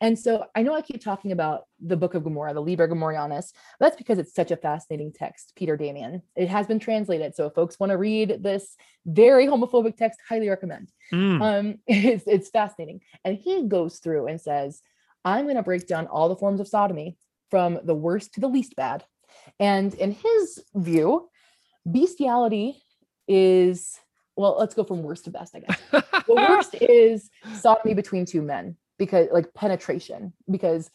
And 0.00 0.18
so 0.18 0.46
I 0.56 0.62
know 0.62 0.74
I 0.74 0.82
keep 0.82 1.02
talking 1.02 1.30
about 1.30 1.66
the 1.80 1.96
Book 1.96 2.14
of 2.14 2.24
Gomorrah, 2.24 2.52
the 2.52 2.60
Liber 2.60 2.88
Gomorrhianus. 2.88 3.52
That's 3.78 3.96
because 3.96 4.18
it's 4.18 4.34
such 4.34 4.50
a 4.50 4.56
fascinating 4.56 5.12
text, 5.12 5.52
Peter 5.54 5.76
Damian. 5.76 6.22
It 6.34 6.48
has 6.48 6.66
been 6.66 6.80
translated. 6.80 7.36
So 7.36 7.46
if 7.46 7.54
folks 7.54 7.78
want 7.78 7.90
to 7.90 7.96
read 7.96 8.42
this 8.42 8.76
very 9.06 9.46
homophobic 9.46 9.96
text, 9.96 10.18
highly 10.28 10.48
recommend. 10.48 10.90
Mm. 11.12 11.40
Um, 11.40 11.78
it's, 11.86 12.24
it's 12.26 12.50
fascinating. 12.50 13.02
And 13.24 13.36
he 13.36 13.68
goes 13.68 13.98
through 13.98 14.26
and 14.26 14.40
says, 14.40 14.82
I'm 15.24 15.44
going 15.44 15.56
to 15.56 15.62
break 15.62 15.86
down 15.86 16.08
all 16.08 16.28
the 16.28 16.36
forms 16.36 16.58
of 16.58 16.66
sodomy 16.66 17.16
from 17.50 17.78
the 17.84 17.94
worst 17.94 18.34
to 18.34 18.40
the 18.40 18.48
least 18.48 18.74
bad. 18.74 19.04
And 19.60 19.94
in 19.94 20.12
his 20.12 20.64
view, 20.74 21.28
bestiality 21.86 22.82
is 23.28 23.98
well 24.36 24.56
let's 24.58 24.74
go 24.74 24.84
from 24.84 25.02
worst 25.02 25.24
to 25.24 25.30
best 25.30 25.54
i 25.54 25.60
guess 25.60 25.80
the 25.90 26.34
worst 26.34 26.74
is 26.80 27.30
sodomy 27.54 27.94
between 27.94 28.24
two 28.24 28.42
men 28.42 28.76
because 28.98 29.28
like 29.32 29.52
penetration 29.54 30.32
because 30.50 30.90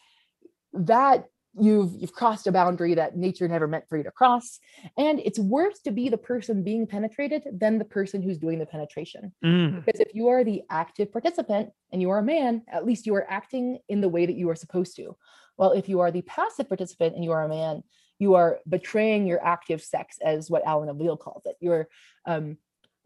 that 0.73 1.25
you've 1.59 1.93
you've 1.97 2.13
crossed 2.13 2.47
a 2.47 2.51
boundary 2.51 2.93
that 2.93 3.17
nature 3.17 3.47
never 3.47 3.67
meant 3.67 3.87
for 3.89 3.97
you 3.97 4.03
to 4.03 4.11
cross 4.11 4.59
and 4.97 5.19
it's 5.19 5.39
worse 5.39 5.79
to 5.79 5.91
be 5.91 6.09
the 6.09 6.17
person 6.17 6.63
being 6.63 6.85
penetrated 6.85 7.43
than 7.51 7.77
the 7.77 7.85
person 7.85 8.21
who's 8.21 8.37
doing 8.37 8.59
the 8.59 8.65
penetration 8.65 9.31
mm. 9.43 9.83
because 9.83 9.99
if 9.99 10.13
you 10.13 10.27
are 10.27 10.43
the 10.43 10.61
active 10.69 11.11
participant 11.11 11.69
and 11.91 12.01
you 12.01 12.09
are 12.09 12.19
a 12.19 12.23
man 12.23 12.61
at 12.71 12.85
least 12.85 13.05
you 13.05 13.15
are 13.15 13.29
acting 13.29 13.79
in 13.89 14.01
the 14.01 14.09
way 14.09 14.25
that 14.25 14.35
you 14.35 14.49
are 14.49 14.55
supposed 14.55 14.95
to 14.95 15.15
well 15.57 15.71
if 15.71 15.89
you 15.89 15.99
are 15.99 16.11
the 16.11 16.21
passive 16.23 16.67
participant 16.67 17.15
and 17.15 17.23
you 17.23 17.31
are 17.31 17.43
a 17.43 17.49
man 17.49 17.81
you 18.19 18.35
are 18.35 18.59
betraying 18.67 19.27
your 19.27 19.43
active 19.45 19.81
sex 19.81 20.17
as 20.23 20.49
what 20.49 20.65
Alan 20.65 20.89
of 20.89 20.97
Lille 20.97 21.17
calls 21.17 21.43
it. 21.45 21.55
You're 21.59 21.87
um, 22.25 22.57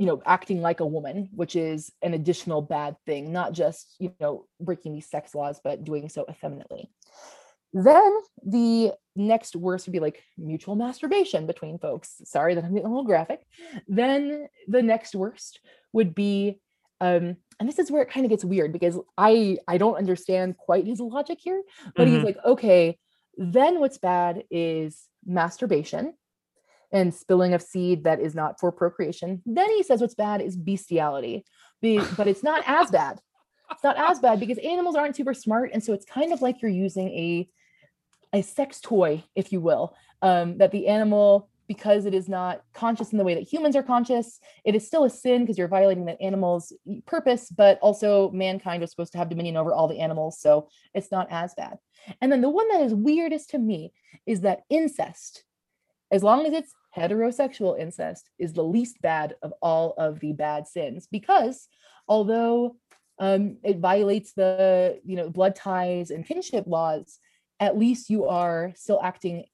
you 0.02 0.08
know, 0.08 0.20
acting 0.26 0.62
like 0.62 0.80
a 0.80 0.86
woman, 0.86 1.30
which 1.32 1.56
is 1.56 1.92
an 2.02 2.16
additional 2.16 2.60
bad 2.60 2.96
thing, 3.06 3.32
not 3.32 3.54
just, 3.54 3.96
you 4.00 4.12
know, 4.20 4.46
breaking 4.60 4.94
these 4.94 5.08
sex 5.08 5.36
laws, 5.36 5.62
but 5.64 5.84
doing 5.84 6.10
so 6.10 6.26
effeminately. 6.28 6.90
Then 7.72 8.12
the 8.44 8.94
next 9.16 9.56
worst 9.56 9.86
would 9.86 9.94
be 9.94 10.00
like 10.00 10.24
mutual 10.40 10.76
masturbation 10.76 11.46
between 11.46 11.78
folks. 11.78 12.20
Sorry 12.26 12.56
that 12.56 12.64
I'm 12.64 12.74
getting 12.74 12.88
a 12.88 12.90
little 12.90 13.06
graphic. 13.06 13.42
Then 13.88 14.48
the 14.68 14.82
next 14.82 15.14
worst 15.14 15.60
would 15.94 16.16
be 16.16 16.60
um, 17.00 17.38
and 17.60 17.68
this 17.68 17.80
is 17.80 17.92
where 17.92 18.02
it 18.02 18.12
kind 18.12 18.26
of 18.26 18.32
gets 18.32 18.46
weird 18.46 18.72
because 18.72 18.98
I 19.18 19.58
I 19.68 19.78
don't 19.78 19.98
understand 19.98 20.58
quite 20.58 20.86
his 20.86 21.00
logic 21.00 21.40
here, 21.42 21.62
but 21.96 22.08
mm-hmm. 22.08 22.16
he's 22.16 22.24
like, 22.24 22.38
okay, 22.46 22.98
then 23.42 23.80
what's 23.80 23.98
bad 23.98 24.44
is 24.52 25.08
masturbation 25.26 26.14
and 26.92 27.14
spilling 27.14 27.54
of 27.54 27.62
seed 27.62 28.04
that 28.04 28.20
is 28.20 28.36
not 28.36 28.60
for 28.60 28.72
procreation. 28.72 29.42
Then 29.46 29.70
he 29.72 29.82
says 29.82 30.00
what's 30.00 30.14
bad 30.14 30.42
is 30.42 30.56
bestiality, 30.56 31.44
but 31.82 32.28
it's 32.28 32.44
not 32.44 32.64
as 32.68 32.92
bad. 33.00 33.20
It's 33.72 33.84
not 33.84 33.98
as 33.98 34.20
bad 34.20 34.40
because 34.40 34.60
animals 34.60 34.96
aren't 34.96 35.16
super 35.16 35.34
smart, 35.34 35.72
and 35.74 35.84
so 35.84 35.94
it's 35.94 36.06
kind 36.06 36.34
of 36.34 36.42
like 36.42 36.62
you're 36.62 36.70
using 36.70 37.08
a 37.10 37.50
a 38.34 38.42
sex 38.42 38.80
toy, 38.80 39.24
if 39.36 39.52
you 39.52 39.60
will, 39.60 39.96
um, 40.22 40.58
that 40.60 40.72
the 40.72 40.88
animal 40.88 41.50
because 41.72 42.06
it 42.06 42.14
is 42.14 42.28
not 42.28 42.64
conscious 42.74 43.14
in 43.14 43.18
the 43.18 43.24
way 43.24 43.34
that 43.34 43.48
humans 43.48 43.78
are 43.78 43.82
conscious, 43.82 44.42
it 44.66 44.76
is 44.76 44.86
still 44.86 45.06
a 45.06 45.10
sin 45.10 45.40
because 45.40 45.58
you're 45.58 45.70
violating 45.70 46.04
that 46.04 46.22
animal's 46.22 46.74
purpose, 47.06 47.50
but 47.50 47.80
also 47.80 48.30
mankind 48.32 48.82
was 48.82 48.90
supposed 48.90 49.14
to 49.14 49.18
have 49.18 49.30
dominion 49.30 49.56
over 49.56 49.74
all 49.74 49.88
the 49.88 50.02
animals. 50.02 50.42
So 50.42 50.68
it's 50.94 51.14
not 51.14 51.28
as 51.32 51.54
bad. 51.56 51.78
And 52.20 52.30
then 52.30 52.42
the 52.42 52.50
one 52.50 52.68
that 52.68 52.82
is 52.82 52.94
weirdest 52.94 53.52
to 53.52 53.58
me 53.58 53.94
is 54.26 54.42
that 54.42 54.64
incest, 54.70 55.46
as 56.12 56.24
long 56.24 56.46
as 56.46 56.52
it's 56.52 56.74
heterosexual 56.94 57.80
incest, 57.80 58.30
is 58.38 58.52
the 58.52 58.66
least 58.66 59.02
bad 59.02 59.36
of 59.42 59.54
all 59.62 59.94
of 59.98 60.20
the 60.20 60.34
bad 60.34 60.68
sins 60.68 61.08
because 61.10 61.70
although 62.06 62.76
um, 63.18 63.60
it 63.64 63.80
violates 63.80 64.34
the 64.34 65.00
you 65.06 65.16
know 65.16 65.30
blood 65.30 65.56
ties 65.56 66.12
and 66.12 66.26
kinship 66.26 66.66
laws 66.68 67.18
at 67.62 67.78
least 67.78 68.10
you 68.10 68.26
are 68.26 68.74
still 68.76 69.00
acting 69.02 69.46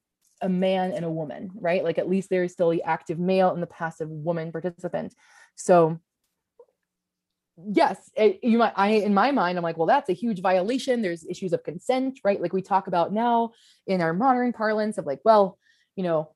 a 0.42 0.50
man 0.50 0.92
and 0.92 1.06
a 1.06 1.10
woman, 1.10 1.52
right? 1.56 1.84
Like 1.84 1.98
at 1.98 2.10
least 2.10 2.30
there's 2.30 2.52
still 2.52 2.70
the 2.70 2.84
active 2.84 3.20
male 3.20 3.52
and 3.52 3.62
the 3.62 3.68
passive 3.68 4.10
woman 4.10 4.52
participant. 4.52 5.14
So 5.56 6.00
yes, 7.72 7.98
it, 8.16 8.40
you 8.44 8.58
might 8.58 8.74
I 8.76 8.90
in 8.90 9.14
my 9.14 9.32
mind, 9.32 9.58
I'm 9.58 9.64
like, 9.64 9.78
well, 9.78 9.88
that's 9.88 10.10
a 10.10 10.14
huge 10.14 10.42
violation. 10.42 11.02
There's 11.02 11.26
issues 11.26 11.54
of 11.54 11.64
consent, 11.64 12.20
right? 12.24 12.42
Like 12.42 12.54
we 12.54 12.62
talk 12.62 12.88
about 12.88 13.14
now 13.14 13.52
in 13.86 14.02
our 14.02 14.14
modern 14.14 14.54
parlance 14.54 14.98
of 14.98 15.06
like, 15.06 15.20
well, 15.24 15.58
you 15.96 16.04
know, 16.04 16.32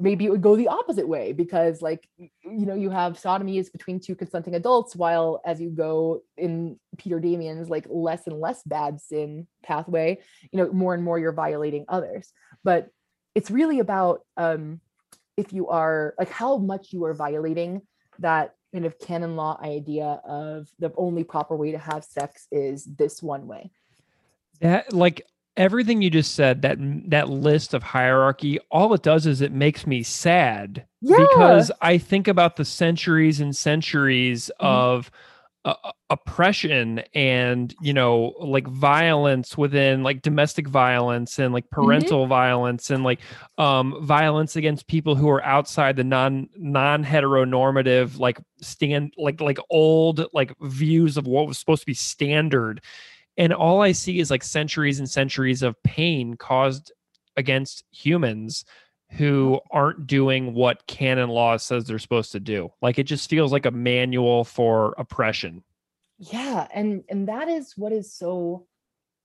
maybe 0.00 0.24
it 0.24 0.30
would 0.30 0.42
go 0.42 0.56
the 0.56 0.68
opposite 0.68 1.06
way 1.06 1.32
because 1.32 1.82
like 1.82 2.08
you 2.18 2.66
know 2.66 2.74
you 2.74 2.90
have 2.90 3.18
sodomy 3.18 3.58
is 3.58 3.70
between 3.70 4.00
two 4.00 4.14
consenting 4.14 4.54
adults 4.54 4.96
while 4.96 5.40
as 5.44 5.60
you 5.60 5.68
go 5.68 6.22
in 6.36 6.78
peter 6.96 7.20
damian's 7.20 7.68
like 7.68 7.86
less 7.88 8.26
and 8.26 8.40
less 8.40 8.62
bad 8.64 9.00
sin 9.00 9.46
pathway 9.62 10.18
you 10.52 10.56
know 10.56 10.72
more 10.72 10.94
and 10.94 11.04
more 11.04 11.18
you're 11.18 11.32
violating 11.32 11.84
others 11.88 12.32
but 12.64 12.88
it's 13.34 13.50
really 13.50 13.78
about 13.78 14.22
um, 14.36 14.80
if 15.36 15.52
you 15.52 15.68
are 15.68 16.14
like 16.18 16.30
how 16.30 16.56
much 16.56 16.92
you 16.92 17.04
are 17.04 17.14
violating 17.14 17.82
that 18.18 18.54
kind 18.72 18.84
of 18.84 18.98
canon 18.98 19.36
law 19.36 19.58
idea 19.62 20.20
of 20.24 20.68
the 20.78 20.92
only 20.96 21.24
proper 21.24 21.56
way 21.56 21.72
to 21.72 21.78
have 21.78 22.04
sex 22.04 22.46
is 22.52 22.84
this 22.84 23.22
one 23.22 23.46
way. 23.46 23.70
That 24.60 24.92
like 24.92 25.22
everything 25.56 26.00
you 26.00 26.10
just 26.10 26.34
said 26.34 26.62
that 26.62 26.78
that 27.10 27.28
list 27.28 27.74
of 27.74 27.82
hierarchy 27.82 28.58
all 28.70 28.94
it 28.94 29.02
does 29.02 29.26
is 29.26 29.40
it 29.40 29.52
makes 29.52 29.86
me 29.86 30.02
sad 30.02 30.86
yeah. 31.00 31.16
because 31.18 31.72
i 31.82 31.98
think 31.98 32.28
about 32.28 32.54
the 32.54 32.64
centuries 32.64 33.40
and 33.40 33.54
centuries 33.54 34.50
mm-hmm. 34.60 34.66
of 34.66 35.10
uh, 35.64 35.74
oppression 36.08 37.02
and 37.14 37.74
you 37.82 37.92
know 37.92 38.34
like 38.40 38.66
violence 38.66 39.58
within 39.58 40.02
like 40.02 40.22
domestic 40.22 40.66
violence 40.66 41.38
and 41.38 41.52
like 41.52 41.64
Mm-hmm. 41.64 41.84
parental 41.84 42.26
violence 42.26 42.90
and 42.90 43.04
like 43.04 43.20
um 43.58 43.94
violence 44.04 44.56
against 44.56 44.86
people 44.86 45.14
who 45.14 45.28
are 45.28 45.44
outside 45.44 45.96
the 45.96 46.04
non 46.04 46.48
non 46.56 47.04
heteronormative 47.04 48.18
like 48.18 48.38
stand 48.62 49.12
like 49.18 49.40
like 49.40 49.58
old 49.68 50.26
like 50.32 50.52
views 50.62 51.16
of 51.16 51.26
what 51.26 51.46
was 51.46 51.58
supposed 51.58 51.82
to 51.82 51.86
be 51.86 51.94
standard 51.94 52.82
and 53.36 53.52
all 53.52 53.82
i 53.82 53.92
see 53.92 54.18
is 54.18 54.30
like 54.30 54.42
centuries 54.42 54.98
and 54.98 55.10
centuries 55.10 55.62
of 55.62 55.80
pain 55.82 56.34
caused 56.36 56.90
against 57.36 57.84
humans 57.92 58.64
who 59.12 59.60
aren't 59.70 60.06
doing 60.06 60.54
what 60.54 60.86
canon 60.86 61.28
law 61.28 61.56
says 61.56 61.84
they're 61.84 61.98
supposed 61.98 62.32
to 62.32 62.40
do. 62.40 62.72
Like 62.80 62.98
it 62.98 63.04
just 63.04 63.28
feels 63.28 63.52
like 63.52 63.66
a 63.66 63.70
manual 63.70 64.44
for 64.44 64.94
oppression. 64.98 65.64
Yeah 66.18 66.66
and 66.72 67.04
and 67.08 67.28
that 67.28 67.48
is 67.48 67.74
what 67.76 67.92
is 67.92 68.12
so 68.12 68.66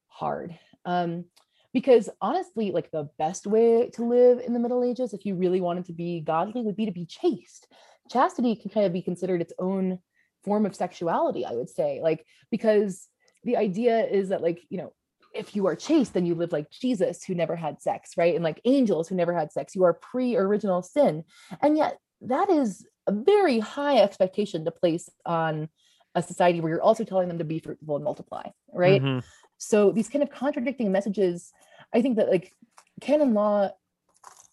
hard 0.08 0.58
um 0.86 1.26
because 1.74 2.10
honestly 2.22 2.72
like 2.72 2.90
the 2.90 3.10
best 3.18 3.46
way 3.46 3.90
to 3.90 4.06
live 4.06 4.40
in 4.40 4.54
the 4.54 4.60
middle 4.60 4.82
ages 4.82 5.14
if 5.14 5.26
you 5.26 5.36
really 5.36 5.60
wanted 5.60 5.86
to 5.86 5.94
be 5.94 6.22
godly 6.22 6.62
would 6.62 6.78
be 6.78 6.86
to 6.86 6.92
be 6.92 7.06
chaste. 7.06 7.68
Chastity 8.10 8.56
can 8.56 8.72
kind 8.72 8.86
of 8.86 8.94
be 8.94 9.02
considered 9.02 9.42
its 9.42 9.54
own 9.60 10.00
form 10.46 10.66
of 10.66 10.76
sexuality 10.76 11.44
i 11.44 11.52
would 11.52 11.70
say 11.70 12.00
like 12.02 12.24
because 12.52 13.08
the 13.44 13.58
idea 13.58 14.06
is 14.06 14.30
that 14.30 14.44
like 14.44 14.62
you 14.70 14.78
know 14.78 14.94
if 15.36 15.56
you 15.56 15.68
are 15.68 15.76
chaste 15.76 16.14
then 16.14 16.26
you 16.26 16.34
live 16.36 16.52
like 16.52 16.70
jesus 16.72 17.24
who 17.24 17.36
never 17.36 17.56
had 17.56 17.82
sex 17.82 18.12
right? 18.18 18.36
And 18.36 18.44
like 18.44 18.62
angels 18.66 19.08
who 19.08 19.16
never 19.16 19.34
had 19.34 19.52
sex. 19.52 19.76
You 19.76 19.84
are 19.84 19.94
pre-original 19.94 20.82
sin. 20.82 21.24
And 21.62 21.78
yet 21.78 21.98
that 22.22 22.50
is 22.50 22.86
a 23.08 23.12
very 23.12 23.60
high 23.60 23.98
expectation 24.00 24.66
to 24.66 24.72
place 24.72 25.10
on 25.26 25.70
a 26.16 26.24
society 26.24 26.62
where 26.62 26.72
you're 26.72 26.82
also 26.82 27.04
telling 27.04 27.28
them 27.28 27.38
to 27.38 27.44
be 27.44 27.60
fruitful 27.60 27.96
and 27.98 28.06
multiply 28.06 28.44
right? 28.74 29.02
Mhm. 29.02 29.24
so 29.58 29.92
these 29.92 30.10
kind 30.10 30.24
of 30.24 30.30
contradicting 30.30 30.92
messages 30.92 31.52
i 31.94 32.02
think 32.02 32.16
that 32.18 32.30
like 32.30 32.54
canon 33.02 33.34
law 33.34 33.70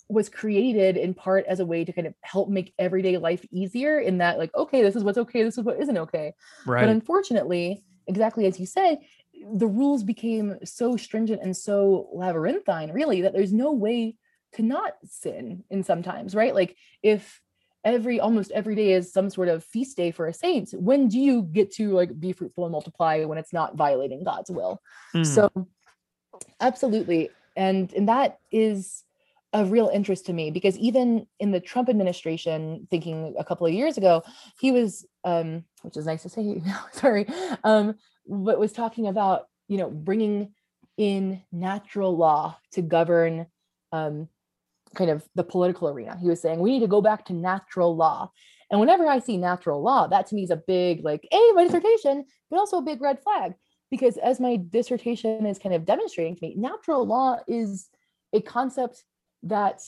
was 0.09 0.29
created 0.29 0.97
in 0.97 1.15
part 1.15 1.47
as 1.47 1.61
a 1.61 1.67
way 1.67 1.85
to 1.85 1.93
kind 1.93 2.07
of 2.07 2.15
help 2.21 2.49
make 2.49 2.75
everyday 2.79 3.17
life 3.17 3.47
easier 3.51 3.99
in 3.99 4.19
that 4.19 4.39
like 4.39 4.55
okay 4.55 4.83
this 4.83 4.97
is 4.97 5.03
what's 5.05 5.19
okay 5.19 5.43
this 5.43 5.57
is 5.57 5.65
what 5.65 5.81
isn't 5.81 5.97
okay. 5.97 6.35
Right. 6.67 6.83
but 6.83 6.89
unfortunately 6.91 7.85
exactly 8.07 8.47
as 8.47 8.59
you 8.61 8.67
say 8.67 9.07
the 9.55 9.67
rules 9.67 10.03
became 10.03 10.57
so 10.65 10.97
stringent 10.97 11.43
and 11.43 11.57
so 11.57 12.09
labyrinthine 12.13 12.93
really 12.93 13.23
that 13.23 13.33
there's 13.33 13.53
no 13.53 13.73
way 13.73 14.17
to 14.55 14.63
not 14.63 14.95
sin 15.05 15.65
in 15.71 15.83
sometimes 15.83 16.35
right? 16.35 16.55
Like 16.55 16.77
if 17.03 17.41
every 17.85 18.21
almost 18.21 18.51
every 18.53 18.75
day 18.75 18.93
is 18.93 19.13
some 19.13 19.29
sort 19.29 19.49
of 19.49 19.65
feast 19.65 19.97
day 19.97 20.13
for 20.13 20.29
a 20.29 20.33
saint 20.33 20.71
when 20.71 21.09
do 21.09 21.19
you 21.19 21.43
get 21.43 21.73
to 21.73 21.91
like 21.91 22.21
be 22.21 22.33
fruitful 22.33 22.65
and 22.65 22.71
multiply 22.71 23.25
when 23.25 23.39
it's 23.39 23.53
not 23.53 23.77
violating 23.77 24.23
god's 24.23 24.51
will? 24.51 24.81
Mm. 25.15 25.27
so 25.27 25.51
absolutely. 26.61 27.31
And 27.57 27.93
and 27.93 28.09
that 28.09 28.39
is 28.51 29.05
of 29.53 29.71
real 29.71 29.91
interest 29.93 30.25
to 30.27 30.33
me 30.33 30.51
because 30.51 30.79
even 30.79 31.27
in 31.39 31.51
the 31.51 31.61
trump 31.61 31.91
administration 31.91 32.87
thinking 32.91 33.35
a 33.39 33.45
couple 33.45 33.67
of 33.67 33.73
years 33.75 33.99
ago 33.99 34.23
he 34.59 34.73
was 34.73 35.07
um 35.25 35.63
which 35.83 35.97
is 35.99 36.07
nice 36.07 36.23
to 36.23 36.31
say 36.31 36.63
sorry 36.93 37.27
um 37.63 37.95
but 38.27 38.59
was 38.59 38.73
talking 38.73 39.07
about 39.07 39.47
you 39.69 39.79
know 39.79 39.91
bringing 39.91 40.53
in 40.97 41.43
natural 41.51 42.17
law 42.17 42.57
to 42.73 42.83
govern 42.83 43.47
um 43.93 44.29
kind 44.95 45.11
of 45.11 45.27
the 45.35 45.45
political 45.45 45.89
arena. 45.89 46.19
He 46.21 46.29
was 46.29 46.41
saying 46.41 46.61
we 46.61 46.73
need 46.73 46.81
to 46.81 46.87
go 46.87 47.01
back 47.01 47.25
to 47.27 47.33
natural 47.33 47.97
law. 47.97 48.31
And 48.71 48.81
whenever 48.81 49.07
i 49.07 49.19
see 49.19 49.37
natural 49.37 49.83
law 49.83 50.07
that 50.07 50.27
to 50.29 50.35
me 50.35 50.45
is 50.45 50.51
a 50.51 50.57
big 50.57 51.05
like 51.05 51.27
a 51.33 51.53
my 51.55 51.65
dissertation 51.65 52.25
but 52.51 52.59
also 52.59 52.79
a 52.79 52.83
big 52.83 53.01
red 53.01 53.23
flag. 53.23 53.55
Because 53.91 54.17
as 54.17 54.41
my 54.41 54.57
dissertation 54.57 55.45
is 55.47 55.59
kind 55.59 55.75
of 55.75 55.85
demonstrating 55.85 56.37
to 56.37 56.43
me 56.43 56.55
natural 56.57 57.07
law 57.07 57.39
is 57.47 57.89
a 58.33 58.41
concept 58.41 59.05
that 59.43 59.81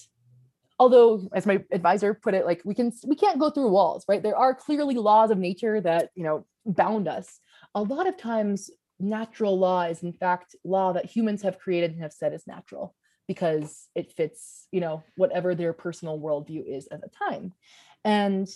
although 0.79 1.29
as 1.33 1.47
my 1.47 1.63
advisor 1.71 2.15
put 2.15 2.35
it 2.35 2.45
like 2.45 2.61
we 2.65 2.75
can 2.75 2.93
we 3.07 3.17
can't 3.17 3.39
go 3.39 3.51
through 3.51 3.69
walls 3.69 4.05
right? 4.09 4.23
There 4.23 4.37
are 4.37 4.55
clearly 4.55 4.97
laws 4.97 5.31
of 5.31 5.39
nature 5.39 5.81
that 5.81 6.11
you 6.15 6.25
know 6.25 6.47
bound 6.67 7.09
us 7.09 7.41
a 7.75 7.83
lot 7.83 8.07
of 8.07 8.17
times 8.17 8.71
natural 9.01 9.59
law 9.59 9.83
is 9.83 10.03
in 10.03 10.13
fact 10.13 10.55
law 10.65 10.93
that 10.93 11.05
humans 11.05 11.43
have 11.43 11.59
created 11.59 11.91
and 11.91 12.01
have 12.01 12.13
said 12.13 12.33
is 12.33 12.47
natural 12.47 12.95
because 13.27 13.89
it 13.95 14.13
fits 14.13 14.69
you 14.71 14.81
know 14.81 15.03
whatever 15.17 15.55
their 15.55 15.73
personal 15.73 16.19
worldview 16.19 16.65
is 16.67 16.89
at 16.91 17.01
the 17.01 17.09
time. 17.09 17.53
And 18.05 18.49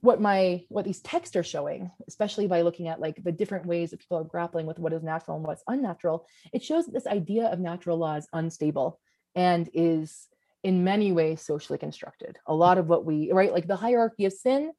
what 0.00 0.20
my 0.20 0.62
what 0.68 0.84
these 0.84 1.00
texts 1.00 1.34
are 1.34 1.42
showing 1.42 1.90
especially 2.08 2.46
by 2.46 2.60
looking 2.60 2.88
at 2.88 3.00
like 3.00 3.22
the 3.24 3.32
different 3.32 3.64
ways 3.64 3.90
that 3.90 4.00
people 4.00 4.18
are 4.18 4.24
grappling 4.24 4.66
with 4.66 4.78
what 4.78 4.92
is 4.92 5.02
natural 5.02 5.38
and 5.38 5.46
what's 5.46 5.62
unnatural 5.66 6.26
it 6.52 6.62
shows 6.62 6.84
that 6.84 6.92
this 6.92 7.06
idea 7.06 7.46
of 7.46 7.58
natural 7.58 7.96
law 7.96 8.14
is 8.14 8.28
unstable 8.34 9.00
and 9.34 9.70
is 9.72 10.28
in 10.64 10.82
many 10.82 11.12
ways 11.12 11.42
socially 11.42 11.78
constructed. 11.78 12.38
A 12.46 12.54
lot 12.54 12.78
of 12.78 12.88
what 12.88 13.04
we 13.04 13.30
right 13.32 13.52
like 13.52 13.68
the 13.68 13.76
hierarchy 13.76 14.24
of 14.24 14.32
sin 14.32 14.72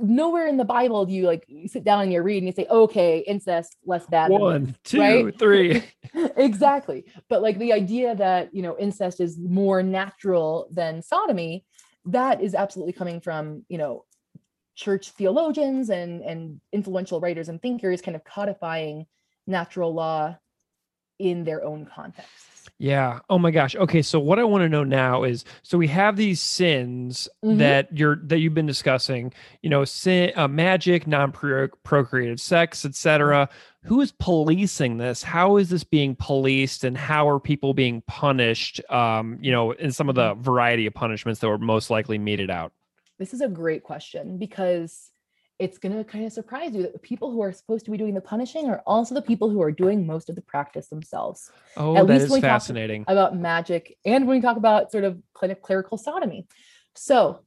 nowhere 0.00 0.46
in 0.46 0.56
the 0.56 0.64
bible 0.64 1.04
do 1.04 1.12
you 1.12 1.26
like 1.26 1.44
you 1.48 1.66
sit 1.66 1.82
down 1.82 2.02
and 2.02 2.12
you 2.12 2.22
read 2.22 2.38
and 2.38 2.46
you 2.46 2.52
say 2.52 2.66
okay 2.70 3.18
incest 3.26 3.76
less 3.84 4.06
bad 4.06 4.30
than 4.30 4.40
one 4.40 4.76
two 4.84 5.00
right? 5.00 5.38
three. 5.38 5.82
Exactly. 6.36 7.04
But 7.28 7.42
like 7.42 7.58
the 7.58 7.72
idea 7.72 8.14
that 8.14 8.54
you 8.54 8.62
know 8.62 8.76
incest 8.78 9.20
is 9.20 9.38
more 9.38 9.82
natural 9.82 10.68
than 10.70 11.02
sodomy 11.02 11.64
that 12.06 12.40
is 12.40 12.54
absolutely 12.54 12.92
coming 12.92 13.20
from 13.20 13.64
you 13.68 13.78
know 13.78 14.04
church 14.76 15.10
theologians 15.10 15.90
and 15.90 16.22
and 16.22 16.60
influential 16.72 17.20
writers 17.20 17.48
and 17.48 17.60
thinkers 17.60 18.00
kind 18.00 18.16
of 18.16 18.24
codifying 18.24 19.06
natural 19.46 19.92
law 19.92 20.36
in 21.18 21.44
their 21.44 21.64
own 21.64 21.86
contexts 21.86 22.55
Yeah. 22.78 23.20
Oh 23.30 23.38
my 23.38 23.50
gosh. 23.50 23.74
Okay. 23.74 24.02
So 24.02 24.20
what 24.20 24.38
I 24.38 24.44
want 24.44 24.60
to 24.62 24.68
know 24.68 24.84
now 24.84 25.22
is, 25.24 25.46
so 25.62 25.78
we 25.78 25.86
have 25.88 26.16
these 26.16 26.42
sins 26.42 27.26
Mhm. 27.42 27.56
that 27.58 27.96
you're 27.96 28.16
that 28.24 28.38
you've 28.40 28.52
been 28.52 28.66
discussing. 28.66 29.32
You 29.62 29.70
know, 29.70 29.84
sin, 29.86 30.32
uh, 30.36 30.46
magic, 30.46 31.06
non-procreative 31.06 32.38
sex, 32.40 32.84
etc. 32.84 33.48
Who 33.84 34.00
is 34.02 34.12
policing 34.12 34.98
this? 34.98 35.22
How 35.22 35.56
is 35.56 35.70
this 35.70 35.84
being 35.84 36.16
policed, 36.16 36.84
and 36.84 36.98
how 36.98 37.26
are 37.28 37.40
people 37.40 37.72
being 37.72 38.02
punished? 38.06 38.80
Um, 38.90 39.38
you 39.40 39.52
know, 39.52 39.70
in 39.72 39.90
some 39.92 40.08
of 40.10 40.14
the 40.14 40.34
variety 40.34 40.86
of 40.86 40.92
punishments 40.92 41.40
that 41.40 41.48
were 41.48 41.58
most 41.58 41.88
likely 41.90 42.18
meted 42.18 42.50
out. 42.50 42.72
this 43.18 43.32
is 43.32 43.40
a 43.40 43.48
great 43.48 43.82
question 43.82 44.36
because 44.36 45.10
it's 45.58 45.78
going 45.78 45.96
to 45.96 46.04
kind 46.04 46.24
of 46.24 46.32
surprise 46.32 46.74
you 46.74 46.82
that 46.82 46.92
the 46.92 46.98
people 46.98 47.30
who 47.30 47.40
are 47.42 47.52
supposed 47.52 47.84
to 47.86 47.90
be 47.90 47.96
doing 47.96 48.14
the 48.14 48.20
punishing 48.20 48.66
are 48.68 48.82
also 48.86 49.14
the 49.14 49.22
people 49.22 49.48
who 49.48 49.62
are 49.62 49.72
doing 49.72 50.06
most 50.06 50.28
of 50.28 50.34
the 50.36 50.42
practice 50.42 50.88
themselves 50.88 51.50
Oh, 51.76 51.96
At 51.96 52.06
that 52.06 52.12
least 52.12 52.24
is 52.24 52.30
when 52.30 52.36
we 52.38 52.40
talk- 52.42 52.50
fascinating. 52.50 53.04
about 53.08 53.36
magic 53.36 53.96
and 54.04 54.26
when 54.26 54.36
we 54.38 54.42
talk 54.42 54.56
about 54.56 54.92
sort 54.92 55.04
of 55.04 55.20
of 55.42 55.62
clerical 55.62 55.96
sodomy. 55.98 56.46
So, 56.94 57.40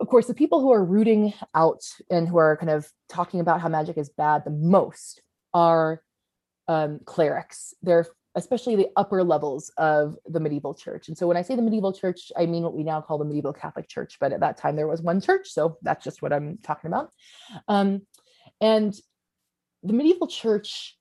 of 0.00 0.08
course, 0.08 0.26
the 0.26 0.34
people 0.34 0.60
who 0.60 0.72
are 0.72 0.84
rooting 0.84 1.32
out 1.54 1.82
and 2.10 2.28
who 2.28 2.36
are 2.38 2.56
kind 2.56 2.70
of 2.70 2.88
talking 3.08 3.40
about 3.40 3.60
how 3.60 3.68
magic 3.68 3.96
is 3.98 4.08
bad 4.08 4.44
the 4.44 4.50
most 4.50 5.22
are 5.54 6.02
um, 6.68 7.00
clerics. 7.04 7.74
They're 7.82 8.06
especially 8.34 8.76
the 8.76 8.88
upper 8.96 9.22
levels 9.22 9.70
of 9.76 10.16
the 10.26 10.40
medieval 10.40 10.74
church. 10.74 11.08
And 11.08 11.18
so 11.18 11.26
when 11.26 11.36
I 11.36 11.42
say 11.42 11.54
the 11.54 11.62
medieval 11.62 11.92
church, 11.92 12.32
I 12.36 12.46
mean 12.46 12.62
what 12.62 12.74
we 12.74 12.82
now 12.82 13.00
call 13.00 13.18
the 13.18 13.24
medieval 13.24 13.52
Catholic 13.52 13.88
Church, 13.88 14.16
but 14.18 14.32
at 14.32 14.40
that 14.40 14.56
time 14.56 14.76
there 14.76 14.88
was 14.88 15.02
one 15.02 15.20
church, 15.20 15.50
so 15.50 15.76
that's 15.82 16.04
just 16.04 16.22
what 16.22 16.32
I'm 16.32 16.58
talking 16.62 16.88
about. 16.88 17.10
Um, 17.68 18.02
and 18.60 18.94
the 19.82 19.92
medieval 19.92 20.28
church 20.28 20.96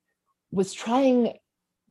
was 0.52 0.74
trying 0.74 1.38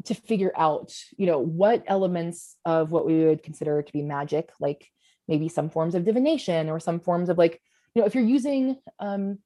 to 0.05 0.15
figure 0.15 0.53
out, 0.57 0.93
you 1.17 1.27
know, 1.27 1.39
what 1.39 1.85
elements 1.87 2.57
of 2.65 2.91
what 2.91 3.07
we 3.07 3.25
would 3.25 3.43
consider 3.43 3.83
to 3.83 3.93
be 3.93 4.03
magic, 4.03 4.51
like 4.61 4.89
maybe 5.29 5.49
some 5.49 5.71
forms 5.71 5.95
of 5.95 6.05
divination 6.05 6.69
or 6.69 6.81
some 6.81 7.01
forms 7.01 7.29
of 7.29 7.39
like, 7.39 7.61
you 7.95 8.03
know, 8.03 8.07
if 8.07 8.15
you're 8.15 8.25
using 8.25 8.77
um, 8.99 9.39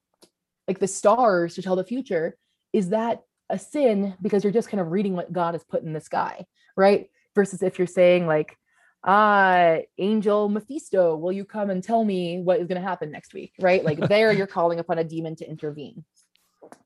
like 0.67 0.79
the 0.79 0.89
stars 0.89 1.55
to 1.55 1.63
tell 1.63 1.77
the 1.77 1.85
future, 1.85 2.37
is 2.73 2.91
that 2.91 3.23
a 3.51 3.59
sin 3.59 4.15
because 4.23 4.43
you're 4.43 4.53
just 4.53 4.69
kind 4.69 4.81
of 4.81 4.91
reading 4.91 5.15
what 5.15 5.33
God 5.33 5.55
has 5.55 5.65
put 5.65 5.83
in 5.83 5.93
the 5.93 6.01
sky, 6.01 6.47
right? 6.77 7.09
Versus 7.35 7.63
if 7.63 7.79
you're 7.79 7.87
saying 7.87 8.27
like, 8.27 8.57
ah, 9.05 9.77
angel 9.99 10.49
Mephisto, 10.49 11.17
will 11.17 11.33
you 11.33 11.45
come 11.45 11.71
and 11.71 11.83
tell 11.83 12.05
me 12.05 12.41
what 12.41 12.61
is 12.61 12.67
going 12.67 12.81
to 12.81 12.87
happen 12.87 13.11
next 13.11 13.35
week, 13.35 13.53
right? 13.61 13.85
Like 13.85 13.99
there, 14.09 14.33
you're 14.33 14.47
calling 14.47 14.79
upon 14.79 14.99
a 14.99 15.05
demon 15.05 15.37
to 15.37 15.49
intervene. 15.49 16.05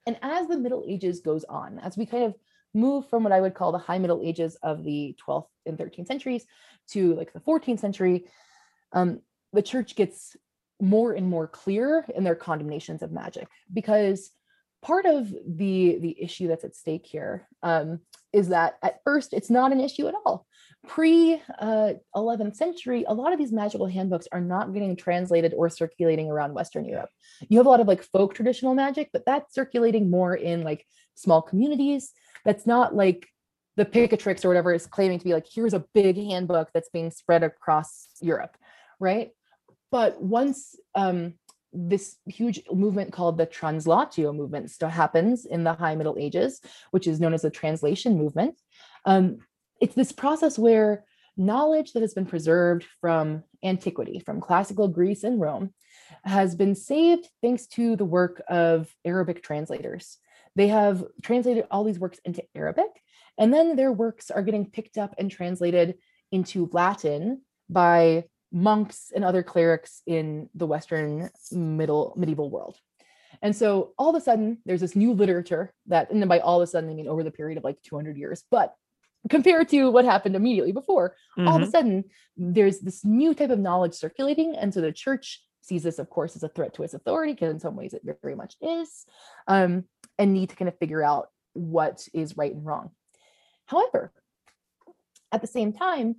And 0.07 0.19
as 0.23 0.49
the 0.49 0.59
Middle 0.59 0.85
Ages 0.87 1.21
goes 1.21 1.45
on, 1.45 1.79
as 1.79 1.97
we 1.97 2.07
kind 2.07 2.25
of 2.25 2.35
move 2.75 3.09
from 3.09 3.23
what 3.23 3.33
I 3.33 3.41
would 3.41 3.55
call 3.55 3.73
the 3.73 3.79
high 3.79 3.99
Middle 3.99 4.21
Ages 4.23 4.57
of 4.63 4.85
the 4.85 5.17
12th 5.25 5.47
and 5.67 5.79
13th 5.79 6.07
centuries 6.07 6.45
to 6.91 7.15
like 7.15 7.33
the 7.33 7.41
14th 7.41 7.79
century, 7.79 8.25
um, 8.93 9.21
the 9.53 9.63
church 9.63 9.97
gets 9.97 10.37
more 10.81 11.13
and 11.13 11.27
more 11.27 11.47
clear 11.47 12.05
in 12.15 12.25
their 12.25 12.35
condemnations 12.35 13.03
of 13.03 13.13
magic 13.13 13.49
because 13.73 14.31
part 14.83 15.07
of 15.07 15.31
the 15.31 15.99
the 16.01 16.17
issue 16.21 16.49
that's 16.49 16.65
at 16.65 16.77
stake 16.77 17.07
here 17.07 17.49
um, 17.63 18.01
is 18.33 18.49
that 18.49 18.79
at 18.83 19.01
first 19.05 19.33
it's 19.33 19.51
not 19.51 19.73
an 19.73 19.81
issue 19.81 20.07
at 20.07 20.15
all 20.25 20.47
pre 20.87 21.41
uh, 21.59 21.93
11th 22.15 22.57
century, 22.57 23.05
a 23.07 23.15
lot 23.15 23.33
of 23.33 23.39
these 23.39 23.53
magical 23.53 23.87
handbooks 23.87 24.29
are 24.33 24.41
not 24.41 24.73
getting 24.73 24.97
translated 24.97 25.55
or 25.57 25.69
circulating 25.69 26.31
around 26.31 26.55
Western 26.55 26.85
Europe. 26.85 27.11
You 27.49 27.59
have 27.59 27.67
a 27.67 27.71
lot 27.71 27.81
of 27.81 27.89
like 27.89 28.03
folk 28.03 28.35
traditional 28.35 28.75
magic, 28.75 29.11
but 29.13 29.25
that's 29.27 29.55
circulating 29.55 30.11
more 30.11 30.35
in 30.35 30.63
like 30.63 30.85
small 31.15 31.43
communities. 31.43 32.13
That's 32.45 32.67
not 32.67 32.95
like 32.95 33.27
the 33.77 33.85
Picatrix 33.85 34.45
or 34.45 34.49
whatever 34.49 34.73
is 34.73 34.87
claiming 34.87 35.19
to 35.19 35.25
be 35.25 35.35
like, 35.35 35.47
here's 35.53 35.75
a 35.75 35.85
big 35.95 36.17
handbook 36.17 36.69
that's 36.73 36.91
being 36.91 37.11
spread 37.11 37.43
across 37.43 38.09
Europe, 38.21 38.57
right? 38.99 39.31
But 39.91 40.21
once 40.21 40.75
um, 40.95 41.35
this 41.73 42.17
huge 42.27 42.63
movement 42.73 43.13
called 43.13 43.37
the 43.37 43.47
translatio 43.47 44.35
movement 44.35 44.71
still 44.71 44.89
happens 44.89 45.45
in 45.45 45.65
the 45.65 45.75
High 45.75 45.95
Middle 45.95 46.17
Ages, 46.19 46.61
which 46.91 47.07
is 47.07 47.21
known 47.21 47.35
as 47.35 47.43
the 47.43 47.51
translation 47.51 48.17
movement. 48.17 48.61
Um, 49.05 49.39
it's 49.81 49.95
this 49.95 50.13
process 50.13 50.59
where 50.59 51.05
knowledge 51.37 51.93
that 51.93 52.03
has 52.03 52.15
been 52.15 52.27
preserved 52.27 52.85
from 53.01 53.45
antiquity, 53.63 54.19
from 54.19 54.41
classical 54.41 54.89
Greece 54.89 55.25
and 55.25 55.41
Rome, 55.41 55.73
has 56.25 56.57
been 56.57 56.75
saved 56.75 57.29
thanks 57.43 57.67
to 57.69 57.97
the 57.97 58.05
work 58.05 58.43
of 58.49 58.93
Arabic 59.05 59.43
translators. 59.43 60.19
They 60.57 60.69
have 60.69 61.05
translated 61.23 61.67
all 61.71 61.85
these 61.85 61.99
works 61.99 62.19
into 62.25 62.43
Arabic, 62.55 62.89
and 63.39 63.55
then 63.55 63.77
their 63.77 63.93
works 63.93 64.31
are 64.31 64.43
getting 64.43 64.69
picked 64.69 64.99
up 64.99 65.15
and 65.19 65.31
translated 65.31 65.97
into 66.33 66.69
Latin 66.73 67.43
by 67.69 68.25
monks 68.53 69.13
and 69.15 69.25
other 69.25 69.43
clerics 69.43 70.03
in 70.07 70.49
the 70.55 70.67
Western 70.67 71.31
middle 71.53 72.15
medieval 72.17 72.51
world. 72.51 72.77
And 73.43 73.55
so 73.55 73.93
all 73.99 74.11
of 74.11 74.17
a 74.17 74.21
sudden, 74.21 74.59
there's 74.65 74.81
this 74.81 74.97
new 74.97 75.13
literature 75.13 75.73
that, 75.87 76.11
and 76.11 76.21
then 76.21 76.29
by 76.29 76.41
all 76.41 76.61
of 76.61 76.65
a 76.65 76.71
sudden, 76.71 76.91
I 76.91 76.95
mean 76.95 77.09
over 77.09 77.23
the 77.23 77.31
period 77.31 77.59
of 77.59 77.65
like 77.65 77.81
200 77.83 78.17
years, 78.17 78.45
but 78.51 78.75
compared 79.29 79.69
to 79.69 79.91
what 79.91 80.05
happened 80.05 80.37
immediately 80.37 80.73
before, 80.73 81.15
mm-hmm. 81.39 81.49
all 81.49 81.57
of 81.57 81.63
a 81.63 81.65
mm-hmm. 81.65 81.71
sudden, 81.71 82.05
there's 82.37 82.81
this 82.81 83.05
new 83.05 83.35
type 83.35 83.51
of 83.51 83.59
knowledge 83.59 83.95
circulating. 83.95 84.57
And 84.57 84.73
so 84.73 84.81
the 84.81 84.93
church 84.93 85.43
sees 85.61 85.83
this, 85.83 85.99
of 85.99 86.09
course, 86.09 86.35
as 86.35 86.43
a 86.43 86.49
threat 86.49 86.75
to 86.75 86.83
its 86.83 86.95
authority, 86.95 87.35
because 87.35 87.53
in 87.53 87.61
some 87.61 87.77
ways 87.77 87.95
it 87.95 88.03
very 88.23 88.35
much 88.35 88.57
is, 88.61 89.05
um, 89.47 89.85
and 90.19 90.33
need 90.33 90.51
to 90.51 90.57
kind 90.57 90.69
of 90.69 90.79
figure 90.79 91.03
out 91.03 91.29
what 91.53 92.09
is 92.15 92.37
right 92.37 92.53
and 92.53 92.65
wrong. 92.65 92.91
However, 93.67 94.13
at 95.31 95.43
the 95.43 95.47
same 95.47 95.73
time, 95.73 96.17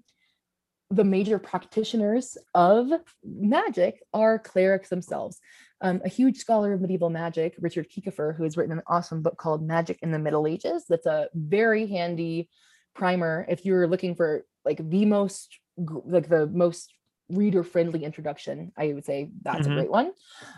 the 0.90 1.04
major 1.04 1.38
practitioners 1.38 2.38
of 2.56 2.90
magic 3.24 4.02
are 4.14 4.40
clerics 4.40 4.90
themselves. 4.90 5.40
Um, 5.82 6.02
a 6.04 6.10
huge 6.10 6.38
scholar 6.38 6.74
of 6.74 6.82
medieval 6.82 7.10
magic, 7.10 7.56
Richard 7.60 7.90
Kieckhefer, 7.90 8.36
who 8.36 8.44
has 8.44 8.58
written 8.58 8.74
an 8.74 8.84
awesome 8.88 9.22
book 9.22 9.38
called 9.38 9.66
Magic 9.66 10.00
in 10.02 10.12
the 10.12 10.20
Middle 10.20 10.48
Ages. 10.48 10.86
That's 10.90 11.06
a 11.06 11.30
very 11.34 11.88
handy 11.88 12.50
primer 12.96 13.46
if 13.50 13.66
you're 13.66 13.88
looking 13.88 14.16
for 14.16 14.46
like 14.66 14.78
the 14.90 15.06
most 15.06 15.58
like 15.78 16.28
the 16.28 16.48
most 16.48 16.94
reader 17.30 17.64
friendly 17.64 18.04
introduction 18.04 18.72
i 18.78 18.92
would 18.92 19.06
say 19.06 19.30
that's 19.44 19.62
mm-hmm. 19.62 19.72
a 19.72 19.76
great 19.76 19.92
one 19.92 20.12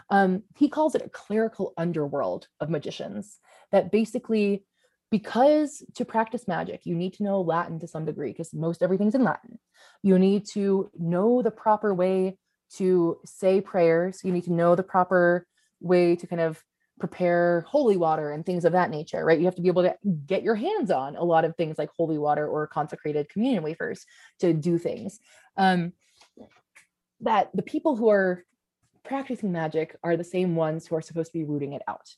um, 0.10 0.42
he 0.58 0.70
calls 0.70 0.96
it 0.96 1.04
a 1.06 1.10
clerical 1.10 1.74
underworld 1.78 2.48
of 2.60 2.70
magicians 2.70 3.40
that 3.72 3.92
basically 3.92 4.66
because 5.12 5.84
to 5.96 6.06
practice 6.06 6.48
magic 6.48 6.86
you 6.86 6.96
need 6.96 7.14
to 7.14 7.24
know 7.24 7.42
latin 7.42 7.80
to 7.80 7.88
some 7.88 8.06
degree 8.06 8.32
because 8.32 8.54
most 8.54 8.82
everything's 8.82 9.16
in 9.16 9.24
latin 9.24 9.60
you 10.02 10.18
need 10.18 10.46
to 10.46 10.90
know 10.98 11.42
the 11.42 11.52
proper 11.52 11.94
way 11.94 12.38
to 12.74 13.18
say 13.26 13.62
prayers 13.62 14.22
you 14.24 14.32
need 14.32 14.44
to 14.44 14.54
know 14.54 14.76
the 14.76 14.84
proper 14.84 15.46
way 15.82 16.16
to 16.16 16.26
kind 16.26 16.42
of 16.42 16.64
prepare 17.02 17.66
holy 17.68 17.98
water 17.98 18.32
and 18.32 18.46
things 18.46 18.64
of 18.64 18.72
that 18.72 18.90
nature, 18.90 19.26
right? 19.26 19.40
You 19.40 19.46
have 19.46 19.56
to 19.56 19.62
be 19.62 19.68
able 19.68 19.84
to 19.84 19.96
get 20.26 20.44
your 20.44 20.56
hands 20.56 20.92
on 20.92 21.18
a 21.18 21.24
lot 21.24 21.44
of 21.44 21.58
things 21.58 21.78
like 21.78 21.90
holy 21.98 22.18
water 22.18 22.48
or 22.48 22.68
consecrated 22.68 23.28
communion 23.28 23.64
wafers 23.64 24.06
to 24.40 24.54
do 24.54 24.78
things. 24.78 25.20
Um, 25.58 25.92
that 27.20 27.50
the 27.54 27.64
people 27.64 27.96
who 27.96 28.10
are 28.10 28.46
practicing 29.04 29.52
magic 29.52 29.96
are 30.04 30.16
the 30.16 30.24
same 30.24 30.56
ones 30.56 30.88
who 30.88 30.96
are 30.96 31.02
supposed 31.02 31.32
to 31.32 31.38
be 31.38 31.44
rooting 31.44 31.74
it 31.74 31.82
out. 31.88 32.16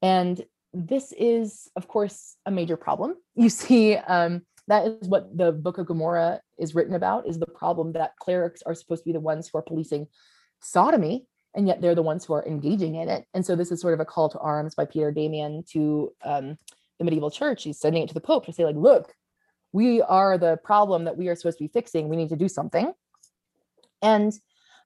And 0.00 0.42
this 0.72 1.12
is, 1.18 1.68
of 1.76 1.88
course, 1.88 2.36
a 2.46 2.50
major 2.50 2.76
problem. 2.76 3.16
You 3.34 3.48
see, 3.48 3.96
um, 3.96 4.42
that 4.68 4.86
is 4.86 5.08
what 5.08 5.36
the 5.36 5.52
Book 5.52 5.78
of 5.78 5.86
Gomorrah 5.86 6.40
is 6.58 6.74
written 6.74 6.94
about: 6.94 7.26
is 7.26 7.38
the 7.38 7.46
problem 7.46 7.92
that 7.92 8.16
clerics 8.18 8.62
are 8.62 8.74
supposed 8.74 9.02
to 9.02 9.08
be 9.08 9.12
the 9.12 9.20
ones 9.20 9.48
who 9.48 9.58
are 9.58 9.62
policing 9.62 10.06
sodomy 10.60 11.26
and 11.54 11.66
yet 11.66 11.80
they're 11.80 11.94
the 11.94 12.02
ones 12.02 12.24
who 12.24 12.32
are 12.32 12.46
engaging 12.46 12.94
in 12.94 13.08
it. 13.08 13.26
And 13.34 13.44
so 13.44 13.54
this 13.54 13.70
is 13.70 13.80
sort 13.80 13.94
of 13.94 14.00
a 14.00 14.04
call 14.04 14.28
to 14.30 14.38
arms 14.38 14.74
by 14.74 14.84
Peter 14.84 15.12
Damian 15.12 15.64
to 15.70 16.12
um, 16.24 16.56
the 16.98 17.04
medieval 17.04 17.30
church. 17.30 17.64
He's 17.64 17.78
sending 17.78 18.02
it 18.02 18.08
to 18.08 18.14
the 18.14 18.20
Pope 18.20 18.46
to 18.46 18.52
say, 18.52 18.64
like, 18.64 18.76
look, 18.76 19.14
we 19.72 20.00
are 20.02 20.38
the 20.38 20.58
problem 20.64 21.04
that 21.04 21.16
we 21.16 21.28
are 21.28 21.36
supposed 21.36 21.58
to 21.58 21.64
be 21.64 21.68
fixing. 21.68 22.08
We 22.08 22.16
need 22.16 22.30
to 22.30 22.36
do 22.36 22.48
something. 22.48 22.92
And 24.00 24.32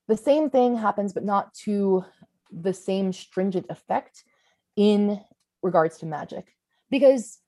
the 0.07 0.17
same 0.17 0.49
thing 0.49 0.77
happens, 0.77 1.13
but 1.13 1.23
not 1.23 1.53
to 1.65 2.05
the 2.51 2.73
same 2.73 3.11
stringent 3.13 3.65
effect 3.69 4.23
in 4.75 5.21
regards 5.61 5.97
to 5.99 6.05
magic. 6.05 6.45
Because 6.89 7.39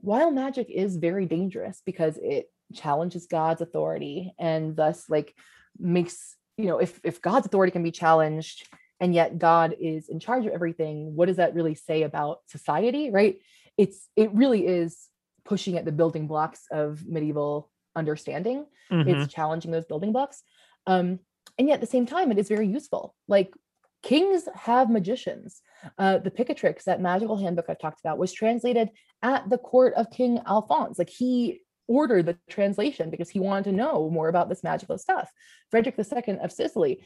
while 0.00 0.30
magic 0.30 0.70
is 0.70 0.96
very 0.96 1.26
dangerous 1.26 1.82
because 1.84 2.18
it 2.22 2.50
challenges 2.74 3.26
God's 3.26 3.60
authority 3.60 4.34
and 4.38 4.76
thus 4.76 5.08
like 5.08 5.34
makes 5.78 6.36
you 6.58 6.66
know 6.66 6.78
if 6.78 7.00
if 7.04 7.22
god's 7.22 7.46
authority 7.46 7.70
can 7.70 7.82
be 7.82 7.90
challenged 7.90 8.66
and 9.00 9.14
yet 9.14 9.38
god 9.38 9.74
is 9.80 10.08
in 10.08 10.20
charge 10.20 10.44
of 10.44 10.52
everything 10.52 11.14
what 11.14 11.26
does 11.26 11.36
that 11.36 11.54
really 11.54 11.74
say 11.74 12.02
about 12.02 12.40
society 12.46 13.10
right 13.10 13.38
it's 13.78 14.08
it 14.16 14.34
really 14.34 14.66
is 14.66 15.08
pushing 15.44 15.78
at 15.78 15.84
the 15.84 15.92
building 15.92 16.26
blocks 16.26 16.64
of 16.70 17.06
medieval 17.06 17.70
understanding 17.96 18.66
mm-hmm. 18.90 19.08
it's 19.08 19.32
challenging 19.32 19.70
those 19.70 19.86
building 19.86 20.12
blocks 20.12 20.42
um 20.86 21.18
and 21.56 21.68
yet 21.68 21.74
at 21.74 21.80
the 21.80 21.86
same 21.86 22.04
time 22.04 22.30
it 22.30 22.38
is 22.38 22.48
very 22.48 22.66
useful 22.66 23.14
like 23.28 23.54
kings 24.02 24.48
have 24.54 24.90
magicians 24.90 25.60
uh, 25.98 26.18
the 26.18 26.30
picatrix 26.30 26.84
that 26.84 27.00
magical 27.00 27.36
handbook 27.36 27.66
I've 27.68 27.78
talked 27.78 28.00
about 28.00 28.18
was 28.18 28.32
translated 28.32 28.90
at 29.22 29.48
the 29.48 29.58
court 29.58 29.94
of 29.94 30.10
king 30.10 30.40
alphonse 30.46 30.98
like 30.98 31.10
he 31.10 31.60
ordered 31.88 32.26
the 32.26 32.38
translation 32.48 33.10
because 33.10 33.30
he 33.30 33.40
wanted 33.40 33.64
to 33.64 33.72
know 33.72 34.08
more 34.10 34.28
about 34.28 34.48
this 34.48 34.62
magical 34.62 34.98
stuff. 34.98 35.32
Frederick 35.70 35.98
II 35.98 36.38
of 36.38 36.52
Sicily 36.52 37.04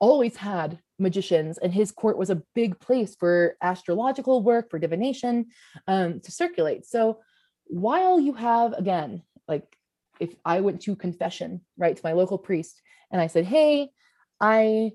always 0.00 0.36
had 0.36 0.78
magicians, 0.98 1.58
and 1.58 1.72
his 1.72 1.90
court 1.90 2.16
was 2.16 2.30
a 2.30 2.42
big 2.54 2.78
place 2.78 3.16
for 3.18 3.56
astrological 3.62 4.42
work, 4.42 4.70
for 4.70 4.78
divination 4.78 5.46
um, 5.88 6.20
to 6.20 6.30
circulate. 6.30 6.86
So 6.86 7.18
while 7.64 8.20
you 8.20 8.34
have, 8.34 8.74
again, 8.74 9.22
like 9.48 9.64
if 10.20 10.34
I 10.44 10.60
went 10.60 10.82
to 10.82 10.94
confession, 10.94 11.62
right, 11.76 11.96
to 11.96 12.02
my 12.04 12.12
local 12.12 12.38
priest, 12.38 12.80
and 13.10 13.20
I 13.20 13.26
said, 13.26 13.46
hey, 13.46 13.88
I 14.40 14.92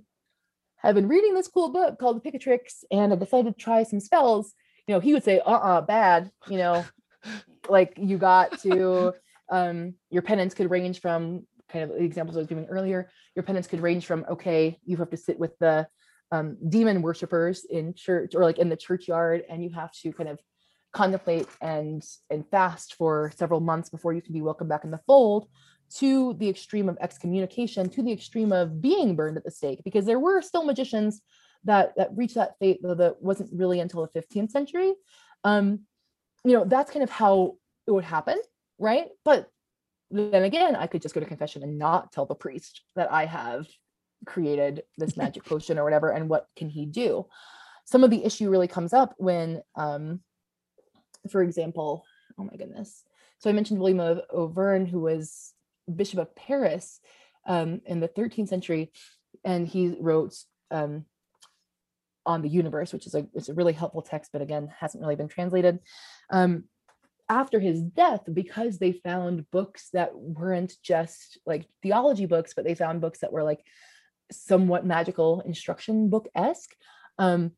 have 0.88 0.96
been 0.96 1.08
reading 1.08 1.34
this 1.34 1.48
cool 1.48 1.70
book 1.70 2.00
called 2.00 2.22
The 2.22 2.32
Picatrix, 2.32 2.84
and 2.92 3.14
I 3.14 3.16
decided 3.16 3.58
to 3.58 3.64
try 3.64 3.84
some 3.84 4.00
spells, 4.00 4.54
you 4.88 4.94
know, 4.94 5.00
he 5.00 5.14
would 5.14 5.24
say, 5.24 5.40
uh-uh, 5.40 5.82
bad, 5.82 6.32
you 6.50 6.58
know, 6.58 6.86
like 7.70 7.94
you 7.98 8.18
got 8.18 8.60
to 8.62 9.14
um, 9.50 9.94
your 10.10 10.22
penance 10.22 10.54
could 10.54 10.70
range 10.70 11.00
from 11.00 11.46
kind 11.70 11.84
of 11.84 11.98
the 11.98 12.04
examples 12.04 12.38
I 12.38 12.40
was 12.40 12.48
giving 12.48 12.66
earlier. 12.66 13.10
Your 13.36 13.44
penance 13.44 13.68
could 13.68 13.82
range 13.82 14.06
from 14.06 14.26
okay, 14.30 14.78
you 14.86 14.98
have 14.98 15.10
to 15.12 15.18
sit 15.18 15.40
with 15.40 15.58
the 15.60 15.88
um, 16.32 16.58
demon 16.68 17.02
worshippers 17.02 17.66
in 17.66 17.94
church 17.94 18.36
or 18.36 18.44
like 18.44 18.58
in 18.58 18.70
the 18.70 18.76
churchyard, 18.76 19.44
and 19.50 19.64
you 19.64 19.70
have 19.72 19.92
to 20.02 20.12
kind 20.12 20.30
of 20.30 20.40
contemplate 20.94 21.48
and 21.62 22.04
and 22.30 22.48
fast 22.50 22.96
for 22.96 23.32
several 23.36 23.60
months 23.60 23.90
before 23.90 24.14
you 24.14 24.22
can 24.22 24.34
be 24.34 24.42
welcomed 24.42 24.70
back 24.70 24.84
in 24.84 24.92
the 24.92 25.00
fold 25.08 25.48
to 25.98 26.34
the 26.36 26.50
extreme 26.50 26.90
of 26.90 26.98
excommunication 27.02 27.90
to 27.90 28.02
the 28.02 28.12
extreme 28.12 28.52
of 28.52 28.82
being 28.82 29.16
burned 29.16 29.38
at 29.38 29.44
the 29.44 29.52
stake 29.52 29.82
because 29.84 30.06
there 30.06 30.20
were 30.20 30.42
still 30.42 30.64
magicians 30.64 31.22
that 31.64 31.94
that 31.98 32.10
reached 32.16 32.36
that 32.36 32.58
fate 32.60 32.80
though 32.82 32.96
that 32.96 33.22
wasn't 33.22 33.50
really 33.54 33.80
until 33.80 34.06
the 34.06 34.20
15th 34.20 34.52
century 34.52 34.94
um 35.44 35.80
you 36.44 36.54
know 36.54 36.66
that's 36.66 36.92
kind 36.92 37.04
of 37.04 37.10
how 37.10 37.56
it 37.88 37.92
would 37.92 38.04
happen 38.04 38.38
right? 38.80 39.08
But 39.24 39.50
then 40.12 40.44
again, 40.44 40.76
I 40.76 40.88
could 40.88 41.02
just 41.02 41.16
go 41.16 41.22
to 41.22 41.26
confession 41.26 41.64
and 41.64 41.80
not 41.80 42.12
tell 42.12 42.26
the 42.26 42.36
priest 42.36 42.82
that 42.96 43.12
I 43.12 43.26
have 43.26 43.68
created 44.26 44.84
this 44.98 45.18
magic 45.18 45.46
potion 45.46 45.80
or 45.80 45.84
whatever, 45.84 46.10
and 46.12 46.30
what 46.30 46.48
can 46.56 46.70
he 46.70 46.86
do? 46.86 47.26
Some 47.86 48.04
of 48.04 48.10
the 48.10 48.24
issue 48.24 48.50
really 48.50 48.68
comes 48.68 48.94
up 48.94 49.14
when, 49.18 49.62
um, 49.76 50.22
for 51.30 51.42
example, 51.42 52.06
oh 52.38 52.44
my 52.44 52.56
goodness. 52.56 53.04
So 53.40 53.50
I 53.50 53.54
mentioned 53.54 53.80
William 53.80 54.00
of 54.00 54.22
Auvergne, 54.34 54.90
who 54.90 55.02
was 55.02 55.54
Bishop 55.94 56.20
of 56.20 56.36
Paris 56.36 57.00
um, 57.48 57.82
in 57.86 58.00
the 58.00 58.08
13th 58.08 58.50
century, 58.50 58.92
and 59.44 59.68
he 59.68 59.96
wrote 60.00 60.36
um, 60.72 61.06
on 62.26 62.42
the 62.42 62.50
universe, 62.50 62.94
which 62.94 63.08
is 63.08 63.16
a 63.16 63.28
it's 63.34 63.50
a 63.50 63.54
really 63.54 63.74
helpful 63.74 64.02
text, 64.02 64.32
but 64.32 64.42
again 64.42 64.70
hasn't 64.80 65.02
really 65.02 65.16
been 65.16 65.28
translated. 65.28 65.80
Um, 66.30 66.66
after 67.30 67.60
his 67.60 67.82
death 67.82 68.22
because 68.32 68.78
they 68.78 68.92
found 68.92 69.50
books 69.50 69.90
that 69.94 70.12
weren't 70.14 70.74
just 70.84 71.38
like 71.46 71.66
theology 71.82 72.26
books, 72.26 72.54
but 72.54 72.66
they 72.66 72.76
found 72.76 73.02
books 73.02 73.20
that 73.20 73.32
were 73.32 73.44
like 73.44 73.64
somewhat 74.32 74.86
magical 74.86 75.42
instruction 75.42 76.10
book 76.10 76.28
esque. 76.36 76.72
Um, 77.18 77.52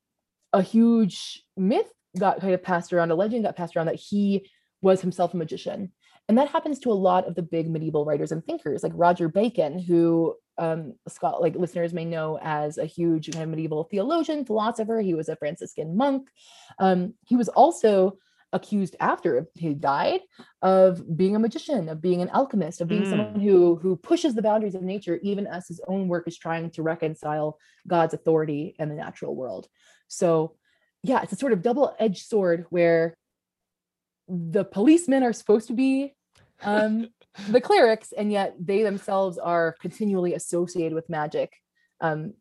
a 0.53 0.61
huge 0.61 1.43
myth 1.57 1.91
got 2.17 2.39
kind 2.41 2.53
of 2.53 2.63
passed 2.63 2.93
around, 2.93 3.11
a 3.11 3.15
legend 3.15 3.43
got 3.43 3.55
passed 3.55 3.75
around 3.75 3.87
that 3.87 3.95
he 3.95 4.49
was 4.81 5.01
himself 5.01 5.33
a 5.33 5.37
magician. 5.37 5.91
And 6.27 6.37
that 6.37 6.49
happens 6.49 6.79
to 6.79 6.91
a 6.91 6.93
lot 6.93 7.27
of 7.27 7.35
the 7.35 7.43
big 7.43 7.69
medieval 7.69 8.03
writers 8.03 8.31
and 8.31 8.43
thinkers, 8.43 8.81
like 8.81 8.93
Roger 8.95 9.27
Bacon, 9.27 9.77
who 9.77 10.35
um, 10.57 10.93
Scott, 11.07 11.41
like 11.41 11.55
listeners 11.55 11.93
may 11.93 12.05
know 12.05 12.39
as 12.41 12.77
a 12.77 12.85
huge 12.85 13.31
kind 13.31 13.43
of 13.43 13.49
medieval 13.49 13.83
theologian, 13.83 14.45
philosopher. 14.45 15.01
He 15.01 15.13
was 15.13 15.29
a 15.29 15.35
Franciscan 15.35 15.95
monk. 15.95 16.29
Um, 16.79 17.13
he 17.25 17.35
was 17.35 17.49
also 17.49 18.17
accused 18.53 18.95
after 19.01 19.47
he 19.55 19.73
died 19.73 20.21
of 20.61 21.17
being 21.17 21.35
a 21.35 21.39
magician, 21.39 21.89
of 21.89 22.01
being 22.01 22.21
an 22.21 22.29
alchemist, 22.29 22.79
of 22.79 22.87
being 22.87 23.03
mm. 23.03 23.09
someone 23.09 23.39
who 23.39 23.75
who 23.75 23.95
pushes 23.97 24.33
the 24.33 24.41
boundaries 24.41 24.75
of 24.75 24.81
nature, 24.81 25.19
even 25.21 25.45
as 25.45 25.67
his 25.67 25.81
own 25.87 26.07
work 26.07 26.27
is 26.27 26.37
trying 26.37 26.71
to 26.71 26.81
reconcile 26.81 27.59
God's 27.85 28.13
authority 28.13 28.75
and 28.79 28.89
the 28.89 28.95
natural 28.95 29.35
world. 29.35 29.67
So, 30.07 30.55
yeah, 31.03 31.21
it's 31.21 31.33
a 31.33 31.37
sort 31.37 31.51
of 31.51 31.61
double-edged 31.61 32.25
sword 32.25 32.65
where 32.69 33.17
the 34.27 34.63
policemen 34.63 35.23
are 35.23 35.33
supposed 35.33 35.67
to 35.67 35.73
be 35.73 36.13
um, 36.63 37.09
the 37.49 37.61
clerics, 37.61 38.11
and 38.11 38.31
yet 38.31 38.55
they 38.59 38.83
themselves 38.83 39.37
are 39.37 39.75
continually 39.81 40.33
associated 40.33 40.93
with 40.93 41.09
magic 41.09 41.53
um, 42.01 42.33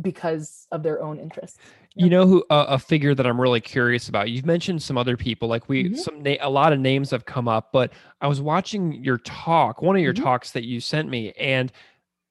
because 0.00 0.66
of 0.70 0.82
their 0.82 1.02
own 1.02 1.18
interests. 1.18 1.58
You 1.94 2.08
know 2.08 2.26
who 2.26 2.44
uh, 2.48 2.66
a 2.68 2.78
figure 2.78 3.14
that 3.14 3.26
I'm 3.26 3.40
really 3.40 3.60
curious 3.60 4.08
about. 4.08 4.30
You've 4.30 4.46
mentioned 4.46 4.82
some 4.82 4.96
other 4.96 5.16
people, 5.16 5.48
like 5.48 5.68
we 5.68 5.84
mm-hmm. 5.84 5.94
some 5.96 6.22
na- 6.22 6.36
a 6.40 6.48
lot 6.48 6.72
of 6.72 6.80
names 6.80 7.10
have 7.10 7.26
come 7.26 7.48
up, 7.48 7.70
but 7.70 7.92
I 8.20 8.28
was 8.28 8.40
watching 8.40 9.04
your 9.04 9.18
talk, 9.18 9.82
one 9.82 9.96
of 9.96 10.02
your 10.02 10.14
mm-hmm. 10.14 10.24
talks 10.24 10.52
that 10.52 10.64
you 10.64 10.80
sent 10.80 11.08
me, 11.08 11.32
and 11.32 11.70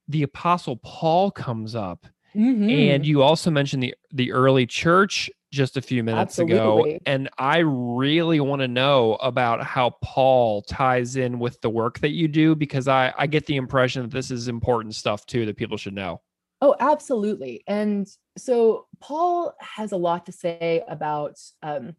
the 0.08 0.24
Apostle 0.24 0.78
Paul 0.78 1.30
comes 1.30 1.76
up, 1.76 2.08
mm-hmm. 2.36 2.70
and 2.70 3.06
you 3.06 3.22
also 3.22 3.52
mentioned 3.52 3.84
the 3.84 3.94
the 4.12 4.32
early 4.32 4.66
church 4.66 5.30
just 5.52 5.78
a 5.78 5.82
few 5.82 6.04
minutes 6.04 6.40
Absolutely. 6.40 6.96
ago, 6.96 7.00
and 7.06 7.30
I 7.38 7.60
really 7.60 8.40
want 8.40 8.62
to 8.62 8.68
know 8.68 9.16
about 9.16 9.64
how 9.64 9.92
Paul 10.02 10.62
ties 10.64 11.16
in 11.16 11.40
with 11.40 11.60
the 11.62 11.70
work 11.70 12.00
that 12.00 12.12
you 12.12 12.28
do 12.28 12.56
because 12.56 12.88
I 12.88 13.14
I 13.18 13.28
get 13.28 13.46
the 13.46 13.58
impression 13.58 14.02
that 14.04 14.12
this 14.12 14.32
is 14.32 14.48
important 14.48 14.96
stuff 14.96 15.26
too 15.26 15.46
that 15.46 15.58
people 15.58 15.78
should 15.78 15.94
know. 15.94 16.22
Oh, 16.62 16.76
absolutely. 16.80 17.64
And 17.68 18.08
so 18.38 18.86
Paul 19.00 19.56
has 19.60 19.92
a 19.92 19.98
lot 19.98 20.28
to 20.28 20.32
say 20.32 20.84
about 20.88 21.40
um, 21.64 21.96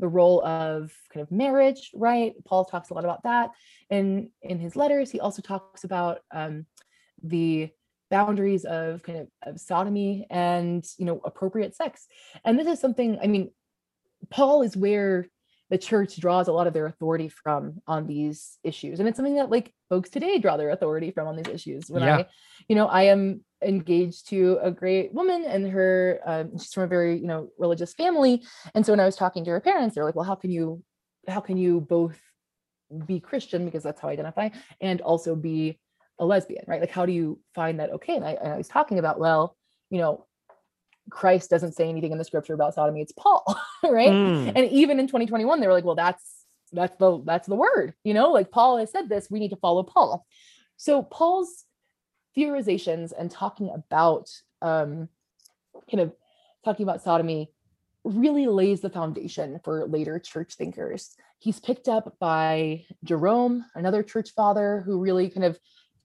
the 0.00 0.08
role 0.08 0.44
of 0.44 0.92
kind 1.12 1.22
of 1.22 1.30
marriage, 1.30 1.92
right? 1.94 2.34
Paul 2.44 2.64
talks 2.64 2.90
a 2.90 2.94
lot 2.94 3.04
about 3.04 3.22
that. 3.22 3.50
And 3.90 4.30
in 4.42 4.58
his 4.58 4.74
letters, 4.74 5.12
he 5.12 5.20
also 5.20 5.42
talks 5.42 5.84
about 5.84 6.18
um, 6.32 6.66
the 7.22 7.70
boundaries 8.14 8.64
of 8.64 9.02
kind 9.02 9.18
of, 9.18 9.28
of 9.42 9.60
sodomy 9.60 10.24
and 10.30 10.86
you 10.98 11.04
know 11.04 11.20
appropriate 11.24 11.74
sex. 11.74 12.06
And 12.44 12.56
this 12.56 12.68
is 12.68 12.78
something, 12.78 13.18
I 13.20 13.26
mean, 13.26 13.50
Paul 14.30 14.62
is 14.62 14.76
where 14.76 15.26
the 15.70 15.78
church 15.78 16.20
draws 16.20 16.46
a 16.46 16.52
lot 16.52 16.68
of 16.68 16.74
their 16.74 16.86
authority 16.86 17.28
from 17.28 17.80
on 17.88 18.06
these 18.06 18.58
issues 18.62 19.00
and 19.00 19.08
it's 19.08 19.16
something 19.16 19.36
that 19.36 19.50
like 19.50 19.72
folks 19.88 20.10
today 20.10 20.38
draw 20.38 20.56
their 20.56 20.70
authority 20.70 21.10
from 21.10 21.26
on 21.26 21.36
these 21.36 21.52
issues 21.52 21.90
when 21.90 22.02
yeah. 22.02 22.18
i 22.18 22.26
you 22.68 22.76
know 22.76 22.86
i 22.86 23.02
am 23.04 23.42
engaged 23.62 24.28
to 24.28 24.58
a 24.62 24.70
great 24.70 25.12
woman 25.14 25.42
and 25.46 25.66
her 25.66 26.20
uh, 26.26 26.44
she's 26.58 26.74
from 26.74 26.82
a 26.82 26.86
very 26.86 27.18
you 27.18 27.26
know 27.26 27.48
religious 27.58 27.94
family 27.94 28.42
and 28.74 28.84
so 28.84 28.92
when 28.92 29.00
i 29.00 29.06
was 29.06 29.16
talking 29.16 29.42
to 29.42 29.50
her 29.50 29.60
parents 29.60 29.94
they're 29.94 30.04
like 30.04 30.14
well 30.14 30.30
how 30.32 30.34
can 30.34 30.50
you 30.50 30.82
how 31.26 31.40
can 31.40 31.56
you 31.56 31.80
both 31.80 32.20
be 33.06 33.18
christian 33.18 33.64
because 33.64 33.82
that's 33.82 34.00
how 34.00 34.08
i 34.08 34.12
identify 34.12 34.50
and 34.82 35.00
also 35.00 35.34
be 35.34 35.80
a 36.18 36.24
lesbian 36.24 36.64
right 36.66 36.80
like 36.80 36.90
how 36.90 37.06
do 37.06 37.12
you 37.12 37.40
find 37.54 37.80
that 37.80 37.90
okay 37.90 38.14
and 38.16 38.24
I, 38.24 38.32
and 38.32 38.52
I 38.52 38.56
was 38.56 38.68
talking 38.68 38.98
about 38.98 39.18
well 39.18 39.56
you 39.90 39.98
know 39.98 40.26
Christ 41.10 41.50
doesn't 41.50 41.72
say 41.72 41.88
anything 41.88 42.12
in 42.12 42.18
the 42.18 42.24
scripture 42.24 42.54
about 42.54 42.74
sodomy. 42.74 43.02
It's 43.02 43.12
Paul, 43.12 43.44
right? 43.84 44.08
Mm. 44.08 44.52
And 44.56 44.70
even 44.70 44.98
in 44.98 45.06
2021, 45.06 45.60
they 45.60 45.66
were 45.66 45.72
like, 45.72 45.84
well, 45.84 45.94
that's 45.94 46.44
that's 46.72 46.96
the 46.96 47.22
that's 47.24 47.46
the 47.46 47.54
word, 47.54 47.94
you 48.04 48.14
know, 48.14 48.32
like 48.32 48.50
Paul 48.50 48.78
has 48.78 48.90
said 48.90 49.08
this, 49.08 49.30
we 49.30 49.38
need 49.38 49.50
to 49.50 49.56
follow 49.56 49.82
Paul. 49.82 50.26
So 50.76 51.02
Paul's 51.02 51.64
theorizations 52.36 53.12
and 53.16 53.30
talking 53.30 53.70
about 53.72 54.28
um 54.60 55.08
kind 55.90 56.00
of 56.00 56.12
talking 56.64 56.84
about 56.84 57.02
sodomy 57.02 57.50
really 58.02 58.46
lays 58.46 58.80
the 58.80 58.90
foundation 58.90 59.60
for 59.64 59.86
later 59.86 60.18
church 60.18 60.54
thinkers. 60.54 61.14
He's 61.38 61.60
picked 61.60 61.88
up 61.88 62.16
by 62.18 62.84
Jerome, 63.04 63.64
another 63.74 64.02
church 64.02 64.30
father 64.30 64.82
who 64.84 65.00
really 65.00 65.30
kind 65.30 65.44
of 65.44 65.58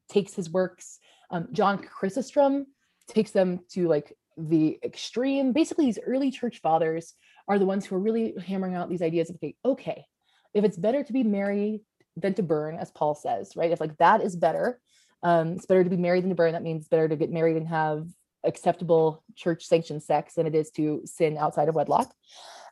takes 0.10 0.34
his 0.34 0.50
works. 0.50 1.00
Um, 1.32 1.48
John 1.52 1.78
Chrysostom 1.80 2.66
takes 3.08 3.32
them 3.32 3.62
to 3.72 3.88
like 3.88 4.14
the 4.38 4.80
extreme. 4.84 5.54
Basically, 5.54 5.86
these 5.86 6.00
early 6.06 6.32
church 6.32 6.62
fathers 6.62 7.14
are 7.48 7.60
the 7.60 7.66
ones 7.66 7.86
who 7.86 7.96
are 7.96 8.00
really 8.00 8.34
hammering 8.46 8.76
out 8.76 8.90
these 8.90 9.02
ideas 9.02 9.30
of 9.30 9.38
okay, 9.38 9.56
okay, 9.66 10.06
if 10.54 10.64
it's 10.64 10.78
better 10.78 11.04
to 11.04 11.14
be 11.14 11.24
married 11.24 11.82
than 12.16 12.34
to 12.36 12.44
burn, 12.44 12.76
as 12.76 12.92
Paul 12.92 13.16
says, 13.16 13.54
right? 13.56 13.72
If 13.72 13.80
like 13.80 13.98
that 13.98 14.22
is 14.22 14.36
better, 14.36 14.80
um, 15.24 15.54
it's 15.54 15.66
better 15.66 15.84
to 15.84 15.90
be 15.90 15.98
married 15.98 16.24
than 16.24 16.30
to 16.30 16.36
burn. 16.36 16.54
That 16.54 16.64
means 16.64 16.88
better 16.88 17.08
to 17.08 17.16
get 17.16 17.32
married 17.32 17.58
and 17.58 17.68
have 17.68 18.08
acceptable 18.44 19.24
church 19.36 19.66
sanctioned 19.66 20.04
sex 20.04 20.36
than 20.36 20.48
it 20.48 20.56
is 20.56 20.72
to 20.72 21.02
sin 21.06 21.38
outside 21.38 21.68
of 21.68 21.76
wedlock. 21.76 22.14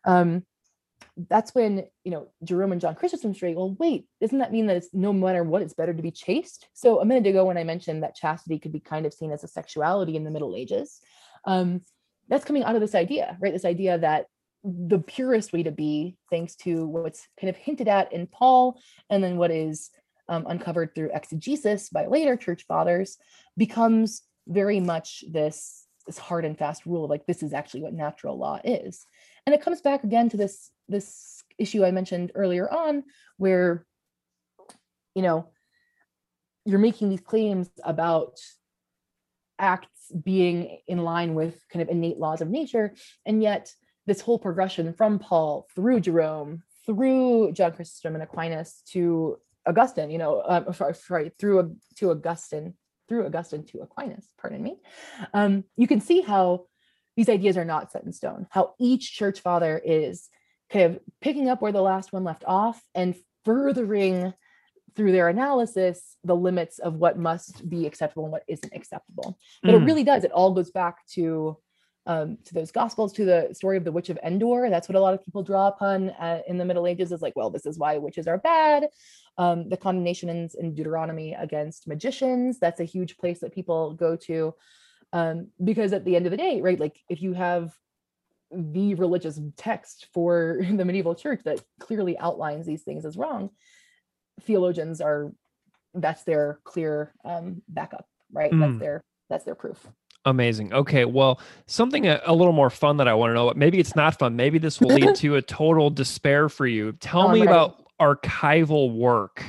Um, 0.05 0.45
that's 1.29 1.55
when 1.55 1.85
you 2.03 2.11
know 2.11 2.27
Jerome 2.43 2.71
and 2.71 2.81
John 2.81 2.95
Chrysostom 2.95 3.33
straight. 3.33 3.57
Well, 3.57 3.75
wait, 3.79 4.05
doesn't 4.21 4.37
that 4.37 4.51
mean 4.51 4.67
that 4.67 4.77
it's 4.77 4.89
no 4.93 5.11
matter 5.11 5.43
what, 5.43 5.61
it's 5.61 5.73
better 5.73 5.93
to 5.93 6.01
be 6.01 6.11
chaste? 6.11 6.67
So 6.73 6.99
a 6.99 7.05
minute 7.05 7.27
ago, 7.27 7.45
when 7.45 7.57
I 7.57 7.63
mentioned 7.63 8.03
that 8.03 8.15
chastity 8.15 8.59
could 8.59 8.71
be 8.71 8.79
kind 8.79 9.05
of 9.05 9.13
seen 9.13 9.31
as 9.31 9.43
a 9.43 9.47
sexuality 9.47 10.15
in 10.15 10.23
the 10.23 10.31
Middle 10.31 10.55
Ages, 10.55 10.99
um, 11.45 11.81
that's 12.29 12.45
coming 12.45 12.63
out 12.63 12.75
of 12.75 12.81
this 12.81 12.95
idea, 12.95 13.37
right? 13.39 13.53
This 13.53 13.65
idea 13.65 13.97
that 13.97 14.27
the 14.63 14.99
purest 14.99 15.53
way 15.53 15.63
to 15.63 15.71
be, 15.71 16.17
thanks 16.29 16.55
to 16.55 16.85
what's 16.85 17.27
kind 17.39 17.49
of 17.49 17.55
hinted 17.55 17.87
at 17.87 18.11
in 18.13 18.27
Paul, 18.27 18.79
and 19.09 19.23
then 19.23 19.37
what 19.37 19.51
is 19.51 19.89
um, 20.29 20.45
uncovered 20.47 20.93
through 20.93 21.11
exegesis 21.13 21.89
by 21.89 22.05
later 22.05 22.35
church 22.35 22.65
fathers, 22.67 23.17
becomes 23.55 24.23
very 24.47 24.79
much 24.79 25.23
this 25.31 25.85
this 26.05 26.17
hard 26.17 26.45
and 26.45 26.57
fast 26.57 26.85
rule 26.85 27.03
of 27.03 27.09
like 27.09 27.25
this 27.25 27.43
is 27.43 27.51
actually 27.51 27.81
what 27.81 27.93
natural 27.93 28.37
law 28.37 28.59
is, 28.63 29.05
and 29.47 29.55
it 29.55 29.61
comes 29.61 29.81
back 29.81 30.03
again 30.03 30.29
to 30.29 30.37
this 30.37 30.69
this 30.89 31.41
issue 31.57 31.83
I 31.83 31.91
mentioned 31.91 32.33
earlier 32.35 32.69
on, 32.69 33.03
where 33.37 33.85
you 35.15 35.23
know 35.23 35.49
you're 36.65 36.79
making 36.79 37.09
these 37.09 37.21
claims 37.21 37.69
about 37.83 38.37
acts 39.57 40.11
being 40.23 40.79
in 40.85 40.99
line 40.99 41.33
with 41.33 41.65
kind 41.69 41.81
of 41.81 41.87
innate 41.87 42.19
laws 42.19 42.41
of 42.41 42.49
nature. 42.49 42.93
And 43.25 43.41
yet, 43.41 43.73
this 44.05 44.19
whole 44.19 44.37
progression 44.37 44.93
from 44.93 45.17
Paul 45.17 45.65
through 45.73 46.01
Jerome, 46.01 46.63
through 46.85 47.53
John 47.53 47.71
Chrysostom 47.71 48.15
and 48.15 48.23
Aquinas 48.23 48.83
to 48.91 49.37
Augustine, 49.65 50.11
you 50.11 50.17
know, 50.17 50.43
um, 50.45 50.73
sorry, 50.73 51.31
through 51.39 51.77
to 51.95 52.11
Augustine, 52.11 52.73
through 53.07 53.25
Augustine 53.25 53.65
to 53.67 53.79
Aquinas, 53.79 54.27
pardon 54.37 54.61
me. 54.61 54.77
Um, 55.33 55.63
you 55.77 55.87
can 55.87 56.01
see 56.01 56.19
how 56.19 56.65
these 57.17 57.27
ideas 57.27 57.57
are 57.57 57.65
not 57.65 57.91
set 57.91 58.03
in 58.03 58.13
stone, 58.13 58.47
how 58.51 58.75
each 58.79 59.13
church 59.13 59.41
father 59.41 59.81
is 59.83 60.29
kind 60.71 60.85
of 60.85 60.99
picking 61.19 61.49
up 61.49 61.61
where 61.61 61.71
the 61.71 61.81
last 61.81 62.13
one 62.13 62.23
left 62.23 62.43
off 62.47 62.81
and 62.93 63.15
furthering 63.43 64.33
through 64.95 65.11
their 65.11 65.27
analysis 65.27 66.15
the 66.23 66.35
limits 66.35 66.79
of 66.79 66.95
what 66.95 67.17
must 67.17 67.67
be 67.67 67.85
acceptable 67.85 68.25
and 68.25 68.31
what 68.31 68.43
isn't 68.47 68.73
acceptable. 68.73 69.37
But 69.63 69.71
mm. 69.73 69.81
it 69.81 69.85
really 69.85 70.03
does. 70.03 70.23
It 70.23 70.31
all 70.31 70.53
goes 70.53 70.71
back 70.71 71.05
to 71.13 71.57
um, 72.05 72.37
to 72.45 72.53
those 72.53 72.71
gospels, 72.71 73.11
to 73.13 73.25
the 73.25 73.49
story 73.51 73.75
of 73.75 73.83
the 73.83 73.91
witch 73.91 74.09
of 74.09 74.17
Endor. 74.23 74.69
That's 74.69 74.87
what 74.87 74.95
a 74.95 75.01
lot 75.01 75.13
of 75.13 75.25
people 75.25 75.43
draw 75.43 75.67
upon 75.67 76.11
uh, 76.11 76.39
in 76.47 76.57
the 76.57 76.63
Middle 76.63 76.87
Ages. 76.87 77.11
Is 77.11 77.21
like, 77.21 77.35
well, 77.35 77.49
this 77.49 77.65
is 77.65 77.77
why 77.77 77.97
witches 77.97 78.27
are 78.27 78.37
bad. 78.37 78.87
Um, 79.37 79.67
the 79.67 79.75
condemnations 79.75 80.55
in 80.55 80.73
Deuteronomy 80.73 81.33
against 81.33 81.85
magicians. 81.85 82.59
That's 82.59 82.79
a 82.79 82.85
huge 82.85 83.17
place 83.17 83.39
that 83.41 83.53
people 83.53 83.93
go 83.93 84.15
to 84.27 84.53
um, 85.13 85.47
because 85.63 85.93
at 85.93 86.05
the 86.05 86.15
end 86.15 86.25
of 86.25 86.31
the 86.31 86.37
day, 86.37 86.61
right? 86.61 86.79
Like, 86.79 86.97
if 87.09 87.21
you 87.21 87.33
have 87.33 87.73
the 88.51 88.95
religious 88.95 89.39
text 89.57 90.07
for 90.13 90.59
the 90.71 90.85
medieval 90.85 91.15
church 91.15 91.41
that 91.45 91.63
clearly 91.79 92.17
outlines 92.17 92.65
these 92.65 92.83
things 92.83 93.05
as 93.05 93.17
wrong 93.17 93.49
theologians 94.41 95.01
are 95.01 95.31
that's 95.93 96.23
their 96.23 96.59
clear 96.63 97.13
um, 97.25 97.61
backup, 97.67 98.07
right? 98.31 98.51
Mm. 98.51 98.59
That's 98.59 98.71
hmm. 98.73 98.79
their 98.79 99.03
that's 99.29 99.43
their 99.43 99.55
proof. 99.55 99.87
Amazing. 100.25 100.73
Okay, 100.73 101.05
well, 101.05 101.39
something 101.67 102.05
a, 102.05 102.21
a, 102.25 102.33
little 102.33 102.53
more 102.53 102.69
fun 102.69 102.97
that 102.97 103.07
I 103.07 103.13
want 103.13 103.31
to 103.31 103.33
know. 103.33 103.53
Maybe 103.55 103.79
it's 103.79 103.95
not 103.95 104.19
fun. 104.19 104.35
Maybe 104.35 104.57
this 104.57 104.81
will 104.81 104.93
lead 104.93 105.15
to 105.17 105.35
a 105.35 105.41
total 105.41 105.89
despair 105.89 106.49
for 106.49 106.67
you. 106.67 106.91
Tell 106.93 107.29
oh, 107.29 107.31
me 107.31 107.41
about 107.41 107.85
archival 107.99 108.93
work 108.93 109.43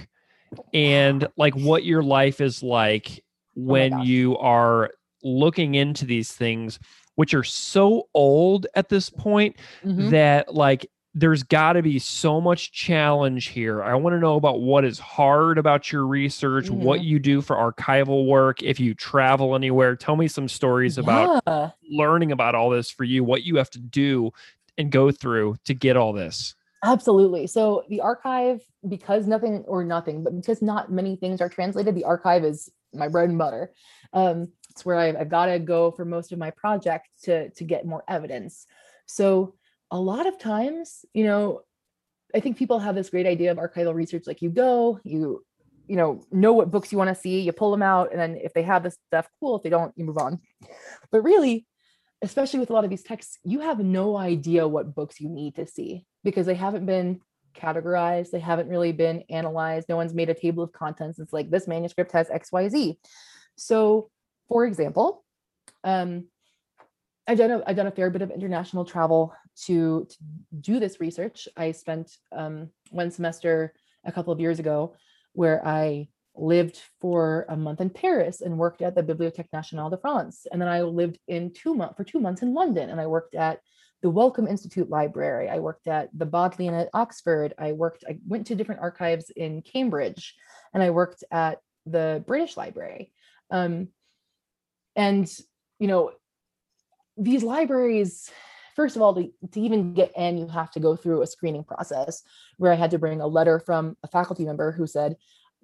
and 0.73 1.27
like 1.37 1.55
what 1.55 1.85
your 1.85 2.03
life 2.03 2.41
is 2.41 2.63
like 2.63 3.11
oh 3.11 3.23
when 3.57 3.93
oh 3.93 4.03
you 4.03 4.39
are 4.39 4.91
looking 5.23 5.75
into 5.75 6.05
these 6.05 6.33
things 6.33 6.79
which 7.19 7.35
are 7.35 7.43
so 7.43 8.09
old 8.15 8.69
at 8.77 8.89
this 8.89 9.11
point 9.11 9.57
mm-hmm. 9.85 10.11
that 10.11 10.55
like 10.55 10.89
there's 11.15 11.43
got 11.43 11.73
to 11.73 11.83
be 11.83 11.99
so 11.99 12.41
much 12.41 12.71
challenge 12.71 13.49
here. 13.49 13.83
I 13.83 13.97
want 13.97 14.15
to 14.15 14.21
know 14.21 14.37
about 14.37 14.61
what 14.61 14.85
is 14.85 15.01
hard 15.01 15.59
about 15.59 15.91
your 15.91 16.07
research, 16.07 16.67
mm-hmm. 16.67 16.81
what 16.81 17.03
you 17.03 17.19
do 17.19 17.41
for 17.41 17.57
archival 17.57 18.27
work, 18.27 18.63
if 18.63 18.79
you 18.79 18.95
travel 18.95 19.57
anywhere. 19.57 19.97
Tell 19.97 20.15
me 20.15 20.29
some 20.29 20.47
stories 20.47 20.97
about 20.97 21.43
yeah. 21.49 21.71
learning 21.91 22.31
about 22.31 22.55
all 22.55 22.71
this 22.71 22.89
for 22.89 23.03
you, 23.03 23.25
what 23.25 23.43
you 23.43 23.57
have 23.57 23.71
to 23.71 23.81
do 23.81 24.31
and 24.77 24.93
go 24.93 25.11
through 25.11 25.57
to 25.65 25.75
get 25.75 25.97
all 25.97 26.13
this. 26.13 26.55
Absolutely. 26.85 27.49
So 27.49 27.83
the 27.89 28.01
archive, 28.01 28.63
because 28.87 29.27
nothing 29.27 29.65
or 29.67 29.83
nothing, 29.83 30.23
but 30.23 30.37
because 30.37 30.63
not 30.63 30.93
many 30.93 31.17
things 31.17 31.41
are 31.41 31.49
translated, 31.49 31.97
the 31.97 32.05
archive 32.05 32.45
is 32.45 32.71
my 32.95 33.09
bread 33.09 33.29
and 33.29 33.39
butter. 33.39 33.73
Um, 34.13 34.53
where 34.85 34.97
I've, 34.97 35.17
I've 35.17 35.29
got 35.29 35.47
to 35.47 35.59
go 35.59 35.91
for 35.91 36.05
most 36.05 36.33
of 36.33 36.39
my 36.39 36.51
project 36.51 37.09
to 37.25 37.51
to 37.51 37.65
get 37.65 37.87
more 37.87 38.05
evidence. 38.09 38.67
So 39.07 39.55
a 39.91 39.99
lot 39.99 40.27
of 40.27 40.39
times, 40.39 41.05
you 41.15 41.25
know, 41.25 41.63
I 42.35 42.41
think 42.41 42.59
people 42.59 42.79
have 42.79 42.95
this 42.95 43.11
great 43.11 43.27
idea 43.27 43.51
of 43.51 43.59
archival 43.59 43.95
research. 43.95 44.27
Like 44.27 44.43
you 44.43 44.51
go, 44.51 45.01
you 45.05 45.45
you 45.87 45.97
know 45.97 46.23
know 46.31 46.53
what 46.53 46.71
books 46.71 46.93
you 46.93 46.99
want 46.99 47.09
to 47.09 47.21
see, 47.21 47.41
you 47.41 47.53
pull 47.53 47.71
them 47.71 47.83
out, 47.83 48.11
and 48.13 48.21
then 48.21 48.37
if 48.43 48.53
they 48.53 48.63
have 48.63 48.83
this 48.83 48.97
stuff, 49.07 49.29
cool. 49.41 49.57
If 49.57 49.63
they 49.63 49.71
don't, 49.71 49.93
you 49.97 50.05
move 50.05 50.19
on. 50.19 50.41
But 51.11 51.23
really, 51.23 51.67
especially 52.23 52.61
with 52.61 52.71
a 52.71 52.73
lot 52.73 52.85
of 52.85 52.91
these 52.91 53.03
texts, 53.03 53.39
you 53.45 53.61
have 53.61 53.79
no 53.79 54.17
idea 54.17 54.69
what 54.69 54.95
books 54.95 55.21
you 55.21 55.29
need 55.29 55.57
to 55.57 55.67
see 55.67 56.05
because 56.25 56.47
they 56.47 56.55
haven't 56.55 56.87
been 56.87 57.21
categorized, 57.55 58.31
they 58.31 58.41
haven't 58.41 58.69
really 58.69 58.93
been 58.93 59.25
analyzed. 59.31 59.89
No 59.89 59.97
one's 59.97 60.15
made 60.15 60.31
a 60.31 60.35
table 60.35 60.63
of 60.63 60.73
contents. 60.73 61.19
It's 61.19 61.33
like 61.33 61.51
this 61.51 61.69
manuscript 61.69 62.13
has 62.13 62.29
XYZ. 62.29 62.97
So, 63.57 64.11
for 64.49 64.65
example, 64.65 65.25
um, 65.85 66.27
I've 67.27 67.39
done 67.39 67.51
a, 67.51 67.63
I've 67.67 67.77
done 67.77 67.87
a 67.87 67.93
fair 67.93 68.11
bit 68.11 68.23
of 68.23 68.31
international 68.31 68.85
travel 68.85 69.35
to, 69.67 70.07
to 70.09 70.17
do 70.61 70.81
this 70.81 71.01
research. 71.01 71.47
I 71.57 71.73
spent 71.73 72.11
um, 72.33 72.71
one 72.91 73.11
semester 73.11 73.75
a 74.05 74.13
couple 74.13 74.33
of 74.33 74.41
years 74.41 74.59
ago 74.59 74.97
where 75.33 75.67
I 75.67 76.09
lived 76.35 76.81
for 77.01 77.45
a 77.49 77.57
month 77.57 77.81
in 77.81 77.91
Paris 77.91 78.41
and 78.41 78.59
worked 78.59 78.81
at 78.81 78.95
the 78.95 79.03
Bibliothèque 79.03 79.53
Nationale 79.53 79.91
de 79.91 79.99
France. 79.99 80.47
And 80.51 80.61
then 80.61 80.69
I 80.69 80.83
lived 80.83 81.19
in 81.29 81.53
two 81.53 81.75
months 81.75 81.97
for 81.97 82.05
two 82.05 82.21
months 82.21 82.43
in 82.43 82.55
London 82.55 82.91
and 82.91 83.01
I 83.01 83.07
worked 83.07 83.35
at 83.35 83.61
the 84.01 84.11
Wellcome 84.11 84.47
Institute 84.47 84.89
Library. 84.89 85.49
I 85.49 85.59
worked 85.59 85.89
at 85.89 86.09
the 86.17 86.27
Bodleian 86.27 86.75
at 86.75 86.89
Oxford. 86.95 87.53
I 87.59 87.73
worked, 87.73 88.05
I 88.09 88.19
went 88.27 88.47
to 88.47 88.55
different 88.55 88.81
archives 88.81 89.31
in 89.35 89.63
Cambridge 89.63 90.35
and 90.73 90.83
I 90.83 90.91
worked 90.91 91.25
at 91.33 91.59
the 91.85 92.23
British 92.27 92.57
Library. 92.57 93.13
Um, 93.51 93.89
and, 94.99 95.27
you 95.79 95.87
know, 95.87 96.11
these 97.17 97.43
libraries, 97.43 98.31
first 98.77 98.97
of 98.97 99.03
all, 99.03 99.15
to, 99.15 99.33
to 99.53 99.61
even 99.61 99.95
get 99.95 100.13
in, 100.17 100.37
you 100.37 100.49
have 100.49 100.71
to 100.73 100.81
go 100.81 100.97
through 100.97 101.23
a 101.23 101.27
screening 101.27 101.65
process 101.65 102.23
where 102.59 102.73
I 102.73 102.75
had 102.75 102.91
to 102.91 102.99
bring 102.99 103.21
a 103.21 103.27
letter 103.27 103.61
from 103.61 103.97
a 104.03 104.09
faculty 104.09 104.45
member 104.45 104.73
who 104.73 104.87
said, 104.87 105.17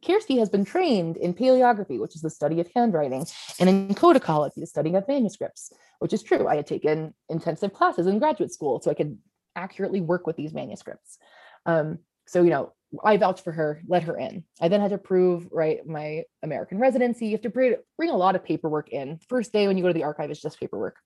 Kersti 0.05 0.39
has 0.39 0.51
been 0.51 0.65
trained 0.65 1.17
in 1.17 1.35
paleography, 1.35 1.99
which 1.99 2.15
is 2.15 2.23
the 2.23 2.31
study 2.31 2.61
of 2.61 2.69
handwriting, 2.75 3.27
and 3.59 3.69
in 3.69 3.95
codicology, 3.95 4.61
the 4.61 4.67
study 4.67 4.95
of 4.95 5.09
manuscripts, 5.09 5.73
which 5.99 6.13
is 6.13 6.23
true. 6.23 6.47
I 6.47 6.57
had 6.57 6.67
taken 6.67 7.15
intensive 7.29 7.73
classes 7.73 8.07
in 8.07 8.19
graduate 8.19 8.53
school 8.53 8.81
so 8.81 8.91
I 8.91 8.95
could 8.95 9.19
accurately 9.57 10.01
work 10.01 10.27
with 10.27 10.37
these 10.37 10.53
manuscripts. 10.53 11.19
Um, 11.67 11.99
so, 12.27 12.43
you 12.43 12.51
know, 12.51 12.73
I 13.03 13.17
vouched 13.17 13.45
for 13.45 13.53
her, 13.53 13.81
let 13.89 14.05
her 14.05 14.17
in. 14.17 14.45
I 14.61 14.69
then 14.69 14.81
had 14.81 14.91
to 14.91 14.99
prove, 14.99 15.49
right, 15.51 15.87
my 15.87 16.25
American 16.43 16.79
residency. 16.79 17.27
You 17.27 17.33
have 17.33 17.43
to 17.43 17.51
bring, 17.51 17.77
bring 17.97 18.11
a 18.11 18.17
lot 18.17 18.37
of 18.37 18.45
paperwork 18.45 18.91
in. 18.91 19.19
First 19.29 19.53
day 19.53 19.67
when 19.67 19.77
you 19.77 19.83
go 19.83 19.89
to 19.89 19.95
the 19.95 20.05
archive 20.05 20.31
is 20.31 20.41
just 20.41 20.61
paperwork. 20.61 20.97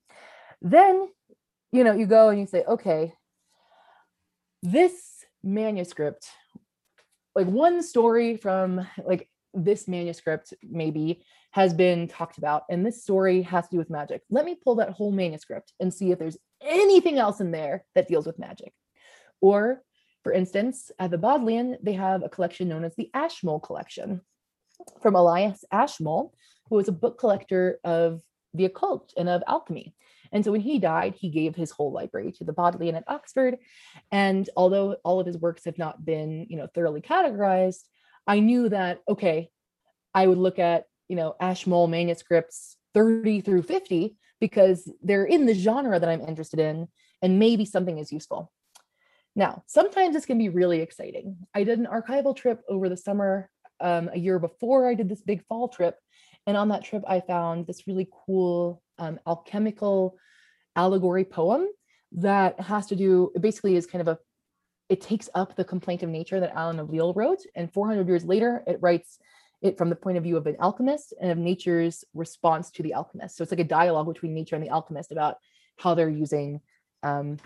Then, 0.61 1.09
you 1.73 1.85
know, 1.85 1.95
you 1.95 2.07
go 2.07 2.29
and 2.29 2.41
you 2.41 2.47
say, 2.47 2.65
okay, 2.65 3.13
this 4.63 5.25
manuscript 5.43 6.29
like 7.35 7.47
one 7.47 7.83
story 7.83 8.37
from 8.37 8.87
like 9.05 9.29
this 9.55 9.87
manuscript 9.87 10.53
maybe 10.69 11.23
has 11.53 11.73
been 11.73 12.09
talked 12.09 12.39
about 12.39 12.65
and 12.69 12.85
this 12.85 13.03
story 13.03 13.43
has 13.43 13.65
to 13.65 13.77
do 13.77 13.79
with 13.79 13.91
magic 13.91 14.23
let 14.31 14.45
me 14.45 14.57
pull 14.63 14.75
that 14.75 14.91
whole 14.91 15.13
manuscript 15.13 15.73
and 15.81 15.95
see 15.95 16.11
if 16.11 16.19
there's 16.19 16.37
anything 16.61 17.19
else 17.19 17.41
in 17.41 17.53
there 17.53 17.85
that 17.95 18.09
deals 18.09 18.27
with 18.27 18.39
magic 18.39 18.73
or 19.41 19.83
for 20.29 20.35
instance 20.35 20.91
at 20.99 21.11
the 21.11 21.17
bodleian 21.17 21.79
they 21.83 21.95
have 21.95 22.23
a 22.23 22.29
collection 22.29 22.69
known 22.69 22.85
as 22.85 22.95
the 22.97 23.09
ashmole 23.15 23.59
collection 23.59 24.21
from 25.01 25.15
elias 25.15 25.65
ashmole 25.73 26.35
who 26.69 26.77
was 26.77 26.87
a 26.87 26.93
book 26.93 27.19
collector 27.19 27.81
of 27.83 28.21
the 28.53 28.67
occult 28.67 29.15
and 29.17 29.27
of 29.27 29.43
alchemy 29.47 29.95
and 30.31 30.45
so 30.45 30.53
when 30.53 30.61
he 30.61 30.79
died, 30.79 31.15
he 31.15 31.31
gave 31.31 31.57
his 31.57 31.71
whole 31.71 31.91
library 31.91 32.33
to 32.33 32.45
the 32.45 32.53
Bodleian 32.53 32.97
at 32.97 33.05
Oxford. 33.09 33.57
And 34.13 34.47
although 34.59 34.97
all 35.03 35.21
of 35.21 35.27
his 35.27 35.39
works 35.39 35.65
have 35.65 35.79
not 35.79 36.05
been, 36.05 36.47
you 36.51 36.59
know, 36.59 36.67
thoroughly 36.67 37.01
categorized, 37.01 37.85
I 38.27 38.41
knew 38.41 38.69
that, 38.69 39.01
okay, 39.09 39.49
I 40.13 40.27
would 40.27 40.37
look 40.37 40.59
at, 40.59 40.85
you 41.09 41.17
know, 41.17 41.35
Ashmole 41.41 41.87
manuscripts 41.87 42.77
30 42.93 43.41
through 43.41 43.63
50 43.63 44.19
because 44.39 44.93
they're 45.03 45.25
in 45.25 45.47
the 45.47 45.55
genre 45.55 45.99
that 45.99 46.11
I'm 46.11 46.21
interested 46.21 46.61
in 46.61 46.89
and 47.23 47.39
maybe 47.39 47.65
something 47.65 47.97
is 47.97 48.13
useful. 48.13 48.53
Now, 49.37 49.63
sometimes 49.67 50.15
this 50.15 50.27
can 50.27 50.39
be 50.39 50.49
really 50.49 50.81
exciting. 50.81 51.37
I 51.55 51.65
did 51.65 51.79
an 51.79 51.87
archival 51.87 52.37
trip 52.37 52.61
over 52.69 52.89
the 52.89 52.97
summer 52.97 53.51
um, 53.81 54.11
a 54.13 54.19
year 54.19 54.39
before 54.39 54.89
I 54.89 54.95
did 54.95 55.09
this 55.09 55.23
big 55.23 55.45
fall 55.47 55.69
trip. 55.69 55.97
And 56.47 56.57
on 56.57 56.69
that 56.69 56.85
trip, 56.85 57.03
I 57.07 57.21
found 57.21 57.67
this 57.67 57.87
really 57.87 58.09
cool 58.27 58.83
um, 58.99 59.21
alchemical 59.27 60.17
allegory 60.75 61.25
poem 61.25 61.69
that 62.13 62.59
has 62.61 62.87
to 62.87 62.97
do, 62.97 63.31
it 63.35 63.43
basically 63.43 63.77
is 63.77 63.87
kind 63.87 64.01
of 64.01 64.09
a, 64.09 64.19
it 64.89 65.01
takes 65.01 65.29
up 65.35 65.55
the 65.55 65.65
complaint 65.65 66.03
of 66.03 66.09
nature 66.09 66.41
that 66.41 66.55
Alan 66.55 66.81
of 66.81 66.91
Lille 66.91 67.13
wrote. 67.13 67.41
And 67.55 67.73
400 67.73 68.09
years 68.09 68.25
later, 68.25 68.65
it 68.67 68.79
writes 68.81 69.19
it 69.61 69.77
from 69.77 69.91
the 69.91 69.97
point 69.97 70.17
of 70.17 70.25
view 70.25 70.37
of 70.37 70.47
an 70.47 70.57
alchemist 70.61 71.13
and 71.21 71.31
of 71.31 71.39
nature's 71.39 72.05
response 72.15 72.71
to 72.71 72.83
the 72.83 72.95
alchemist. 72.95 73.37
So 73.37 73.43
it's 73.43 73.53
like 73.53 73.61
a 73.61 73.65
dialogue 73.65 74.07
between 74.07 74.35
nature 74.35 74.57
and 74.57 74.65
the 74.65 74.71
alchemist 74.71 75.13
about 75.13 75.37
how 75.77 75.95
they're 75.95 76.09
using, 76.09 76.61
um, 77.03 77.39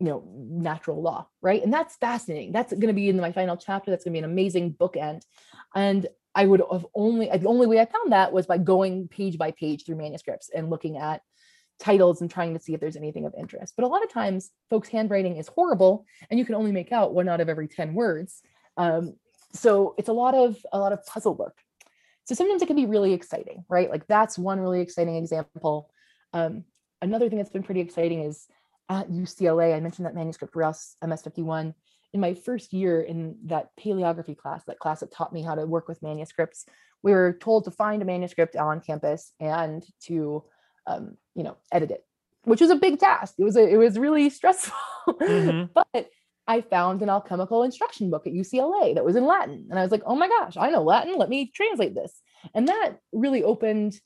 you 0.00 0.06
know, 0.06 0.24
natural 0.34 1.02
law, 1.02 1.28
right? 1.42 1.62
And 1.62 1.72
that's 1.72 1.96
fascinating. 1.96 2.52
That's 2.52 2.72
going 2.72 2.88
to 2.88 2.94
be 2.94 3.10
in 3.10 3.18
my 3.18 3.32
final 3.32 3.56
chapter. 3.56 3.90
That's 3.90 4.02
going 4.02 4.14
to 4.14 4.20
be 4.20 4.24
an 4.24 4.30
amazing 4.30 4.72
bookend. 4.72 5.22
And 5.74 6.06
I 6.34 6.46
would 6.46 6.62
have 6.72 6.86
only 6.94 7.26
the 7.26 7.48
only 7.48 7.66
way 7.66 7.80
I 7.80 7.84
found 7.84 8.12
that 8.12 8.32
was 8.32 8.46
by 8.46 8.58
going 8.58 9.08
page 9.08 9.36
by 9.36 9.50
page 9.50 9.84
through 9.84 9.96
manuscripts 9.96 10.50
and 10.54 10.70
looking 10.70 10.96
at 10.96 11.22
titles 11.78 12.20
and 12.20 12.30
trying 12.30 12.54
to 12.54 12.60
see 12.60 12.72
if 12.72 12.80
there's 12.80 12.96
anything 12.96 13.26
of 13.26 13.34
interest. 13.38 13.74
But 13.76 13.84
a 13.84 13.88
lot 13.88 14.02
of 14.02 14.12
times, 14.12 14.50
folks' 14.70 14.88
handwriting 14.88 15.36
is 15.36 15.48
horrible, 15.48 16.06
and 16.30 16.38
you 16.38 16.44
can 16.44 16.54
only 16.54 16.72
make 16.72 16.92
out 16.92 17.14
one 17.14 17.28
out 17.28 17.40
of 17.40 17.48
every 17.48 17.68
ten 17.68 17.94
words. 17.94 18.42
Um, 18.76 19.16
so 19.52 19.94
it's 19.98 20.08
a 20.08 20.14
lot 20.14 20.34
of 20.34 20.56
a 20.72 20.78
lot 20.78 20.92
of 20.92 21.04
puzzle 21.04 21.34
work. 21.34 21.58
So 22.24 22.34
sometimes 22.34 22.62
it 22.62 22.66
can 22.66 22.76
be 22.76 22.86
really 22.86 23.12
exciting, 23.12 23.64
right? 23.68 23.90
Like 23.90 24.06
that's 24.06 24.38
one 24.38 24.60
really 24.60 24.80
exciting 24.80 25.16
example. 25.16 25.90
Um, 26.32 26.64
another 27.02 27.28
thing 27.28 27.38
that's 27.38 27.50
been 27.50 27.64
pretty 27.64 27.80
exciting 27.80 28.22
is 28.22 28.46
at 28.90 29.08
UCLA. 29.08 29.74
I 29.74 29.80
mentioned 29.80 30.04
that 30.04 30.14
manuscript 30.14 30.54
Rouse 30.54 30.96
MS51 31.02 31.72
in 32.12 32.20
my 32.20 32.34
first 32.34 32.72
year 32.72 33.00
in 33.00 33.36
that 33.46 33.70
paleography 33.78 34.36
class, 34.36 34.64
that 34.64 34.80
class 34.80 35.00
that 35.00 35.12
taught 35.12 35.32
me 35.32 35.42
how 35.42 35.54
to 35.54 35.64
work 35.64 35.88
with 35.88 36.02
manuscripts, 36.02 36.66
we 37.02 37.12
were 37.12 37.38
told 37.40 37.64
to 37.64 37.70
find 37.70 38.02
a 38.02 38.04
manuscript 38.04 38.56
on 38.56 38.80
campus 38.80 39.32
and 39.40 39.84
to, 40.00 40.44
um, 40.86 41.16
you 41.34 41.44
know, 41.44 41.56
edit 41.72 41.92
it, 41.92 42.04
which 42.42 42.60
was 42.60 42.70
a 42.70 42.76
big 42.76 42.98
task. 42.98 43.34
It 43.38 43.44
was 43.44 43.56
a, 43.56 43.66
it 43.66 43.76
was 43.76 43.96
really 43.98 44.28
stressful, 44.30 44.76
mm-hmm. 45.08 45.72
but 45.72 46.10
I 46.48 46.60
found 46.62 47.00
an 47.00 47.08
alchemical 47.08 47.62
instruction 47.62 48.10
book 48.10 48.26
at 48.26 48.32
UCLA 48.32 48.96
that 48.96 49.04
was 49.04 49.14
in 49.14 49.24
Latin, 49.24 49.68
and 49.70 49.78
I 49.78 49.82
was 49.82 49.92
like, 49.92 50.02
oh 50.04 50.16
my 50.16 50.28
gosh, 50.28 50.56
I 50.56 50.70
know 50.70 50.82
Latin. 50.82 51.14
Let 51.16 51.28
me 51.28 51.50
translate 51.54 51.94
this, 51.94 52.20
and 52.54 52.66
that 52.66 52.96
really 53.12 53.44
opened 53.44 54.00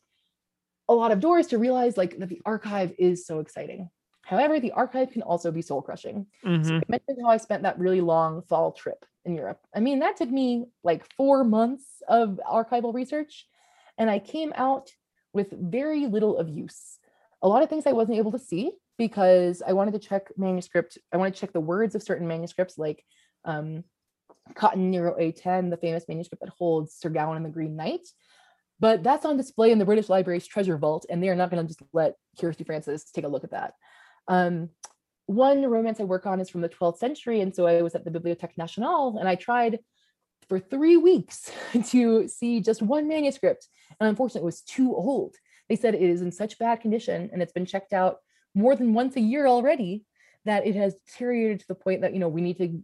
a 0.90 0.94
lot 0.94 1.10
of 1.10 1.20
doors 1.20 1.46
to 1.48 1.58
realize 1.58 1.96
like 1.96 2.18
that 2.18 2.28
the 2.28 2.42
archive 2.44 2.92
is 2.98 3.26
so 3.26 3.40
exciting 3.40 3.88
However, 4.24 4.58
the 4.58 4.72
archive 4.72 5.10
can 5.10 5.22
also 5.22 5.50
be 5.50 5.62
soul 5.62 5.82
crushing. 5.82 6.26
Mm-hmm. 6.44 6.64
So 6.64 6.76
I 6.76 6.82
mentioned 6.88 7.18
how 7.22 7.30
I 7.30 7.36
spent 7.36 7.62
that 7.62 7.78
really 7.78 8.00
long 8.00 8.42
fall 8.42 8.72
trip 8.72 9.04
in 9.24 9.34
Europe. 9.34 9.60
I 9.74 9.80
mean, 9.80 10.00
that 10.00 10.16
took 10.16 10.30
me 10.30 10.66
like 10.82 11.04
four 11.16 11.44
months 11.44 11.84
of 12.08 12.40
archival 12.50 12.94
research, 12.94 13.46
and 13.98 14.10
I 14.10 14.18
came 14.18 14.52
out 14.56 14.90
with 15.32 15.50
very 15.50 16.06
little 16.06 16.38
of 16.38 16.48
use. 16.48 16.98
A 17.42 17.48
lot 17.48 17.62
of 17.62 17.68
things 17.68 17.86
I 17.86 17.92
wasn't 17.92 18.18
able 18.18 18.32
to 18.32 18.38
see 18.38 18.72
because 18.96 19.62
I 19.66 19.72
wanted 19.72 19.92
to 19.92 19.98
check 19.98 20.30
manuscript. 20.36 20.98
I 21.12 21.16
wanted 21.16 21.34
to 21.34 21.40
check 21.40 21.52
the 21.52 21.60
words 21.60 21.94
of 21.94 22.02
certain 22.02 22.26
manuscripts, 22.26 22.78
like 22.78 23.04
um, 23.44 23.84
Cotton 24.54 24.90
Nero 24.90 25.16
A10, 25.18 25.70
the 25.70 25.76
famous 25.76 26.04
manuscript 26.08 26.42
that 26.42 26.52
holds 26.56 26.94
Sir 26.94 27.10
Gawain 27.10 27.36
and 27.36 27.44
the 27.44 27.50
Green 27.50 27.76
Knight. 27.76 28.06
But 28.80 29.02
that's 29.02 29.24
on 29.24 29.36
display 29.36 29.70
in 29.70 29.78
the 29.78 29.84
British 29.84 30.08
Library's 30.08 30.46
treasure 30.46 30.78
vault, 30.78 31.06
and 31.08 31.22
they 31.22 31.28
are 31.28 31.36
not 31.36 31.50
going 31.50 31.62
to 31.62 31.68
just 31.68 31.82
let 31.92 32.14
Kersti 32.40 32.66
Francis 32.66 33.10
take 33.10 33.24
a 33.24 33.28
look 33.28 33.44
at 33.44 33.52
that. 33.52 33.74
Um, 34.28 34.70
one 35.26 35.62
romance 35.64 36.00
I 36.00 36.04
work 36.04 36.26
on 36.26 36.40
is 36.40 36.50
from 36.50 36.60
the 36.60 36.68
12th 36.68 36.98
century. 36.98 37.40
And 37.40 37.54
so 37.54 37.66
I 37.66 37.82
was 37.82 37.94
at 37.94 38.04
the 38.04 38.10
Bibliothèque 38.10 38.58
Nationale 38.58 39.16
and 39.18 39.28
I 39.28 39.34
tried 39.34 39.78
for 40.48 40.58
three 40.58 40.96
weeks 40.96 41.50
to 41.90 42.28
see 42.28 42.60
just 42.60 42.82
one 42.82 43.08
manuscript. 43.08 43.68
And 43.98 44.08
unfortunately, 44.08 44.42
it 44.42 44.44
was 44.44 44.62
too 44.62 44.94
old. 44.94 45.34
They 45.68 45.76
said 45.76 45.94
it 45.94 46.02
is 46.02 46.20
in 46.20 46.30
such 46.30 46.58
bad 46.58 46.80
condition 46.80 47.30
and 47.32 47.42
it's 47.42 47.52
been 47.52 47.66
checked 47.66 47.92
out 47.92 48.18
more 48.54 48.76
than 48.76 48.94
once 48.94 49.16
a 49.16 49.20
year 49.20 49.46
already 49.46 50.04
that 50.44 50.66
it 50.66 50.76
has 50.76 50.94
deteriorated 50.94 51.60
to 51.60 51.68
the 51.68 51.74
point 51.74 52.02
that, 52.02 52.12
you 52.12 52.18
know, 52.18 52.28
we 52.28 52.42
need 52.42 52.58
to 52.58 52.82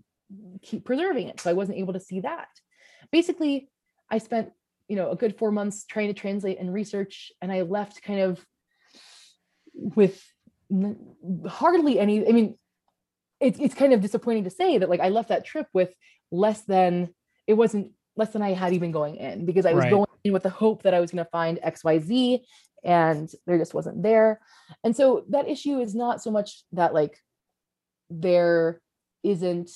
keep 0.62 0.84
preserving 0.84 1.28
it. 1.28 1.40
So 1.40 1.50
I 1.50 1.54
wasn't 1.54 1.78
able 1.78 1.92
to 1.92 2.00
see 2.00 2.20
that. 2.20 2.48
Basically, 3.12 3.68
I 4.10 4.18
spent, 4.18 4.50
you 4.88 4.96
know, 4.96 5.10
a 5.10 5.16
good 5.16 5.36
four 5.36 5.52
months 5.52 5.84
trying 5.84 6.08
to 6.08 6.14
translate 6.14 6.58
and 6.58 6.72
research, 6.72 7.32
and 7.42 7.52
I 7.52 7.62
left 7.62 8.02
kind 8.02 8.20
of 8.20 8.44
with 9.74 10.24
hardly 11.48 11.98
any 11.98 12.26
i 12.28 12.32
mean 12.32 12.56
it's 13.40 13.58
it's 13.58 13.74
kind 13.74 13.92
of 13.92 14.00
disappointing 14.00 14.44
to 14.44 14.50
say 14.50 14.78
that 14.78 14.90
like 14.90 15.00
I 15.00 15.08
left 15.08 15.30
that 15.30 15.44
trip 15.44 15.66
with 15.72 15.90
less 16.30 16.62
than 16.62 17.12
it 17.46 17.54
wasn't 17.54 17.92
less 18.16 18.32
than 18.32 18.42
I 18.42 18.52
had 18.52 18.74
even 18.74 18.92
going 18.92 19.16
in 19.16 19.46
because 19.46 19.66
I 19.66 19.72
was 19.72 19.84
Right. 19.84 19.90
going 19.90 20.06
in 20.24 20.32
with 20.32 20.42
the 20.42 20.50
hope 20.50 20.82
that 20.82 20.94
I 20.94 21.00
was 21.00 21.10
going 21.10 21.24
to 21.24 21.30
find 21.30 21.58
XYZ 21.64 22.40
and 22.84 23.30
there 23.46 23.58
just 23.58 23.74
wasn't 23.74 24.02
there. 24.02 24.40
And 24.84 24.94
so 24.94 25.24
that 25.30 25.48
issue 25.48 25.80
is 25.80 25.94
not 25.94 26.22
so 26.22 26.30
much 26.30 26.62
that 26.72 26.92
like 26.92 27.18
there 28.10 28.80
isn't 29.22 29.70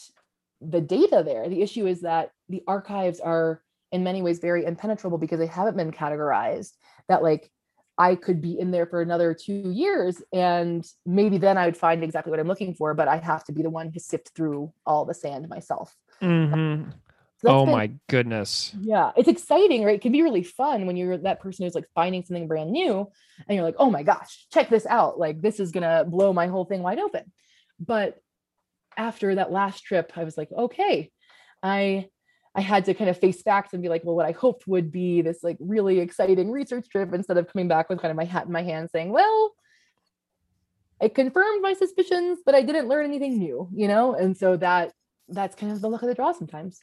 the 0.61 0.80
data 0.80 1.22
there. 1.24 1.49
The 1.49 1.62
issue 1.62 1.86
is 1.86 2.03
that 2.03 2.30
the 2.49 2.62
archives 2.66 3.20
are 3.20 3.62
in 3.92 4.05
many 4.05 4.22
ways 4.22 4.38
very 4.40 4.64
impenetrable 4.64 5.18
because 5.18 5.38
they 5.38 5.47
haven't 5.47 5.76
been 5.76 5.90
categorized. 5.92 6.72
That 7.09 7.22
like 7.22 7.51
I 7.97 8.16
could 8.16 8.40
be 8.40 8.59
in 8.59 8.70
there 8.72 8.86
for 8.86 9.01
another 9.03 9.34
two 9.34 9.70
years 9.70 10.20
and 10.32 10.84
maybe 11.07 11.38
then 11.38 11.57
I 11.57 11.66
would 11.66 11.76
find 11.76 12.03
exactly 12.03 12.30
what 12.30 12.40
I'm 12.40 12.49
looking 12.49 12.74
for, 12.74 12.92
but 12.95 13.07
I 13.07 13.18
have 13.18 13.45
to 13.45 13.53
be 13.53 13.62
the 13.62 13.70
one 13.70 13.92
to 13.92 14.01
sift 14.01 14.30
through 14.34 14.72
all 14.84 15.05
the 15.05 15.14
sand 15.14 15.49
myself. 15.49 15.95
Mhm. 16.20 16.92
So 17.38 17.49
Oh 17.51 17.64
been- 17.66 17.72
my 17.74 17.90
goodness. 18.09 18.74
yeah, 18.80 19.12
it's 19.16 19.28
exciting, 19.28 19.84
right? 19.84 19.97
It 19.97 20.01
can 20.01 20.12
be 20.12 20.22
really 20.22 20.42
fun 20.42 20.86
when 20.86 20.97
you're 20.97 21.18
that 21.18 21.40
person 21.40 21.64
who's 21.64 21.74
like 21.74 21.88
finding 21.95 22.24
something 22.24 22.49
brand 22.49 22.72
new 22.72 23.09
and 23.49 23.55
you're 23.55 23.64
like, 23.64 23.76
oh 23.78 23.90
my 23.90 24.03
gosh, 24.03 24.47
check 24.53 24.70
this 24.70 24.86
out. 24.86 25.18
Like, 25.18 25.40
this 25.40 25.61
is 25.61 25.70
going 25.70 25.82
to 25.82 26.05
blow 26.09 26.32
my 26.32 26.47
whole 26.49 26.64
thing 26.64 26.82
wide 26.82 26.99
open. 26.99 27.30
But 27.78 28.18
after 28.97 29.34
that 29.34 29.53
last 29.53 29.84
trip, 29.84 30.12
I 30.16 30.24
was 30.24 30.36
like, 30.38 30.51
okay, 30.53 31.11
I. 31.62 32.09
I 32.55 32.61
had 32.61 32.84
to 32.84 32.94
kind 32.94 33.11
of 33.11 33.18
face 33.18 33.42
facts 33.42 33.72
and 33.72 33.82
be 33.82 33.88
like, 33.88 34.05
well, 34.05 34.14
what 34.14 34.26
I 34.26 34.32
hoped 34.32 34.66
would 34.68 34.92
be 34.92 35.22
this 35.22 35.42
like 35.42 35.57
really 35.59 35.98
exciting 35.98 36.50
research 36.50 36.88
trip 36.88 37.12
instead 37.12 37.36
of 37.36 37.52
coming 37.52 37.66
back 37.66 37.88
with 37.88 38.00
kind 38.00 38.11
of 38.11 38.16
my 38.16 38.24
hat 38.24 38.46
in 38.46 38.52
my 38.52 38.62
hand 38.62 38.90
saying, 38.92 39.11
well, 39.11 39.55
it 41.00 41.14
confirmed 41.14 41.62
my 41.62 41.74
suspicions, 41.74 42.38
but 42.46 42.55
I 42.55 42.62
didn't 42.62 42.88
learn 42.88 43.05
anything 43.05 43.38
new, 43.38 43.68
you 43.74 43.88
know? 43.88 44.14
And 44.14 44.36
so 44.36 44.57
that 44.59 44.92
that's 45.28 45.57
kind 45.57 45.72
of 45.72 45.80
the 45.80 45.88
luck 45.88 46.02
of 46.02 46.09
the 46.09 46.14
draw 46.14 46.32
sometimes. 46.32 46.80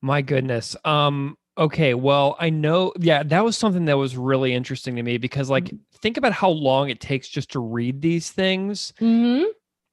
My 0.00 0.20
goodness. 0.20 0.74
Um 0.84 1.36
okay, 1.56 1.94
well, 1.94 2.36
I 2.40 2.50
know 2.50 2.92
yeah, 2.98 3.22
that 3.22 3.44
was 3.44 3.56
something 3.56 3.84
that 3.84 3.98
was 3.98 4.16
really 4.16 4.52
interesting 4.52 4.96
to 4.96 5.02
me 5.04 5.18
because 5.18 5.48
like 5.48 5.72
think 6.02 6.16
about 6.16 6.32
how 6.32 6.50
long 6.50 6.90
it 6.90 7.00
takes 7.00 7.28
just 7.28 7.52
to 7.52 7.60
read 7.60 8.02
these 8.02 8.30
things. 8.30 8.92
Mm-hmm. 9.00 9.44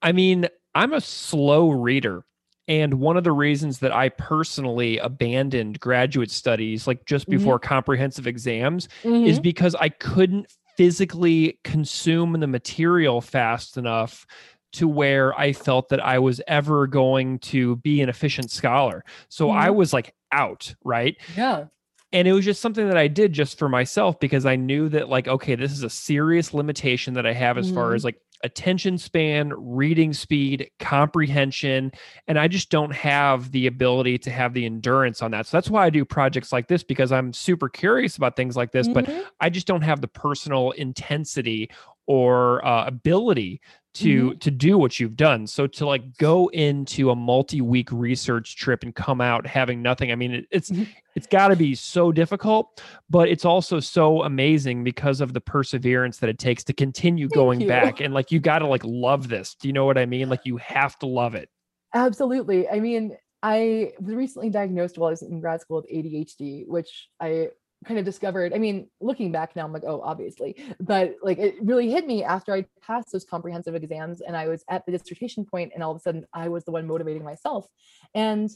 I 0.01 0.11
mean, 0.13 0.47
I'm 0.73 0.93
a 0.93 1.01
slow 1.01 1.69
reader. 1.69 2.25
And 2.67 2.95
one 2.95 3.15
of 3.17 3.23
the 3.23 3.31
reasons 3.31 3.79
that 3.79 3.91
I 3.93 4.09
personally 4.09 4.97
abandoned 4.97 5.79
graduate 5.79 6.31
studies 6.31 6.87
like 6.87 7.05
just 7.05 7.27
Mhm. 7.27 7.31
before 7.31 7.59
comprehensive 7.59 8.25
exams 8.27 8.87
Mm-hmm. 9.03 9.27
is 9.27 9.39
because 9.39 9.75
I 9.75 9.89
couldn't 9.89 10.47
physically 10.77 11.59
consume 11.63 12.33
the 12.39 12.47
material 12.47 13.21
fast 13.21 13.77
enough 13.77 14.25
to 14.73 14.87
where 14.87 15.37
I 15.39 15.53
felt 15.53 15.89
that 15.89 16.03
I 16.03 16.19
was 16.19 16.41
ever 16.47 16.85
going 16.87 17.39
to 17.39 17.77
be 17.77 18.01
an 18.01 18.09
efficient 18.09 18.51
scholar. 18.51 19.05
So 19.29 19.49
I 19.51 19.69
Mhm. 19.69 19.75
was 19.75 19.93
like 19.93 20.13
out, 20.31 20.75
right? 20.83 21.15
yeah. 21.37 21.65
And 22.11 22.27
it 22.29 22.33
was 22.33 22.45
just 22.45 22.61
something 22.61 22.87
that 22.87 22.97
I 22.97 23.07
did 23.07 23.33
just 23.33 23.57
for 23.59 23.67
myself 23.67 24.19
because 24.21 24.45
I 24.45 24.55
knew 24.55 24.87
that, 24.89 25.09
like, 25.09 25.27
okay, 25.27 25.55
this 25.55 25.71
is 25.73 25.83
a 25.83 25.89
serious 25.89 26.53
limitation 26.53 27.13
that 27.15 27.25
I 27.25 27.33
have 27.33 27.57
as 27.57 27.69
far 27.69 27.91
Mhm. 27.91 27.95
as 27.95 28.03
like 28.05 28.17
attention 28.43 28.97
span, 28.97 29.53
reading 29.55 30.13
speed, 30.13 30.69
comprehension. 30.79 31.91
And 32.27 32.37
I 32.37 32.47
just 32.47 32.69
don't 32.69 32.93
have 32.93 33.51
the 33.51 33.67
ability 33.67 34.17
to 34.19 34.31
have 34.31 34.53
the 34.53 34.65
endurance 34.65 35.21
on 35.21 35.31
that. 35.31 35.47
So 35.47 35.57
that's 35.57 35.69
why 35.69 35.85
I 35.85 35.89
do 35.89 36.05
projects 36.05 36.51
like 36.51 36.67
this 36.67 36.83
because 36.83 37.11
I'm 37.11 37.33
super 37.33 37.69
curious 37.69 38.17
about 38.17 38.35
things 38.35 38.55
like 38.55 38.71
this, 38.71 38.87
but 38.87 39.05
Mhm. 39.05 39.25
I 39.39 39.49
just 39.49 39.67
don't 39.67 39.81
have 39.81 40.01
the 40.01 40.07
personal 40.07 40.71
intensity 40.71 41.69
or 42.07 42.65
uh, 42.65 42.85
ability 42.85 43.61
to 43.95 44.35
to 44.35 44.51
do 44.51 44.77
what 44.77 44.99
you've 44.99 45.15
done. 45.15 45.47
So 45.47 45.67
to 45.67 45.85
like 45.85 46.17
go 46.17 46.47
into 46.49 47.09
a 47.11 47.15
multi-week 47.15 47.89
research 47.91 48.55
trip 48.57 48.83
and 48.83 48.93
come 48.93 49.21
out 49.21 49.47
having 49.47 49.81
nothing, 49.81 50.11
I 50.11 50.15
mean, 50.15 50.33
it, 50.33 50.47
it's 50.51 50.69
Mhm. 50.69 50.87
it's 51.15 51.27
got 51.27 51.47
to 51.49 51.55
be 51.55 51.75
so 51.75 52.11
difficult, 52.11 52.81
but 53.09 53.29
it's 53.29 53.45
also 53.45 53.79
so 53.79 54.23
amazing 54.23 54.83
because 54.83 55.21
of 55.21 55.33
the 55.33 55.41
perseverance 55.41 56.17
that 56.19 56.29
it 56.29 56.37
takes 56.39 56.63
to 56.65 56.73
continue 56.73 57.27
going 57.29 57.61
you. 57.61 57.67
back. 57.67 57.99
And 58.01 58.13
like 58.13 58.31
you 58.31 58.39
got 58.51 58.59
to 58.59 58.67
like 58.67 58.83
love 58.83 59.29
this. 59.29 59.55
Do 59.55 59.67
you 59.67 59.73
know 59.73 59.85
what 59.85 59.97
I 59.97 60.05
mean? 60.05 60.29
Like 60.29 60.41
you 60.45 60.57
have 60.57 60.97
to 60.99 61.05
love 61.05 61.35
it. 61.35 61.49
Absolutely. 61.93 62.67
I 62.69 62.79
mean, 62.79 63.15
I 63.41 63.93
was 63.99 64.15
recently 64.15 64.49
diagnosed 64.49 64.97
while 64.97 65.07
I 65.07 65.11
was 65.11 65.21
in 65.21 65.39
grad 65.39 65.61
school 65.61 65.77
with 65.77 65.89
ADHD, 65.91 66.65
which 66.67 67.07
I 67.19 67.49
kind 67.85 67.99
of 67.99 68.05
discovered. 68.05 68.53
I 68.53 68.57
mean, 68.57 68.87
looking 68.99 69.31
back 69.31 69.55
now, 69.55 69.65
I'm 69.65 69.73
like, 69.73 69.83
oh, 69.85 70.01
obviously, 70.01 70.55
but 70.79 71.15
like 71.21 71.37
it 71.37 71.55
really 71.61 71.89
hit 71.89 72.05
me 72.05 72.23
after 72.23 72.53
I 72.53 72.65
passed 72.81 73.11
those 73.11 73.25
comprehensive 73.25 73.75
exams 73.75 74.21
and 74.21 74.35
I 74.35 74.47
was 74.47 74.63
at 74.69 74.85
the 74.85 74.91
dissertation 74.91 75.45
point, 75.45 75.71
and 75.73 75.83
all 75.83 75.91
of 75.91 75.97
a 75.97 75.99
sudden 75.99 76.25
I 76.33 76.49
was 76.49 76.65
the 76.65 76.71
one 76.71 76.87
motivating 76.87 77.23
myself. 77.23 77.67
And 78.13 78.49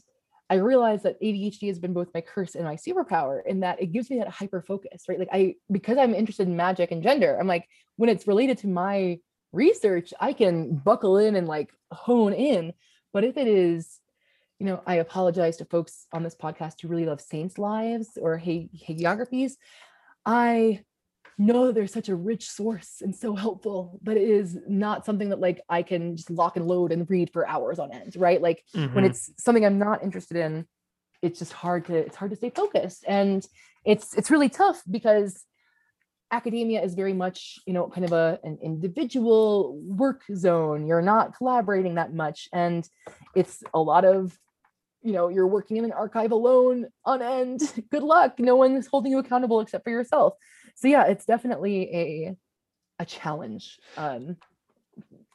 I 0.50 0.56
realized 0.56 1.04
that 1.04 1.22
ADHD 1.22 1.68
has 1.68 1.78
been 1.78 1.94
both 1.94 2.10
my 2.14 2.22
curse 2.22 2.56
and 2.56 2.66
my 2.66 2.76
superpower 2.76 3.42
in 3.46 3.60
that 3.60 3.82
it 3.82 3.92
gives 3.92 4.10
me 4.10 4.18
that 4.18 4.30
hyper 4.30 4.62
focus, 4.62 5.04
right? 5.08 5.20
Like 5.20 5.30
I, 5.32 5.56
because 5.72 5.98
I'm 5.98 6.16
interested 6.16 6.48
in 6.48 6.56
magic 6.56 6.92
and 6.92 7.04
gender, 7.04 7.38
I'm 7.40 7.48
like, 7.48 7.68
when 7.98 8.10
it's 8.10 8.28
related 8.28 8.58
to 8.60 8.68
my 8.68 9.20
research, 9.52 10.14
I 10.20 10.34
can 10.34 10.76
buckle 10.76 11.18
in 11.18 11.36
and 11.36 11.48
like 11.48 11.70
hone 11.92 12.34
in. 12.34 12.74
But 13.14 13.24
if 13.24 13.38
it 13.38 13.48
is, 13.48 14.00
you 14.60 14.66
know, 14.66 14.82
I 14.86 14.96
apologize 14.96 15.58
to 15.58 15.66
folks 15.66 16.06
on 16.12 16.24
this 16.24 16.36
podcast 16.36 16.82
who 16.82 16.90
really 16.90 17.06
love 17.06 17.22
saints' 17.22 17.58
lives 17.58 18.18
or 18.22 18.38
ha- 18.38 18.70
hagiographies. 18.88 19.54
I 20.26 20.84
know 21.38 21.68
that 21.68 21.76
there's 21.76 21.94
such 21.94 22.10
a 22.10 22.16
rich 22.16 22.50
source 22.50 23.02
and 23.02 23.16
so 23.16 23.34
helpful, 23.34 24.00
but 24.04 24.18
it 24.18 24.28
is 24.30 24.58
not 24.68 25.06
something 25.06 25.30
that 25.30 25.40
like 25.40 25.62
I 25.70 25.82
can 25.84 26.18
just 26.18 26.30
lock 26.30 26.58
and 26.58 26.68
load 26.68 26.92
and 26.92 27.10
read 27.10 27.32
for 27.32 27.48
hours 27.48 27.80
on 27.80 27.94
end, 27.94 28.18
right? 28.18 28.42
Like 28.42 28.64
when 28.74 29.06
Mhm. 29.06 29.10
it's 29.10 29.32
something 29.38 29.66
I'm 29.66 29.80
not 29.80 30.04
interested 30.04 30.36
in, 30.38 30.68
it's 31.22 31.40
just 31.40 31.54
hard 31.54 31.86
to 31.86 31.96
it's 31.96 32.18
hard 32.18 32.32
to 32.32 32.38
stay 32.38 32.50
focused. 32.50 33.06
And 33.08 33.48
it's 33.86 34.14
it's 34.18 34.30
really 34.30 34.50
tough 34.50 34.84
because 34.90 35.46
academia 36.32 36.84
is 36.84 36.94
very 36.94 37.14
much, 37.14 37.60
you 37.66 37.74
know, 37.74 37.88
kind 37.88 38.06
of 38.06 38.12
a 38.12 38.40
an 38.44 38.58
individual 38.62 39.80
work 39.82 40.24
zone. 40.36 40.86
You're 40.86 41.02
not 41.02 41.36
collaborating 41.38 41.96
that 41.96 42.14
much. 42.14 42.50
And 42.52 42.88
it's 43.34 43.64
a 43.74 43.80
lot 43.80 44.04
of 44.04 44.38
you 45.02 45.14
know 45.14 45.30
you're 45.30 45.48
working 45.48 45.78
in 45.78 45.86
an 45.86 45.92
archive 45.92 46.32
alone 46.32 46.88
on 47.06 47.22
end 47.22 47.62
good 47.92 48.04
luck 48.04 48.40
no 48.40 48.56
one's 48.56 48.88
holding 48.88 49.12
you 49.12 49.20
accountable 49.20 49.60
except 49.62 49.84
for 49.84 49.90
yourself 49.92 50.34
so 50.76 50.88
yeah 50.88 51.06
it's 51.06 51.26
definitely 51.26 51.84
a 51.96 52.36
a 53.00 53.06
challenge 53.06 53.80
um 53.98 54.36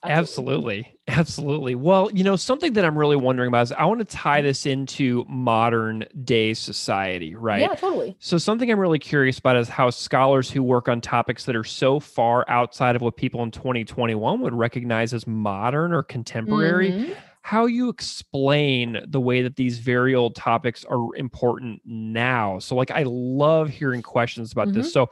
Absolutely. 0.06 0.98
Absolutely. 1.08 1.74
Well, 1.74 2.10
you 2.12 2.24
know, 2.24 2.36
something 2.36 2.74
that 2.74 2.84
I'm 2.84 2.96
really 2.98 3.16
wondering 3.16 3.48
about 3.48 3.62
is 3.62 3.72
I 3.72 3.84
want 3.86 4.00
to 4.00 4.04
tie 4.04 4.40
Mm-hmm. 4.40 4.46
this 4.46 4.66
into 4.66 5.24
modern 5.28 6.04
day 6.24 6.52
society, 6.52 7.34
right? 7.34 7.62
yeah 7.62 7.74
totally 7.74 8.14
So, 8.18 8.36
something 8.36 8.70
I'm 8.70 8.78
really 8.78 8.98
curious 8.98 9.38
about 9.38 9.56
is 9.56 9.68
how 9.68 9.88
scholars 9.88 10.50
who 10.50 10.62
work 10.62 10.88
on 10.90 11.00
topics 11.00 11.44
that 11.46 11.56
are 11.56 11.64
so 11.64 12.00
far 12.00 12.44
outside 12.48 12.96
of 12.96 13.02
what 13.02 13.16
people 13.16 13.42
in 13.44 13.50
2021 13.50 14.40
would 14.40 14.52
recognize 14.54 15.14
as 15.14 15.26
modern 15.26 15.92
or 15.94 16.02
contemporary, 16.02 16.92
Mhm. 16.92 17.16
How 17.44 17.66
you 17.66 17.90
explain 17.90 19.04
the 19.06 19.20
way 19.20 19.42
that 19.42 19.56
these 19.56 19.78
very 19.78 20.14
old 20.14 20.34
topics 20.34 20.82
are 20.86 21.14
important 21.14 21.82
now. 21.84 22.58
So, 22.58 22.74
like, 22.74 22.90
I 22.90 23.02
love 23.06 23.68
hearing 23.68 24.00
questions 24.00 24.50
about 24.50 24.68
Mm-hmm. 24.68 24.78
this. 24.78 24.94
So, 24.94 25.10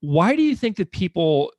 why 0.00 0.34
do 0.34 0.42
you 0.42 0.56
think 0.56 0.76
that 0.78 0.90
people 0.90 1.52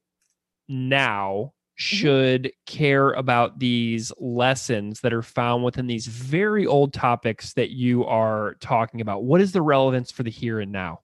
now 0.67 1.53
Mm-hmm. 1.81 1.95
should 1.95 2.51
care 2.65 3.11
about 3.11 3.59
these 3.59 4.11
lessons 4.19 4.99
that 4.99 5.13
are 5.13 5.21
found 5.21 5.63
within 5.63 5.87
these 5.87 6.05
very 6.07 6.67
old 6.67 6.91
topics 6.93 7.53
that 7.53 7.69
you 7.69 8.03
are 8.03 8.55
talking 8.59 8.99
about? 8.99 9.23
What 9.23 9.39
is 9.39 9.53
the 9.53 9.61
relevance 9.61 10.11
for 10.11 10.23
the 10.23 10.31
here 10.31 10.59
and 10.59 10.73
now? 10.73 10.99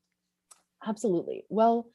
Absolutely. 0.86 1.46
Well, 1.50 1.88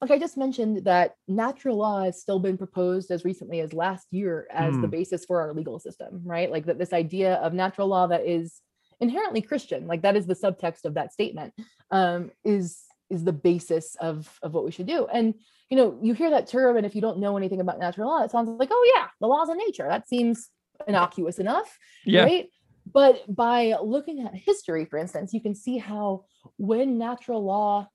like 0.00 0.10
I 0.10 0.18
just 0.18 0.36
mentioned, 0.36 0.84
that 0.84 1.14
natural 1.26 1.78
law 1.78 2.02
has 2.04 2.20
still 2.20 2.38
been 2.38 2.58
proposed 2.58 3.10
as 3.10 3.24
recently 3.24 3.60
as 3.60 3.72
last 3.72 4.08
year 4.10 4.46
as 4.50 4.74
the 4.78 4.86
Mm. 4.86 4.90
basis 4.90 5.24
for 5.24 5.40
our 5.40 5.54
legal 5.54 5.78
system, 5.78 6.20
right? 6.24 6.50
Like 6.50 6.66
that 6.66 6.78
this 6.78 6.92
idea 6.92 7.36
of 7.36 7.54
natural 7.54 7.88
law 7.88 8.06
that 8.06 8.26
is 8.26 8.60
inherently 9.00 9.40
Christian, 9.42 9.86
like 9.86 10.02
that 10.02 10.16
is 10.16 10.26
the 10.26 10.34
subtext 10.34 10.84
of 10.84 10.94
that 10.94 11.12
statement, 11.12 11.54
um, 11.90 12.30
is 12.44 12.82
is 13.08 13.22
the 13.24 13.32
basis 13.32 13.94
of 14.00 14.38
of 14.42 14.52
what 14.52 14.64
we 14.64 14.72
should 14.72 14.86
do. 14.86 15.06
And 15.06 15.34
you 15.70 15.76
know, 15.76 15.98
you 16.02 16.12
hear 16.14 16.30
that 16.30 16.46
term, 16.46 16.76
and 16.76 16.84
if 16.86 16.94
you 16.94 17.00
don't 17.00 17.18
know 17.18 17.36
anything 17.36 17.60
about 17.60 17.78
natural 17.78 18.08
law, 18.08 18.22
it 18.22 18.30
sounds 18.30 18.48
like, 18.50 18.68
oh 18.70 18.92
yeah, 18.96 19.06
the 19.20 19.26
laws 19.26 19.48
of 19.48 19.56
nature. 19.56 19.86
That 19.88 20.08
seems 20.08 20.48
innocuous 20.86 21.38
enough 21.38 21.78
Yeah. 22.04 22.24
right? 22.24 22.50
But 22.92 23.22
by 23.34 23.74
looking 23.82 24.20
at 24.26 24.34
history, 24.34 24.84
for 24.84 24.98
instance, 24.98 25.32
you 25.32 25.40
can 25.40 25.54
see 25.54 25.78
how 25.78 26.24
when 26.58 26.98
natural 26.98 27.42
law 27.44 27.88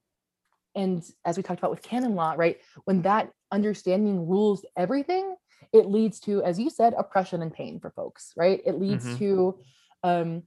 and 0.75 1.03
as 1.25 1.37
we 1.37 1.43
talked 1.43 1.59
about 1.59 1.71
with 1.71 1.81
canon 1.81 2.15
law, 2.15 2.33
right, 2.37 2.59
when 2.85 3.01
that 3.03 3.31
understanding 3.51 4.27
rules 4.27 4.65
everything, 4.77 5.35
it 5.73 5.85
leads 5.87 6.19
to, 6.21 6.41
as 6.43 6.59
you 6.59 6.69
said, 6.69 6.93
oppression 6.97 7.41
and 7.41 7.53
pain 7.53 7.79
for 7.79 7.91
folks, 7.91 8.33
right? 8.35 8.61
It 8.65 8.79
leads 8.79 9.05
Mhm. 9.05 9.17
to 9.17 9.59
um, 10.03 10.43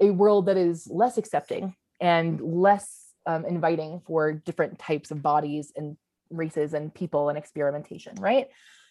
a 0.00 0.10
world 0.10 0.46
that 0.46 0.56
is 0.56 0.88
less 0.88 1.18
accepting 1.18 1.74
and 2.00 2.40
less 2.40 3.12
um, 3.26 3.44
inviting 3.44 4.00
for 4.00 4.32
different 4.32 4.78
types 4.78 5.10
of 5.10 5.22
bodies 5.22 5.72
and 5.76 5.96
races 6.30 6.74
and 6.74 6.92
people 6.94 7.28
and 7.28 7.38
experimentation, 7.38 8.14
right? 8.16 8.48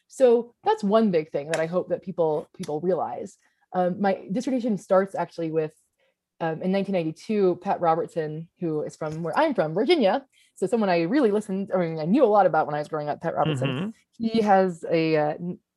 So 0.07 0.53
that's 0.63 0.83
one 0.83 1.11
big 1.11 1.31
thing 1.31 1.49
that 1.51 1.59
I 1.59 1.65
hope 1.65 1.89
that 1.89 2.03
people 2.03 2.47
people 2.55 2.79
realize. 2.81 3.37
Um, 3.73 3.99
my 3.99 4.27
dissertation 4.31 4.77
starts 4.77 5.15
actually 5.15 5.51
with 5.51 5.73
um, 6.43 6.61
in 6.61 6.73
1992, 6.73 7.59
Pat 7.61 7.79
Robertson, 7.79 8.49
who 8.59 8.81
is 8.81 8.97
from 8.97 9.23
where 9.23 9.37
I'm 9.37 9.53
from, 9.53 9.73
Virginia, 9.73 10.25
so 10.55 10.67
someone 10.67 10.89
I 10.89 11.03
really 11.03 11.31
listened, 11.31 11.71
I 11.73 11.77
mean, 11.77 11.99
I 11.99 12.03
knew 12.03 12.25
a 12.25 12.27
lot 12.27 12.45
about 12.45 12.65
when 12.65 12.75
I 12.75 12.79
was 12.79 12.89
growing 12.89 13.07
up, 13.07 13.21
Pat 13.21 13.33
Robertson. 13.33 13.69
Mm-hmm. 13.69 13.89
He 14.11 14.41
has 14.41 14.83
a, 14.91 15.15
uh, 15.15 15.33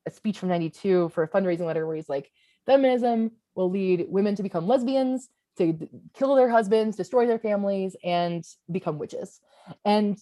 a 0.07 0.11
speech 0.11 0.41
from 0.41 0.49
92 0.49 1.11
for 1.11 1.23
a 1.23 1.29
fundraising 1.29 1.67
letter 1.67 1.87
where 1.87 1.95
he's 1.95 2.09
like, 2.09 2.33
feminism 2.67 3.31
will 3.55 3.71
lead 3.71 4.07
women 4.09 4.35
to 4.35 4.43
become 4.43 4.67
lesbians, 4.67 5.29
to 5.59 5.73
d- 5.73 5.89
kill 6.15 6.35
their 6.35 6.51
husbands, 6.51 6.97
destroy 6.97 7.29
their 7.29 7.39
families, 7.39 7.95
and 8.03 8.45
become 8.69 8.99
witches. 8.99 9.39
And 9.85 10.19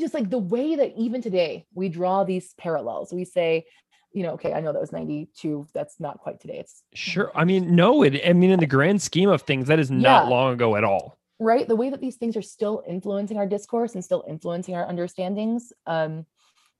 just 0.00 0.14
like 0.14 0.30
the 0.30 0.38
way 0.38 0.76
that 0.76 0.94
even 0.96 1.20
today 1.20 1.66
we 1.74 1.90
draw 1.90 2.24
these 2.24 2.54
parallels, 2.54 3.12
we 3.12 3.26
say, 3.26 3.66
you 4.12 4.22
know, 4.22 4.30
okay, 4.32 4.52
I 4.52 4.60
know 4.60 4.72
that 4.72 4.80
was 4.80 4.92
92. 4.92 5.68
That's 5.74 6.00
not 6.00 6.18
quite 6.18 6.40
today. 6.40 6.58
It's 6.58 6.82
sure. 6.94 7.30
I 7.36 7.44
mean, 7.44 7.74
no, 7.74 8.02
it, 8.02 8.20
I 8.26 8.32
mean, 8.32 8.50
in 8.50 8.60
the 8.60 8.66
grand 8.66 9.02
scheme 9.02 9.28
of 9.28 9.42
things, 9.42 9.68
that 9.68 9.78
is 9.78 9.90
not 9.90 10.24
yeah. 10.24 10.30
long 10.30 10.52
ago 10.52 10.76
at 10.76 10.84
all 10.84 11.18
right 11.38 11.68
the 11.68 11.76
way 11.76 11.90
that 11.90 12.00
these 12.00 12.16
things 12.16 12.36
are 12.36 12.42
still 12.42 12.82
influencing 12.86 13.36
our 13.36 13.46
discourse 13.46 13.94
and 13.94 14.04
still 14.04 14.24
influencing 14.28 14.74
our 14.74 14.86
understandings 14.86 15.72
um 15.86 16.26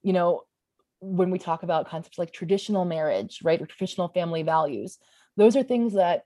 you 0.03 0.13
know 0.13 0.43
when 1.01 1.31
we 1.31 1.39
talk 1.39 1.63
about 1.63 1.89
concepts 1.89 2.19
like 2.19 2.33
traditional 2.33 2.85
marriage 2.85 3.41
right 3.45 3.61
or 3.63 3.67
traditional 3.67 4.09
family 4.09 4.43
values 4.43 4.99
those 5.37 5.57
are 5.57 5.63
things 5.63 5.95
that 5.95 6.25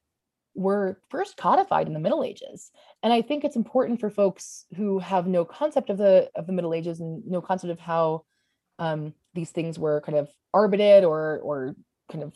were 0.55 1.01
first 1.09 1.37
codified 1.37 1.87
in 1.87 1.93
the 1.93 2.01
middle 2.01 2.25
ages 2.25 2.71
and 3.03 3.13
i 3.13 3.21
think 3.21 3.45
it's 3.45 3.57
important 3.57 4.01
for 4.01 4.11
folks 4.11 4.65
who 4.77 4.99
have 4.99 5.27
no 5.27 5.45
concept 5.45 5.91
of 5.91 5.99
the 5.99 6.31
of 6.35 6.47
the 6.47 6.53
middle 6.53 6.75
ages 6.75 7.01
and 7.01 7.27
no 7.27 7.41
concept 7.41 7.71
of 7.71 7.79
how 7.79 8.25
um, 8.83 9.15
these 9.35 9.51
things 9.51 9.79
were 9.79 10.01
kind 10.01 10.19
of 10.19 10.29
arbited 10.53 11.05
or 11.05 11.41
or 11.43 11.75
kind 12.11 12.25
of 12.25 12.35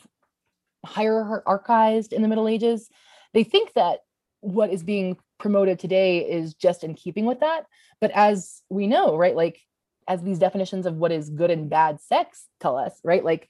hierarchized 0.85 2.13
in 2.13 2.21
the 2.21 2.27
middle 2.27 2.47
ages 2.47 2.89
they 3.33 3.43
think 3.43 3.73
that 3.73 3.99
what 4.41 4.71
is 4.71 4.83
being 4.83 5.17
promoted 5.37 5.79
today 5.79 6.19
is 6.19 6.53
just 6.53 6.83
in 6.83 6.93
keeping 6.93 7.25
with 7.25 7.39
that. 7.41 7.65
But 8.01 8.11
as 8.11 8.61
we 8.69 8.87
know, 8.87 9.15
right, 9.15 9.35
like 9.35 9.59
as 10.07 10.21
these 10.23 10.39
definitions 10.39 10.85
of 10.85 10.95
what 10.95 11.11
is 11.11 11.29
good 11.29 11.51
and 11.51 11.69
bad 11.69 11.99
sex 12.01 12.47
tell 12.59 12.77
us, 12.77 12.99
right, 13.03 13.23
like 13.23 13.49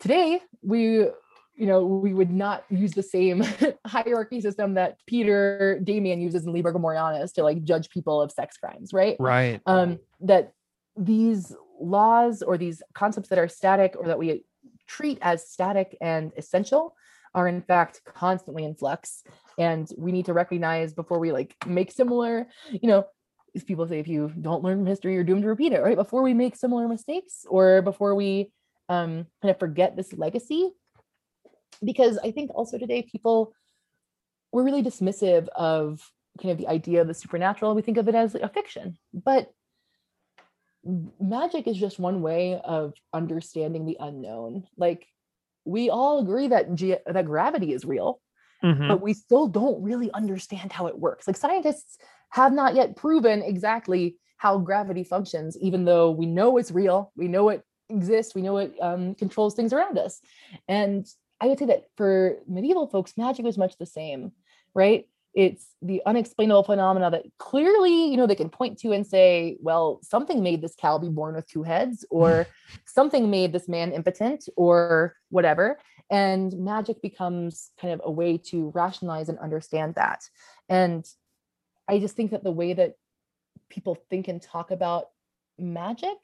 today 0.00 0.40
we 0.62 1.06
you 1.56 1.66
know, 1.66 1.86
we 1.86 2.12
would 2.12 2.32
not 2.32 2.64
use 2.68 2.94
the 2.94 3.02
same 3.02 3.44
hierarchy 3.86 4.40
system 4.40 4.74
that 4.74 4.98
Peter 5.06 5.78
Damian 5.84 6.20
uses 6.20 6.44
in 6.44 6.52
Liber 6.52 6.72
Gomorrhianus 6.72 7.32
to 7.34 7.44
like 7.44 7.62
judge 7.62 7.90
people 7.90 8.20
of 8.20 8.32
sex 8.32 8.56
crimes, 8.56 8.92
right? 8.92 9.16
Right. 9.20 9.60
Um, 9.64 10.00
that 10.22 10.52
these 10.96 11.54
laws 11.84 12.42
or 12.42 12.58
these 12.58 12.82
concepts 12.94 13.28
that 13.28 13.38
are 13.38 13.48
static 13.48 13.94
or 13.98 14.06
that 14.06 14.18
we 14.18 14.44
treat 14.86 15.18
as 15.22 15.48
static 15.48 15.96
and 16.00 16.32
essential 16.36 16.94
are 17.34 17.48
in 17.48 17.62
fact 17.62 18.00
constantly 18.04 18.64
in 18.64 18.74
flux. 18.74 19.22
And 19.58 19.90
we 19.96 20.12
need 20.12 20.26
to 20.26 20.32
recognize 20.32 20.94
before 20.94 21.18
we 21.18 21.32
like 21.32 21.54
make 21.66 21.92
similar 21.92 22.48
you 22.70 22.88
know 22.88 23.06
people 23.66 23.86
say 23.86 24.00
if 24.00 24.08
you 24.08 24.32
don't 24.40 24.64
learn 24.64 24.78
from 24.78 24.86
history 24.86 25.14
you're 25.14 25.22
doomed 25.22 25.42
to 25.42 25.48
repeat 25.48 25.72
it 25.72 25.82
right? 25.82 25.96
Before 25.96 26.22
we 26.22 26.34
make 26.34 26.56
similar 26.56 26.88
mistakes 26.88 27.46
or 27.48 27.82
before 27.82 28.14
we 28.14 28.50
um, 28.88 29.26
kind 29.40 29.50
of 29.50 29.58
forget 29.58 29.96
this 29.96 30.12
legacy. 30.12 30.70
Because 31.82 32.18
i 32.18 32.30
think 32.30 32.50
also 32.54 32.78
today 32.78 33.02
people 33.02 33.52
we're 34.52 34.64
really 34.64 34.84
dismissive 34.84 35.48
of 35.48 36.00
kind 36.40 36.52
of 36.52 36.58
the 36.58 36.68
idea 36.68 37.00
of 37.00 37.08
the 37.08 37.14
supernatural. 37.14 37.74
We 37.74 37.82
think 37.82 37.98
of 37.98 38.08
it 38.08 38.14
as 38.14 38.34
a 38.34 38.48
fiction. 38.48 38.98
But 39.12 39.50
magic 41.20 41.66
is 41.66 41.76
just 41.76 41.98
one 41.98 42.20
way 42.20 42.60
of 42.62 42.92
understanding 43.12 43.86
the 43.86 43.96
unknown 44.00 44.66
like 44.76 45.06
we 45.64 45.88
all 45.88 46.20
agree 46.20 46.48
that 46.48 46.74
ge- 46.74 47.00
that 47.06 47.24
gravity 47.24 47.72
is 47.72 47.84
real 47.84 48.20
mm-hmm. 48.64 48.88
but 48.88 49.02
we 49.02 49.14
still 49.14 49.46
don't 49.46 49.82
really 49.82 50.10
understand 50.12 50.72
how 50.72 50.86
it 50.86 50.98
works. 50.98 51.26
Like 51.26 51.36
scientists 51.36 51.98
have 52.30 52.52
not 52.52 52.74
yet 52.74 52.96
proven 52.96 53.42
exactly 53.42 54.16
how 54.38 54.58
gravity 54.58 55.04
functions, 55.04 55.56
even 55.60 55.84
though 55.84 56.10
we 56.10 56.26
know 56.26 56.56
it's 56.56 56.70
real, 56.70 57.12
we 57.16 57.28
know 57.28 57.50
it 57.50 57.62
exists, 57.88 58.34
we 58.34 58.42
know 58.42 58.56
it 58.58 58.74
um, 58.80 59.14
controls 59.14 59.54
things 59.54 59.72
around 59.72 59.98
us. 59.98 60.20
And 60.66 61.06
I 61.40 61.46
would 61.46 61.58
say 61.58 61.66
that 61.66 61.84
for 61.96 62.38
medieval 62.48 62.88
folks, 62.88 63.16
magic 63.16 63.44
was 63.44 63.58
much 63.58 63.76
the 63.78 63.86
same, 63.86 64.32
right? 64.74 65.06
It's 65.34 65.66
the 65.82 66.00
unexplainable 66.06 66.62
phenomena 66.62 67.10
that 67.10 67.24
clearly, 67.38 68.08
you 68.10 68.16
know, 68.16 68.26
they 68.26 68.34
can 68.34 68.48
point 68.48 68.78
to 68.80 68.92
and 68.92 69.06
say, 69.06 69.56
well, 69.60 69.98
something 70.02 70.42
made 70.42 70.62
this 70.62 70.76
cow 70.80 70.98
be 70.98 71.08
born 71.08 71.34
with 71.34 71.48
two 71.48 71.62
heads, 71.62 72.04
or 72.10 72.46
something 72.86 73.30
made 73.30 73.52
this 73.52 73.68
man 73.68 73.92
impotent, 73.92 74.48
or 74.56 75.16
whatever. 75.30 75.78
And 76.10 76.52
magic 76.58 77.02
becomes 77.02 77.70
kind 77.80 77.92
of 77.92 78.00
a 78.04 78.10
way 78.10 78.38
to 78.50 78.70
rationalize 78.74 79.28
and 79.28 79.38
understand 79.38 79.96
that. 79.96 80.28
And 80.68 81.04
i 81.88 81.98
just 81.98 82.16
think 82.16 82.30
that 82.30 82.44
the 82.44 82.52
way 82.52 82.72
that 82.72 82.94
people 83.68 83.96
think 84.10 84.28
and 84.28 84.40
talk 84.40 84.70
about 84.70 85.08
magic 85.58 86.16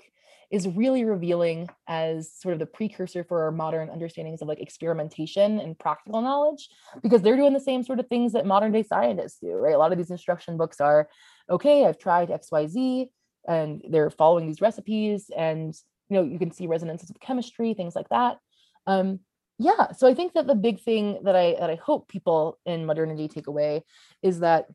is 0.50 0.66
really 0.66 1.04
revealing 1.04 1.68
as 1.86 2.32
sort 2.32 2.52
of 2.52 2.58
the 2.58 2.66
precursor 2.66 3.22
for 3.22 3.44
our 3.44 3.52
modern 3.52 3.88
understandings 3.88 4.42
of 4.42 4.48
like 4.48 4.60
experimentation 4.60 5.60
and 5.60 5.78
practical 5.78 6.20
knowledge 6.20 6.68
because 7.02 7.22
they're 7.22 7.36
doing 7.36 7.52
the 7.52 7.60
same 7.60 7.84
sort 7.84 8.00
of 8.00 8.08
things 8.08 8.32
that 8.32 8.44
modern 8.44 8.72
day 8.72 8.82
scientists 8.82 9.38
do 9.40 9.52
right? 9.52 9.74
A 9.74 9.78
lot 9.78 9.92
of 9.92 9.98
these 9.98 10.10
instruction 10.10 10.56
books 10.56 10.80
are 10.80 11.08
okay 11.48 11.86
i've 11.86 11.98
tried 11.98 12.28
xyz 12.28 13.08
and 13.46 13.82
they're 13.88 14.10
following 14.10 14.46
these 14.46 14.60
recipes 14.60 15.30
and 15.36 15.74
you 16.08 16.16
know 16.16 16.22
you 16.22 16.38
can 16.38 16.50
see 16.50 16.66
resonances 16.66 17.10
of 17.10 17.20
chemistry 17.20 17.74
things 17.74 17.94
like 17.94 18.08
that. 18.08 18.38
Um, 18.86 19.20
yeah 19.58 19.92
so 19.92 20.08
i 20.08 20.14
think 20.14 20.32
that 20.32 20.46
the 20.46 20.54
big 20.54 20.80
thing 20.80 21.20
that 21.24 21.36
i 21.36 21.54
that 21.60 21.70
i 21.70 21.74
hope 21.76 22.08
people 22.08 22.58
in 22.64 22.86
modernity 22.86 23.28
take 23.28 23.46
away 23.46 23.84
is 24.22 24.40
that 24.40 24.66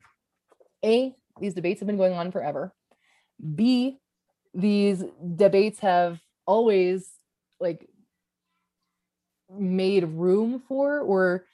a 0.86 1.14
these 1.40 1.54
debates 1.54 1.80
have 1.80 1.88
been 1.88 1.98
going 1.98 2.14
on 2.14 2.32
forever. 2.32 2.74
B 3.56 3.98
these 4.56 5.04
debates 5.36 5.80
have 5.80 6.20
always 6.48 7.10
like 7.60 7.88
made 9.52 10.04
room 10.06 10.62
for 10.68 11.00
or 11.00 11.46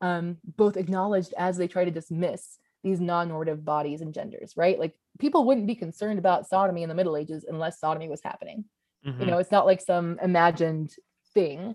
um, 0.00 0.36
both 0.56 0.76
acknowledged 0.76 1.34
as 1.36 1.56
they 1.56 1.66
try 1.66 1.84
to 1.84 1.90
dismiss 1.90 2.58
these 2.82 3.00
non-normative 3.00 3.64
bodies 3.64 4.00
and 4.00 4.14
genders 4.14 4.54
right? 4.56 4.78
Like 4.78 4.94
people 5.18 5.44
wouldn't 5.44 5.66
be 5.66 5.74
concerned 5.74 6.18
about 6.18 6.48
sodomy 6.48 6.82
in 6.82 6.88
the 6.88 6.94
middle 6.94 7.16
ages 7.16 7.44
unless 7.48 7.80
sodomy 7.80 8.08
was 8.08 8.22
happening. 8.22 8.64
Mm-hmm. 9.06 9.20
you 9.20 9.26
know 9.28 9.38
it's 9.38 9.50
not 9.50 9.64
like 9.64 9.80
some 9.80 10.18
imagined 10.22 10.94
thing. 11.32 11.74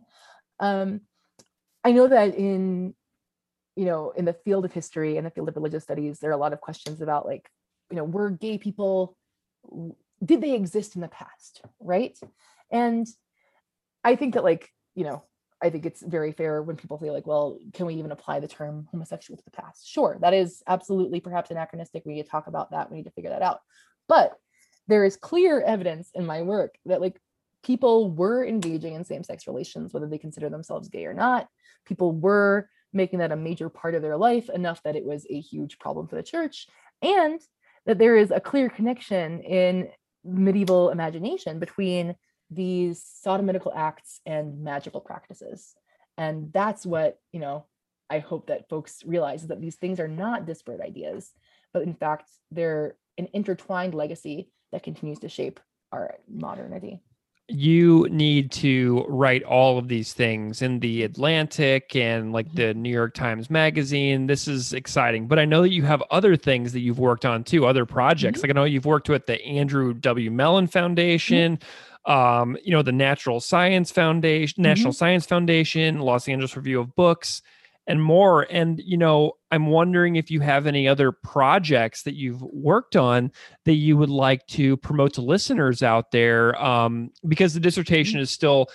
Um, 0.60 1.02
I 1.84 1.92
know 1.92 2.08
that 2.08 2.36
in, 2.36 2.94
you 3.76 3.86
know, 3.86 4.12
in 4.16 4.26
the 4.26 4.34
field 4.34 4.66
of 4.66 4.74
history 4.74 5.18
and 5.18 5.26
the 5.26 5.32
field 5.32 5.50
of 5.50 5.56
religious 5.56 5.84
studies, 5.84 6.20
there 6.20 6.30
are 6.32 6.34
a 6.34 6.38
lot 6.38 6.54
of 6.54 6.62
questions 6.62 7.02
about 7.02 7.26
like, 7.26 7.50
you 7.92 7.98
know, 7.98 8.04
were 8.04 8.30
gay 8.30 8.58
people, 8.58 9.18
did 10.24 10.42
they 10.42 10.54
exist 10.54 10.96
in 10.96 11.02
the 11.02 11.08
past, 11.08 11.62
right? 11.80 12.18
And 12.72 13.08
I 14.04 14.16
think 14.16 14.34
that 14.34 14.44
like, 14.44 14.70
you 14.94 15.04
know, 15.04 15.24
I 15.62 15.70
think 15.70 15.86
it's 15.86 16.02
very 16.02 16.32
fair 16.32 16.62
when 16.62 16.76
people 16.76 17.00
say 17.00 17.12
like, 17.12 17.26
well, 17.26 17.58
can 17.74 17.86
we 17.86 17.96
even 17.96 18.12
apply 18.12 18.40
the 18.40 18.48
term 18.48 18.88
homosexual 18.92 19.38
to 19.38 19.44
the 19.44 19.52
past? 19.52 19.88
Sure, 19.88 20.18
that 20.22 20.34
is 20.34 20.62
absolutely 20.68 21.20
perhaps 21.20 21.52
anachronistic. 21.52 22.04
We 22.06 22.14
need 22.14 22.24
to 22.24 22.30
talk 22.30 22.48
about 22.48 22.72
that. 22.72 22.92
We 22.92 22.98
need 22.98 23.06
to 23.06 23.12
figure 23.12 23.32
that 23.32 23.42
out. 23.42 23.62
But 24.08 24.38
there 24.88 25.06
is 25.06 25.18
clear 25.18 25.62
evidence 25.62 26.12
in 26.14 26.26
my 26.26 26.42
work 26.44 26.76
that 26.86 27.02
like 27.02 27.20
people 27.64 28.12
were 28.12 28.46
engaging 28.46 28.94
in 28.94 29.04
same-sex 29.04 29.48
relations 29.48 29.94
whether 29.94 30.08
they 30.08 30.20
consider 30.20 30.50
themselves 30.50 30.90
gay 30.90 31.06
or 31.06 31.14
not 31.14 31.48
people 31.86 32.12
were 32.12 32.70
making 32.94 33.20
that 33.20 33.32
a 33.32 33.36
major 33.36 33.70
part 33.70 33.96
of 33.96 34.02
their 34.02 34.18
life 34.18 34.50
enough 34.50 34.82
that 34.84 34.96
it 34.96 35.04
was 35.04 35.26
a 35.30 35.40
huge 35.40 35.80
problem 35.80 36.08
for 36.08 36.16
the 36.16 36.24
church 36.24 36.68
and 37.02 37.42
that 37.86 37.98
there 37.98 38.16
is 38.16 38.32
a 38.32 38.40
clear 38.40 38.70
connection 38.70 39.42
in 39.42 39.90
medieval 40.26 40.90
imagination 40.90 41.60
between 41.60 42.16
these 42.50 43.04
sodomitical 43.26 43.72
acts 43.76 44.20
and 44.26 44.64
magical 44.64 45.02
practices. 45.02 45.74
And 46.18 46.52
that's 46.54 46.86
what 46.86 47.20
you 47.32 47.40
know 47.40 47.66
i 48.10 48.20
hope 48.20 48.48
that 48.48 48.70
folks 48.70 49.04
realize 49.06 49.48
that 49.48 49.62
these 49.62 49.76
things 49.76 50.00
are 50.00 50.08
not 50.08 50.46
disparate 50.46 50.82
ideas 50.82 51.32
but 51.74 51.84
in 51.84 51.94
fact 51.94 52.30
they're 52.52 52.96
an 53.18 53.28
intertwined 53.34 53.94
legacy 53.94 54.50
that 54.72 54.84
continues 54.84 55.20
to 55.20 55.30
shape 55.30 55.60
our 55.92 56.16
modernity 56.30 57.02
you 57.48 58.08
need 58.10 58.52
to 58.52 59.06
write 59.08 59.44
all 59.44 59.78
of 59.78 59.88
these 59.88 60.14
things 60.14 60.62
in 60.62 60.80
the 60.80 61.04
Atlantic 61.04 61.96
and 61.96 62.34
like 62.34 62.48
mm-hmm. 62.48 62.58
the 62.58 62.74
New 62.74 62.90
York 62.90 63.14
Times 63.14 63.50
Magazine. 63.50 64.26
This 64.26 64.48
is 64.48 64.74
exciting. 64.74 65.28
But 65.28 65.38
I 65.38 65.46
know 65.46 65.62
that 65.62 65.72
you 65.72 65.84
have 65.84 66.02
other 66.10 66.36
things 66.36 66.74
that 66.74 66.80
you've 66.80 67.00
worked 67.00 67.26
on 67.26 67.44
too, 67.44 67.68
other 67.68 67.86
projects. 67.86 68.40
Mm-hmm. 68.40 68.48
Like 68.48 68.58
I 68.58 68.60
know 68.60 68.66
you've 68.66 68.86
worked 68.86 69.10
with 69.10 69.28
the 69.28 69.44
Andrew 69.44 69.94
W. 69.94 70.32
Mellon 70.32 70.66
Foundation, 70.66 71.58
mm-hmm. 72.08 72.12
um, 72.12 72.58
you 72.64 72.72
know, 72.72 72.82
the 72.82 72.92
Natural 72.92 73.40
Science 73.40 73.92
Foundation, 73.92 74.64
National 74.64 74.92
mm-hmm. 74.92 74.98
Science 74.98 75.26
Foundation, 75.28 76.00
Los 76.00 76.28
Angeles 76.28 76.56
Review 76.56 76.80
of 76.80 76.96
Books. 76.96 77.44
And 77.88 78.02
more. 78.02 78.48
And, 78.50 78.82
you 78.84 78.98
know, 78.98 79.34
I'm 79.52 79.68
wondering 79.68 80.16
if 80.16 80.32
you 80.32 80.40
have 80.42 80.68
any 80.68 80.88
other 80.88 81.12
projects 81.12 82.04
that 82.04 82.16
you've 82.16 82.42
worked 82.42 82.96
on 82.96 83.32
that 83.66 83.74
you 83.74 83.98
would 83.98 84.10
like 84.10 84.46
to 84.48 84.78
promote 84.78 85.14
to 85.14 85.22
listeners 85.22 85.84
out 85.84 86.12
there, 86.12 86.62
um, 86.62 87.12
because 87.28 87.54
the 87.54 87.60
dissertation 87.60 88.20
is 88.20 88.32
still 88.32 88.70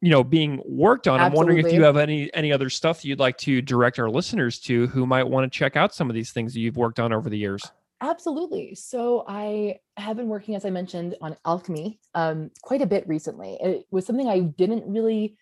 you 0.00 0.10
know 0.10 0.24
being 0.24 0.62
worked 0.64 1.08
on. 1.08 1.20
I'm 1.20 1.32
wondering 1.32 1.58
if 1.58 1.72
you 1.72 1.82
have 1.84 1.96
any 1.96 2.32
any 2.34 2.52
other 2.52 2.70
stuff 2.70 3.02
that 3.02 3.08
you'd 3.08 3.18
like 3.18 3.36
to 3.38 3.60
direct 3.60 3.98
our 3.98 4.10
listeners 4.10 4.58
to 4.60 4.86
who 4.88 5.06
might 5.06 5.24
want 5.24 5.50
to 5.50 5.58
check 5.58 5.76
out 5.76 5.94
some 5.94 6.08
of 6.08 6.14
these 6.14 6.32
things 6.32 6.54
that 6.54 6.60
you've 6.60 6.76
worked 6.76 6.98
on 6.98 7.12
over 7.12 7.28
the 7.28 7.38
years. 7.38 7.62
Absolutely. 8.00 8.74
So 8.74 9.24
i 9.28 9.76
have 9.96 10.16
been 10.16 10.28
working 10.28 10.54
as 10.54 10.64
i 10.64 10.70
mentioned 10.70 11.16
on 11.20 11.36
alchemy 11.44 12.00
um, 12.14 12.50
quite 12.62 12.80
a 12.80 12.86
bit 12.86 13.06
recently. 13.06 13.58
It 13.60 13.86
was 13.90 14.06
something 14.06 14.28
i 14.28 14.40
didn't 14.40 14.84
really 14.86 15.36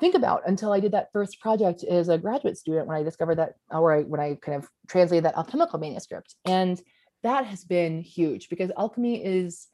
think 0.00 0.14
about 0.14 0.42
until 0.46 0.72
I 0.72 0.80
did 0.80 0.92
that 0.92 1.12
first 1.12 1.40
project 1.40 1.84
as 1.84 2.08
a 2.08 2.18
graduate 2.18 2.58
student 2.58 2.86
when 2.86 2.96
I 2.96 3.02
discovered 3.02 3.36
that, 3.36 3.54
or 3.70 3.92
I, 3.92 4.02
when 4.02 4.20
I 4.20 4.36
kind 4.40 4.58
of 4.58 4.68
translated 4.88 5.24
that 5.24 5.36
alchemical 5.36 5.78
manuscript. 5.78 6.34
And 6.44 6.80
that 7.22 7.46
has 7.46 7.64
been 7.64 8.00
huge 8.00 8.48
because 8.48 8.70
alchemy 8.76 9.24
is 9.24 9.68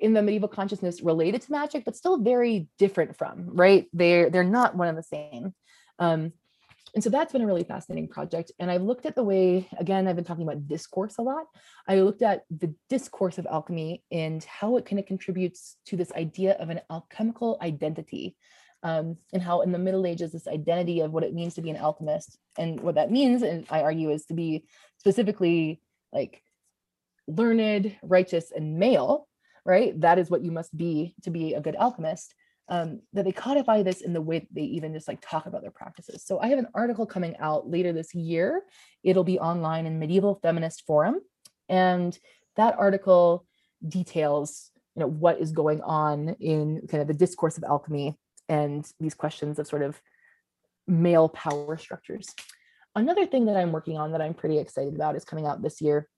in 0.00 0.14
the 0.14 0.22
medieval 0.22 0.48
consciousness 0.48 1.02
related 1.02 1.42
to 1.42 1.52
magic, 1.52 1.84
but 1.84 1.96
still 1.96 2.18
very 2.18 2.68
different 2.78 3.16
from, 3.16 3.54
right? 3.54 3.86
They're 3.92 4.30
they're 4.30 4.44
not 4.44 4.76
one 4.76 4.88
and 4.88 4.96
the 4.96 5.02
same. 5.02 5.54
Um, 5.98 6.32
and 6.94 7.04
so 7.04 7.10
that's 7.10 7.32
been 7.32 7.42
a 7.42 7.46
really 7.46 7.64
fascinating 7.64 8.08
project. 8.08 8.50
And 8.58 8.70
I've 8.70 8.82
looked 8.82 9.06
at 9.06 9.14
the 9.14 9.22
way, 9.22 9.68
again, 9.78 10.08
I've 10.08 10.16
been 10.16 10.24
talking 10.24 10.42
about 10.42 10.66
discourse 10.66 11.18
a 11.18 11.22
lot. 11.22 11.46
I 11.86 12.00
looked 12.00 12.22
at 12.22 12.42
the 12.50 12.74
discourse 12.88 13.38
of 13.38 13.46
alchemy 13.46 14.02
and 14.10 14.42
how 14.44 14.76
it 14.76 14.86
kind 14.86 14.98
of 14.98 15.06
contributes 15.06 15.76
to 15.86 15.96
this 15.96 16.10
idea 16.12 16.54
of 16.54 16.68
an 16.68 16.80
alchemical 16.90 17.58
identity 17.62 18.36
um, 18.82 19.16
and 19.32 19.42
how 19.42 19.60
in 19.60 19.72
the 19.72 19.78
Middle 19.78 20.06
Ages, 20.06 20.32
this 20.32 20.48
identity 20.48 21.00
of 21.00 21.12
what 21.12 21.24
it 21.24 21.34
means 21.34 21.54
to 21.54 21.62
be 21.62 21.70
an 21.70 21.76
alchemist 21.76 22.38
and 22.58 22.80
what 22.80 22.94
that 22.94 23.10
means, 23.10 23.42
and 23.42 23.66
I 23.70 23.82
argue, 23.82 24.10
is 24.10 24.26
to 24.26 24.34
be 24.34 24.64
specifically 24.98 25.80
like 26.12 26.42
learned, 27.26 27.96
righteous, 28.02 28.50
and 28.50 28.78
male, 28.78 29.28
right? 29.64 29.98
That 30.00 30.18
is 30.18 30.30
what 30.30 30.42
you 30.42 30.50
must 30.50 30.76
be 30.76 31.14
to 31.22 31.30
be 31.30 31.54
a 31.54 31.60
good 31.60 31.76
alchemist. 31.76 32.34
Um, 32.68 33.00
that 33.14 33.24
they 33.24 33.32
codify 33.32 33.82
this 33.82 34.00
in 34.00 34.12
the 34.12 34.20
way 34.20 34.46
they 34.52 34.62
even 34.62 34.94
just 34.94 35.08
like 35.08 35.18
talk 35.20 35.46
about 35.46 35.62
their 35.62 35.72
practices. 35.72 36.22
So 36.24 36.38
I 36.38 36.46
have 36.48 36.58
an 36.58 36.68
article 36.72 37.04
coming 37.04 37.36
out 37.40 37.68
later 37.68 37.92
this 37.92 38.14
year. 38.14 38.62
It'll 39.02 39.24
be 39.24 39.40
online 39.40 39.86
in 39.86 39.98
Medieval 39.98 40.38
Feminist 40.40 40.86
Forum, 40.86 41.16
and 41.68 42.16
that 42.54 42.78
article 42.78 43.44
details 43.86 44.70
you 44.94 45.00
know 45.00 45.08
what 45.08 45.40
is 45.40 45.50
going 45.52 45.80
on 45.82 46.36
in 46.40 46.86
kind 46.88 47.00
of 47.00 47.08
the 47.08 47.14
discourse 47.14 47.56
of 47.56 47.64
alchemy 47.64 48.16
and 48.50 48.86
these 48.98 49.14
questions 49.14 49.58
of 49.58 49.66
sort 49.66 49.82
of 49.82 50.00
male 50.86 51.28
power 51.28 51.78
structures. 51.78 52.34
Another 52.96 53.24
thing 53.24 53.46
that 53.46 53.56
I'm 53.56 53.70
working 53.70 53.96
on 53.96 54.12
that 54.12 54.20
I'm 54.20 54.34
pretty 54.34 54.58
excited 54.58 54.94
about 54.94 55.16
is 55.16 55.24
coming 55.24 55.46
out 55.46 55.62
this 55.62 55.80
year. 55.80 56.08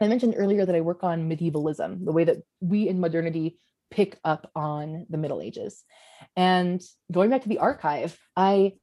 I 0.00 0.06
mentioned 0.06 0.34
earlier 0.36 0.66
that 0.66 0.74
I 0.74 0.82
work 0.82 1.02
on 1.02 1.28
medievalism, 1.28 2.04
the 2.04 2.12
way 2.12 2.24
that 2.24 2.36
we 2.60 2.88
in 2.88 3.00
modernity 3.00 3.58
pick 3.90 4.18
up 4.22 4.50
on 4.54 5.06
the 5.08 5.16
Middle 5.16 5.40
Ages. 5.40 5.82
And 6.36 6.82
going 7.10 7.30
back 7.30 7.42
to 7.42 7.48
the 7.48 7.58
archive, 7.58 8.18
I 8.36 8.74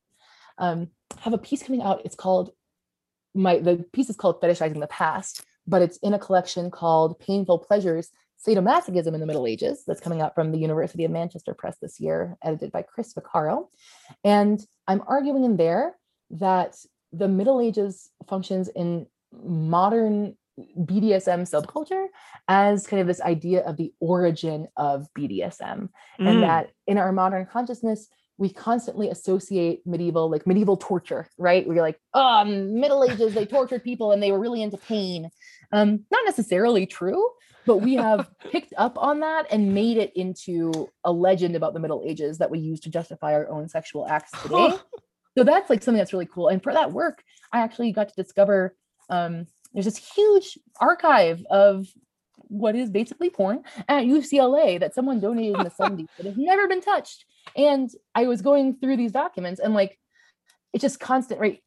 um, 0.58 0.88
have 1.20 1.34
a 1.34 1.38
piece 1.38 1.62
coming 1.62 1.84
out. 1.84 2.02
It's 2.06 2.16
called 2.16 2.52
my 3.36 3.60
the 3.60 3.86
piece 3.94 4.10
is 4.10 4.16
called 4.16 4.42
Fetishizing 4.42 4.80
the 4.80 4.88
Past, 4.88 5.44
but 5.68 5.84
it's 5.84 5.98
in 5.98 6.16
a 6.16 6.20
collection 6.20 6.72
called 6.72 7.20
Painful 7.20 7.60
Pleasures 7.60 8.10
Sadomasochism 8.48 9.14
in 9.14 9.20
the 9.20 9.26
Middle 9.26 9.48
Ages, 9.48 9.84
that's 9.86 10.00
coming 10.00 10.22
out 10.22 10.34
from 10.34 10.52
the 10.52 10.60
University 10.60 11.04
of 11.06 11.12
Manchester 11.12 11.54
Press 11.54 11.78
this 11.82 12.00
year, 12.00 12.38
edited 12.44 12.72
by 12.72 12.82
Chris 12.82 13.14
Vaccaro. 13.14 13.68
And 14.24 14.60
I'm 14.88 15.04
arguing 15.08 15.44
in 15.44 15.58
there 15.58 15.96
that 16.32 16.76
the 17.12 17.28
Middle 17.28 17.60
Ages 17.60 18.10
functions 18.28 18.70
in 18.70 19.08
modern 19.34 20.36
BDSM 20.78 21.50
subculture 21.50 22.08
as 22.48 22.88
kind 22.88 23.02
of 23.02 23.08
this 23.08 23.22
idea 23.22 23.62
of 23.62 23.78
the 23.78 23.94
origin 24.00 24.68
of 24.78 25.08
BDSM. 25.18 25.90
Mm. 26.20 26.28
And 26.28 26.44
that 26.44 26.72
in 26.88 26.98
our 26.98 27.12
modern 27.12 27.46
consciousness, 27.46 28.08
we 28.38 28.50
constantly 28.50 29.10
associate 29.10 29.82
medieval, 29.86 30.32
like 30.32 30.48
medieval 30.48 30.78
torture, 30.78 31.28
right? 31.38 31.68
We're 31.68 31.82
like, 31.82 32.00
oh, 32.14 32.46
Middle 32.46 33.04
Ages, 33.04 33.34
they 33.34 33.46
tortured 33.46 33.84
people 33.84 34.14
and 34.14 34.24
they 34.24 34.32
were 34.32 34.40
really 34.40 34.64
into 34.64 34.78
pain. 34.78 35.30
Um, 35.72 36.06
not 36.12 36.22
necessarily 36.26 36.86
true, 36.86 37.30
but 37.66 37.78
we 37.78 37.96
have 37.96 38.30
picked 38.52 38.74
up 38.78 38.98
on 38.98 39.20
that 39.20 39.48
and 39.52 39.74
made 39.74 39.98
it 39.98 40.12
into 40.16 40.90
a 41.04 41.12
legend 41.12 41.56
about 41.56 41.74
the 41.74 41.80
Middle 41.80 42.04
Ages 42.06 42.38
that 42.40 42.50
we 42.50 42.60
use 42.60 42.80
to 42.82 42.90
justify 42.90 43.34
our 43.34 43.50
own 43.50 43.70
sexual 43.70 44.08
acts 44.08 44.32
today. 44.42 44.74
so 45.38 45.44
that's 45.44 45.70
like 45.70 45.84
something 45.84 46.00
that's 46.00 46.14
really 46.14 46.26
cool. 46.26 46.48
And 46.48 46.62
for 46.62 46.74
that 46.74 46.92
work, 46.92 47.24
I 47.52 47.60
actually 47.60 47.92
got 47.92 48.10
to 48.10 48.16
discover 48.16 48.76
um, 49.10 49.46
there's 49.74 49.86
this 49.86 49.98
huge 49.98 50.58
archive 50.80 51.44
of 51.50 51.88
what 52.36 52.76
is 52.76 52.90
basically 52.90 53.30
porn 53.30 53.64
at 53.88 54.06
UCLA 54.06 54.80
that 54.80 54.96
someone 54.96 55.20
donated 55.20 55.58
in 55.58 55.64
the 55.64 55.70
70s 55.80 56.08
that 56.18 56.26
has 56.26 56.38
never 56.38 56.68
been 56.68 56.82
touched. 56.82 57.26
And 57.56 57.90
I 58.16 58.26
was 58.26 58.42
going 58.42 58.78
through 58.78 58.98
these 58.98 59.12
documents 59.12 59.60
and 59.60 59.74
like 59.74 60.00
it's 60.74 60.82
just 60.82 61.00
constant, 61.00 61.40
right? 61.40 61.62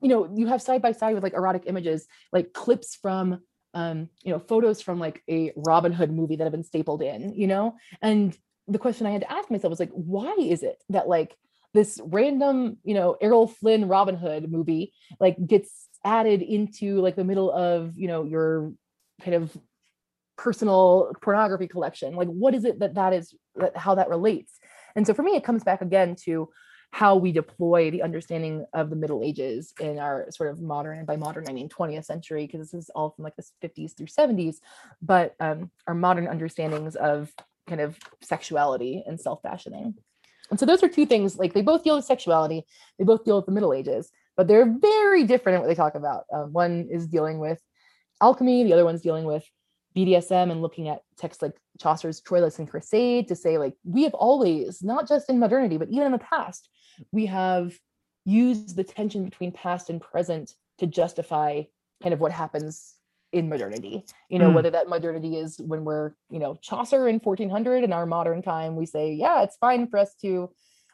You 0.00 0.08
know, 0.08 0.30
you 0.34 0.46
have 0.48 0.62
side 0.62 0.82
by 0.82 0.92
side 0.92 1.14
with 1.14 1.22
like 1.22 1.34
erotic 1.34 1.64
images, 1.66 2.06
like 2.32 2.52
clips 2.52 2.96
from 2.96 3.40
um, 3.76 4.08
you 4.22 4.32
know, 4.32 4.38
photos 4.38 4.80
from 4.80 4.98
like 4.98 5.22
a 5.28 5.52
Robin 5.54 5.92
Hood 5.92 6.10
movie 6.10 6.36
that 6.36 6.44
have 6.44 6.52
been 6.52 6.64
stapled 6.64 7.02
in, 7.02 7.34
you 7.34 7.46
know? 7.46 7.76
And 8.00 8.36
the 8.66 8.78
question 8.78 9.06
I 9.06 9.10
had 9.10 9.20
to 9.20 9.30
ask 9.30 9.50
myself 9.50 9.68
was 9.68 9.78
like, 9.78 9.90
why 9.90 10.34
is 10.38 10.62
it 10.62 10.82
that 10.88 11.08
like 11.08 11.36
this 11.74 12.00
random, 12.02 12.78
you 12.84 12.94
know, 12.94 13.18
Errol 13.20 13.46
Flynn 13.46 13.86
Robin 13.86 14.16
Hood 14.16 14.50
movie 14.50 14.94
like 15.20 15.36
gets 15.46 15.88
added 16.02 16.40
into 16.40 17.02
like 17.02 17.16
the 17.16 17.24
middle 17.24 17.52
of, 17.52 17.98
you 17.98 18.08
know, 18.08 18.24
your 18.24 18.72
kind 19.20 19.34
of 19.34 19.54
personal 20.38 21.12
pornography 21.20 21.68
collection? 21.68 22.16
Like, 22.16 22.28
what 22.28 22.54
is 22.54 22.64
it 22.64 22.78
that 22.78 22.94
that 22.94 23.12
is, 23.12 23.34
that, 23.56 23.76
how 23.76 23.96
that 23.96 24.08
relates? 24.08 24.58
And 24.94 25.06
so 25.06 25.12
for 25.12 25.22
me, 25.22 25.36
it 25.36 25.44
comes 25.44 25.64
back 25.64 25.82
again 25.82 26.16
to 26.24 26.48
how 26.96 27.14
we 27.14 27.30
deploy 27.30 27.90
the 27.90 28.00
understanding 28.00 28.64
of 28.72 28.88
the 28.88 28.96
Middle 28.96 29.22
Ages 29.22 29.74
in 29.78 29.98
our 29.98 30.30
sort 30.30 30.48
of 30.50 30.62
modern, 30.62 30.96
and 30.96 31.06
by 31.06 31.16
modern 31.16 31.44
I 31.46 31.52
mean 31.52 31.68
20th 31.68 32.06
century, 32.06 32.46
because 32.46 32.70
this 32.70 32.84
is 32.84 32.90
all 32.94 33.10
from 33.10 33.22
like 33.22 33.36
the 33.36 33.44
50s 33.62 33.94
through 33.94 34.06
70s, 34.06 34.60
but 35.02 35.34
um, 35.38 35.70
our 35.86 35.92
modern 35.92 36.26
understandings 36.26 36.96
of 36.96 37.30
kind 37.68 37.82
of 37.82 37.98
sexuality 38.22 39.04
and 39.06 39.20
self-fashioning. 39.20 39.94
And 40.50 40.58
so 40.58 40.64
those 40.64 40.82
are 40.82 40.88
two 40.88 41.04
things, 41.04 41.36
like 41.36 41.52
they 41.52 41.60
both 41.60 41.84
deal 41.84 41.96
with 41.96 42.06
sexuality, 42.06 42.64
they 42.98 43.04
both 43.04 43.26
deal 43.26 43.36
with 43.36 43.44
the 43.44 43.52
Middle 43.52 43.74
Ages, 43.74 44.10
but 44.34 44.48
they're 44.48 44.74
very 44.80 45.24
different 45.24 45.56
in 45.56 45.60
what 45.60 45.68
they 45.68 45.74
talk 45.74 45.96
about. 45.96 46.24
Um, 46.32 46.54
one 46.54 46.88
is 46.90 47.06
dealing 47.06 47.40
with 47.40 47.60
alchemy, 48.22 48.64
the 48.64 48.72
other 48.72 48.86
one's 48.86 49.02
dealing 49.02 49.26
with 49.26 49.44
BDSM 49.96 50.50
and 50.50 50.62
looking 50.62 50.88
at 50.88 51.02
texts 51.16 51.42
like 51.42 51.56
Chaucer's 51.80 52.20
Troilus 52.20 52.58
and 52.58 52.70
Criseyde 52.70 53.28
to 53.28 53.36
say, 53.36 53.58
like, 53.58 53.74
we 53.84 54.02
have 54.02 54.14
always, 54.14 54.82
not 54.82 55.08
just 55.08 55.30
in 55.30 55.38
modernity, 55.38 55.78
but 55.78 55.88
even 55.88 56.06
in 56.06 56.12
the 56.12 56.18
past, 56.18 56.68
we 57.12 57.26
have 57.26 57.78
used 58.24 58.76
the 58.76 58.84
tension 58.84 59.24
between 59.24 59.52
past 59.52 59.88
and 59.88 60.00
present 60.00 60.54
to 60.78 60.86
justify 60.86 61.62
kind 62.02 62.12
of 62.12 62.20
what 62.20 62.32
happens 62.32 62.94
in 63.32 63.48
modernity 63.48 64.04
you 64.28 64.38
know 64.38 64.50
mm. 64.50 64.54
whether 64.54 64.70
that 64.70 64.88
modernity 64.88 65.36
is 65.36 65.58
when 65.58 65.84
we're 65.84 66.12
you 66.30 66.38
know 66.38 66.56
chaucer 66.62 67.08
in 67.08 67.18
1400 67.18 67.82
in 67.82 67.92
our 67.92 68.06
modern 68.06 68.40
time 68.40 68.76
we 68.76 68.86
say 68.86 69.12
yeah 69.12 69.42
it's 69.42 69.56
fine 69.56 69.86
for 69.86 69.98
us 69.98 70.14
to 70.14 70.50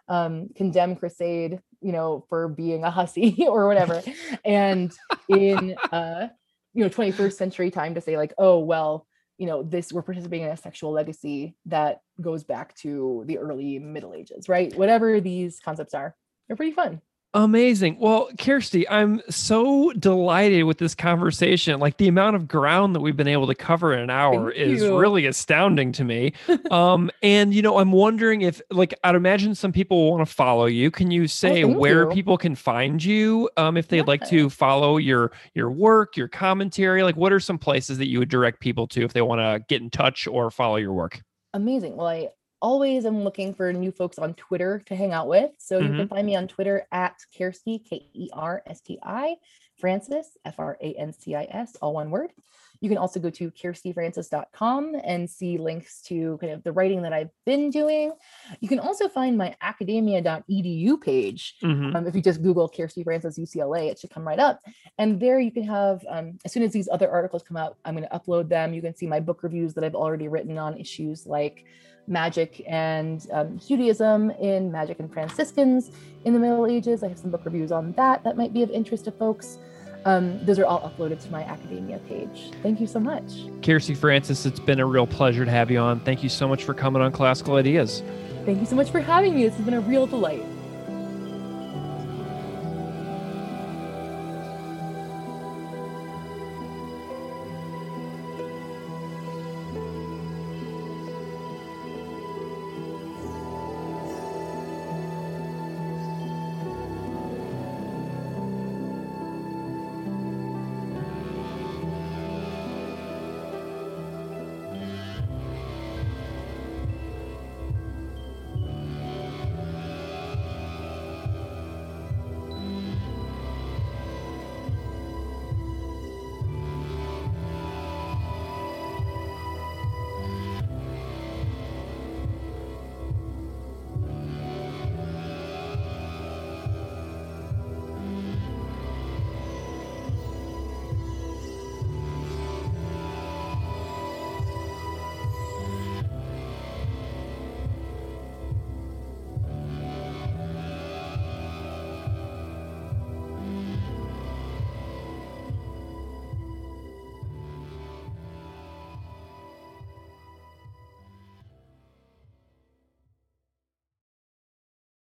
um, 0.09 0.49
condemn 0.57 0.97
Criseyde, 0.97 1.61
you 1.81 1.93
know 1.93 2.25
for 2.29 2.49
being 2.49 2.85
a 2.85 2.91
hussy 2.91 3.47
or 3.49 3.67
whatever 3.67 4.03
and 4.45 4.93
in 5.29 5.77
uh 5.93 6.29
you 6.75 6.83
know 6.83 6.91
21st 6.91 7.35
century 7.35 7.71
time 7.71 7.95
to 7.95 8.01
say 8.01 8.17
like 8.17 8.33
oh 8.39 8.59
well 8.59 9.07
you 9.39 9.47
know 9.47 9.63
this 9.63 9.93
we're 9.93 10.03
participating 10.03 10.47
in 10.47 10.53
a 10.53 10.57
sexual 10.57 10.93
legacy 10.93 11.55
that 11.67 12.01
goes 12.21 12.45
back 12.45 12.75
to 12.77 13.25
the 13.27 13.39
early 13.39 13.79
middle 13.79 14.15
ages 14.15 14.49
right? 14.49 14.75
Whatever 14.77 15.21
these 15.21 15.61
concepts 15.61 15.95
are 15.95 16.15
they're 16.47 16.57
pretty 16.57 16.73
fun 16.73 17.01
Amazing. 17.35 17.97
Well, 17.99 18.29
Kersti, 18.37 18.85
I'm 18.91 19.23
so 19.31 19.91
delighted 19.93 20.65
with 20.65 20.77
this 20.77 20.95
conversation. 20.95 21.81
Like 21.81 21.97
the 21.97 22.09
amount 22.09 22.37
of 22.37 22.47
ground 22.47 22.95
that 22.95 23.01
we've 23.01 23.17
been 23.17 23.27
able 23.27 23.47
to 23.47 23.55
cover 23.55 23.95
in 23.95 24.01
an 24.01 24.11
hour 24.11 24.53
Thank 24.53 24.63
is 24.63 24.83
you. 24.83 24.99
really 24.99 25.25
astounding 25.25 25.93
to 25.93 26.05
me. 26.05 26.35
um, 26.71 27.11
and 27.23 27.55
you 27.55 27.63
know, 27.63 27.79
I'm 27.79 27.91
wondering 27.91 28.43
if, 28.43 28.61
like, 28.71 28.93
I'd 29.03 29.15
imagine 29.15 29.55
some 29.55 29.73
people 29.73 30.11
want 30.11 30.29
to 30.29 30.35
follow 30.35 30.67
you. 30.67 30.91
Can 30.91 31.11
you 31.11 31.23
oh, 31.23 31.27
say 31.27 31.65
oh, 31.65 31.69
where 31.69 32.03
you. 32.05 32.11
people 32.11 32.37
can 32.37 32.55
find 32.55 33.03
you 33.03 33.49
um, 33.57 33.79
if 33.79 33.89
they'd 33.89 33.99
yeah. 33.99 34.05
like 34.07 34.29
to 34.29 34.51
follow 34.51 34.99
your 34.99 35.33
your 35.55 35.71
work, 35.71 36.19
your 36.19 36.29
commentary? 36.29 37.03
Like, 37.03 37.17
what 37.17 37.33
are 37.33 37.41
some 37.41 37.59
places 37.59 37.97
that 37.97 38.09
you 38.09 38.19
would 38.19 38.29
direct 38.29 38.61
people 38.61 38.87
to 38.89 39.05
if 39.05 39.15
they 39.15 39.23
want 39.23 39.41
to 39.41 39.65
get 39.69 39.81
in 39.81 39.89
touch 39.89 40.27
or 40.27 40.51
follow 40.51 40.77
your 40.77 40.93
work? 40.93 41.23
Amazing. 41.55 41.97
Well, 41.97 42.09
I 42.09 42.29
always 42.63 43.05
am 43.05 43.25
looking 43.25 43.53
for 43.53 43.71
new 43.73 43.91
folks 43.91 44.19
on 44.19 44.33
Twitter 44.35 44.83
to 44.87 44.97
hang 44.97 45.13
out 45.13 45.29
with. 45.29 45.51
So 45.59 45.77
mm-hmm. 45.77 45.85
you 45.85 45.91
can 45.91 46.07
mm-hmm. 46.07 46.15
find 46.15 46.27
me 46.27 46.37
on 46.37 46.49
Twitter 46.49 46.87
at 46.93 47.19
Kersti, 47.37 47.85
K 47.85 48.09
E 48.15 48.31
R 48.33 48.63
S 48.67 48.81
T 48.81 48.99
I, 49.03 49.37
Francis, 49.79 50.39
F 50.45 50.55
R 50.59 50.79
A 50.81 50.95
N 50.95 51.13
C 51.13 51.35
I 51.35 51.45
S, 51.51 51.77
all 51.83 51.93
one 51.93 52.11
word. 52.11 52.33
You 52.81 52.89
can 52.89 52.99
also 52.99 53.21
go 53.21 53.31
to 53.31 53.49
kerstifrancis.com 53.53 54.97
and 55.05 55.31
see 55.31 55.57
links 55.57 56.03
to 56.03 56.37
kind 56.41 56.53
of 56.53 56.65
the 56.65 56.73
writing 56.73 57.03
that 57.03 57.13
I've 57.13 57.31
been 57.47 57.71
doing. 57.71 58.13
You 58.59 58.69
can 58.69 58.81
also 58.81 59.09
find 59.09 59.39
my 59.39 59.55
academia.edu 59.61 61.01
page. 61.01 61.55
Mhm. 61.63 61.95
Um, 61.95 62.07
if 62.09 62.17
you 62.17 62.21
just 62.21 62.43
Google 62.43 62.69
Kersti 62.69 63.05
Francis 63.05 63.39
UCLA, 63.39 63.89
it 63.89 64.01
should 64.01 64.11
come 64.11 64.27
right 64.27 64.41
up. 64.41 64.61
And 64.99 65.21
there 65.21 65.39
you 65.39 65.53
can 65.53 65.63
have, 65.63 66.05
um, 66.09 66.41
as 66.45 66.53
soon 66.53 66.65
as 66.65 66.73
these 66.73 66.89
other 66.91 67.09
articles 67.09 67.45
come 67.45 67.57
out, 67.57 67.77
I'm 67.85 67.95
going 67.95 68.09
to 68.09 68.19
upload 68.19 68.49
them. 68.49 68.75
You 68.75 68.83
can 68.83 68.97
see 68.97 69.07
my 69.07 69.21
book 69.21 69.45
reviews 69.45 69.75
that 69.75 69.85
I've 69.85 69.95
already 69.95 70.27
written 70.27 70.59
on 70.59 70.77
issues 70.77 71.25
like 71.25 71.65
magic 72.07 72.63
and 72.67 73.27
um, 73.33 73.59
Judaism 73.59 74.31
in 74.33 74.73
Magic 74.73 74.99
and 75.01 75.13
Franciscans 75.13 75.91
in 76.25 76.33
the 76.33 76.39
Middle 76.39 76.67
Ages. 76.67 77.03
I 77.03 77.09
have 77.09 77.19
some 77.19 77.31
book 77.31 77.45
reviews 77.45 77.73
on 77.73 77.93
that 77.93 78.25
that 78.25 78.37
might 78.37 78.53
be 78.53 78.63
of 78.63 78.71
interest 78.71 79.05
to 79.05 79.13
folks. 79.13 79.59
Um, 80.05 80.45
those 80.45 80.59
are 80.59 80.65
all 80.65 80.81
uploaded 80.81 81.23
to 81.23 81.31
my 81.31 81.43
academia 81.45 81.99
page. 82.09 82.51
Thank 82.63 82.81
you 82.81 82.87
so 82.87 82.99
much. 82.99 83.23
Kersti 83.61 83.97
Francis, 83.97 84.45
it's 84.45 84.59
been 84.59 84.81
a 84.81 84.87
real 84.87 85.07
pleasure 85.07 85.45
to 85.45 85.51
have 85.51 85.71
you 85.71 85.79
on. 85.79 86.01
Thank 86.01 86.23
you 86.23 86.29
so 86.29 86.49
much 86.49 86.65
for 86.65 86.75
coming 86.75 87.01
on 87.01 87.13
Classical 87.13 87.55
Ideas. 87.55 88.03
Thank 88.45 88.59
you 88.59 88.67
so 88.67 88.75
much 88.75 88.91
for 88.91 89.01
having 89.01 89.37
me. 89.37 89.45
This 89.45 89.55
has 89.55 89.65
been 89.65 89.75
a 89.75 89.81
real 89.81 90.07
delight. 90.07 90.45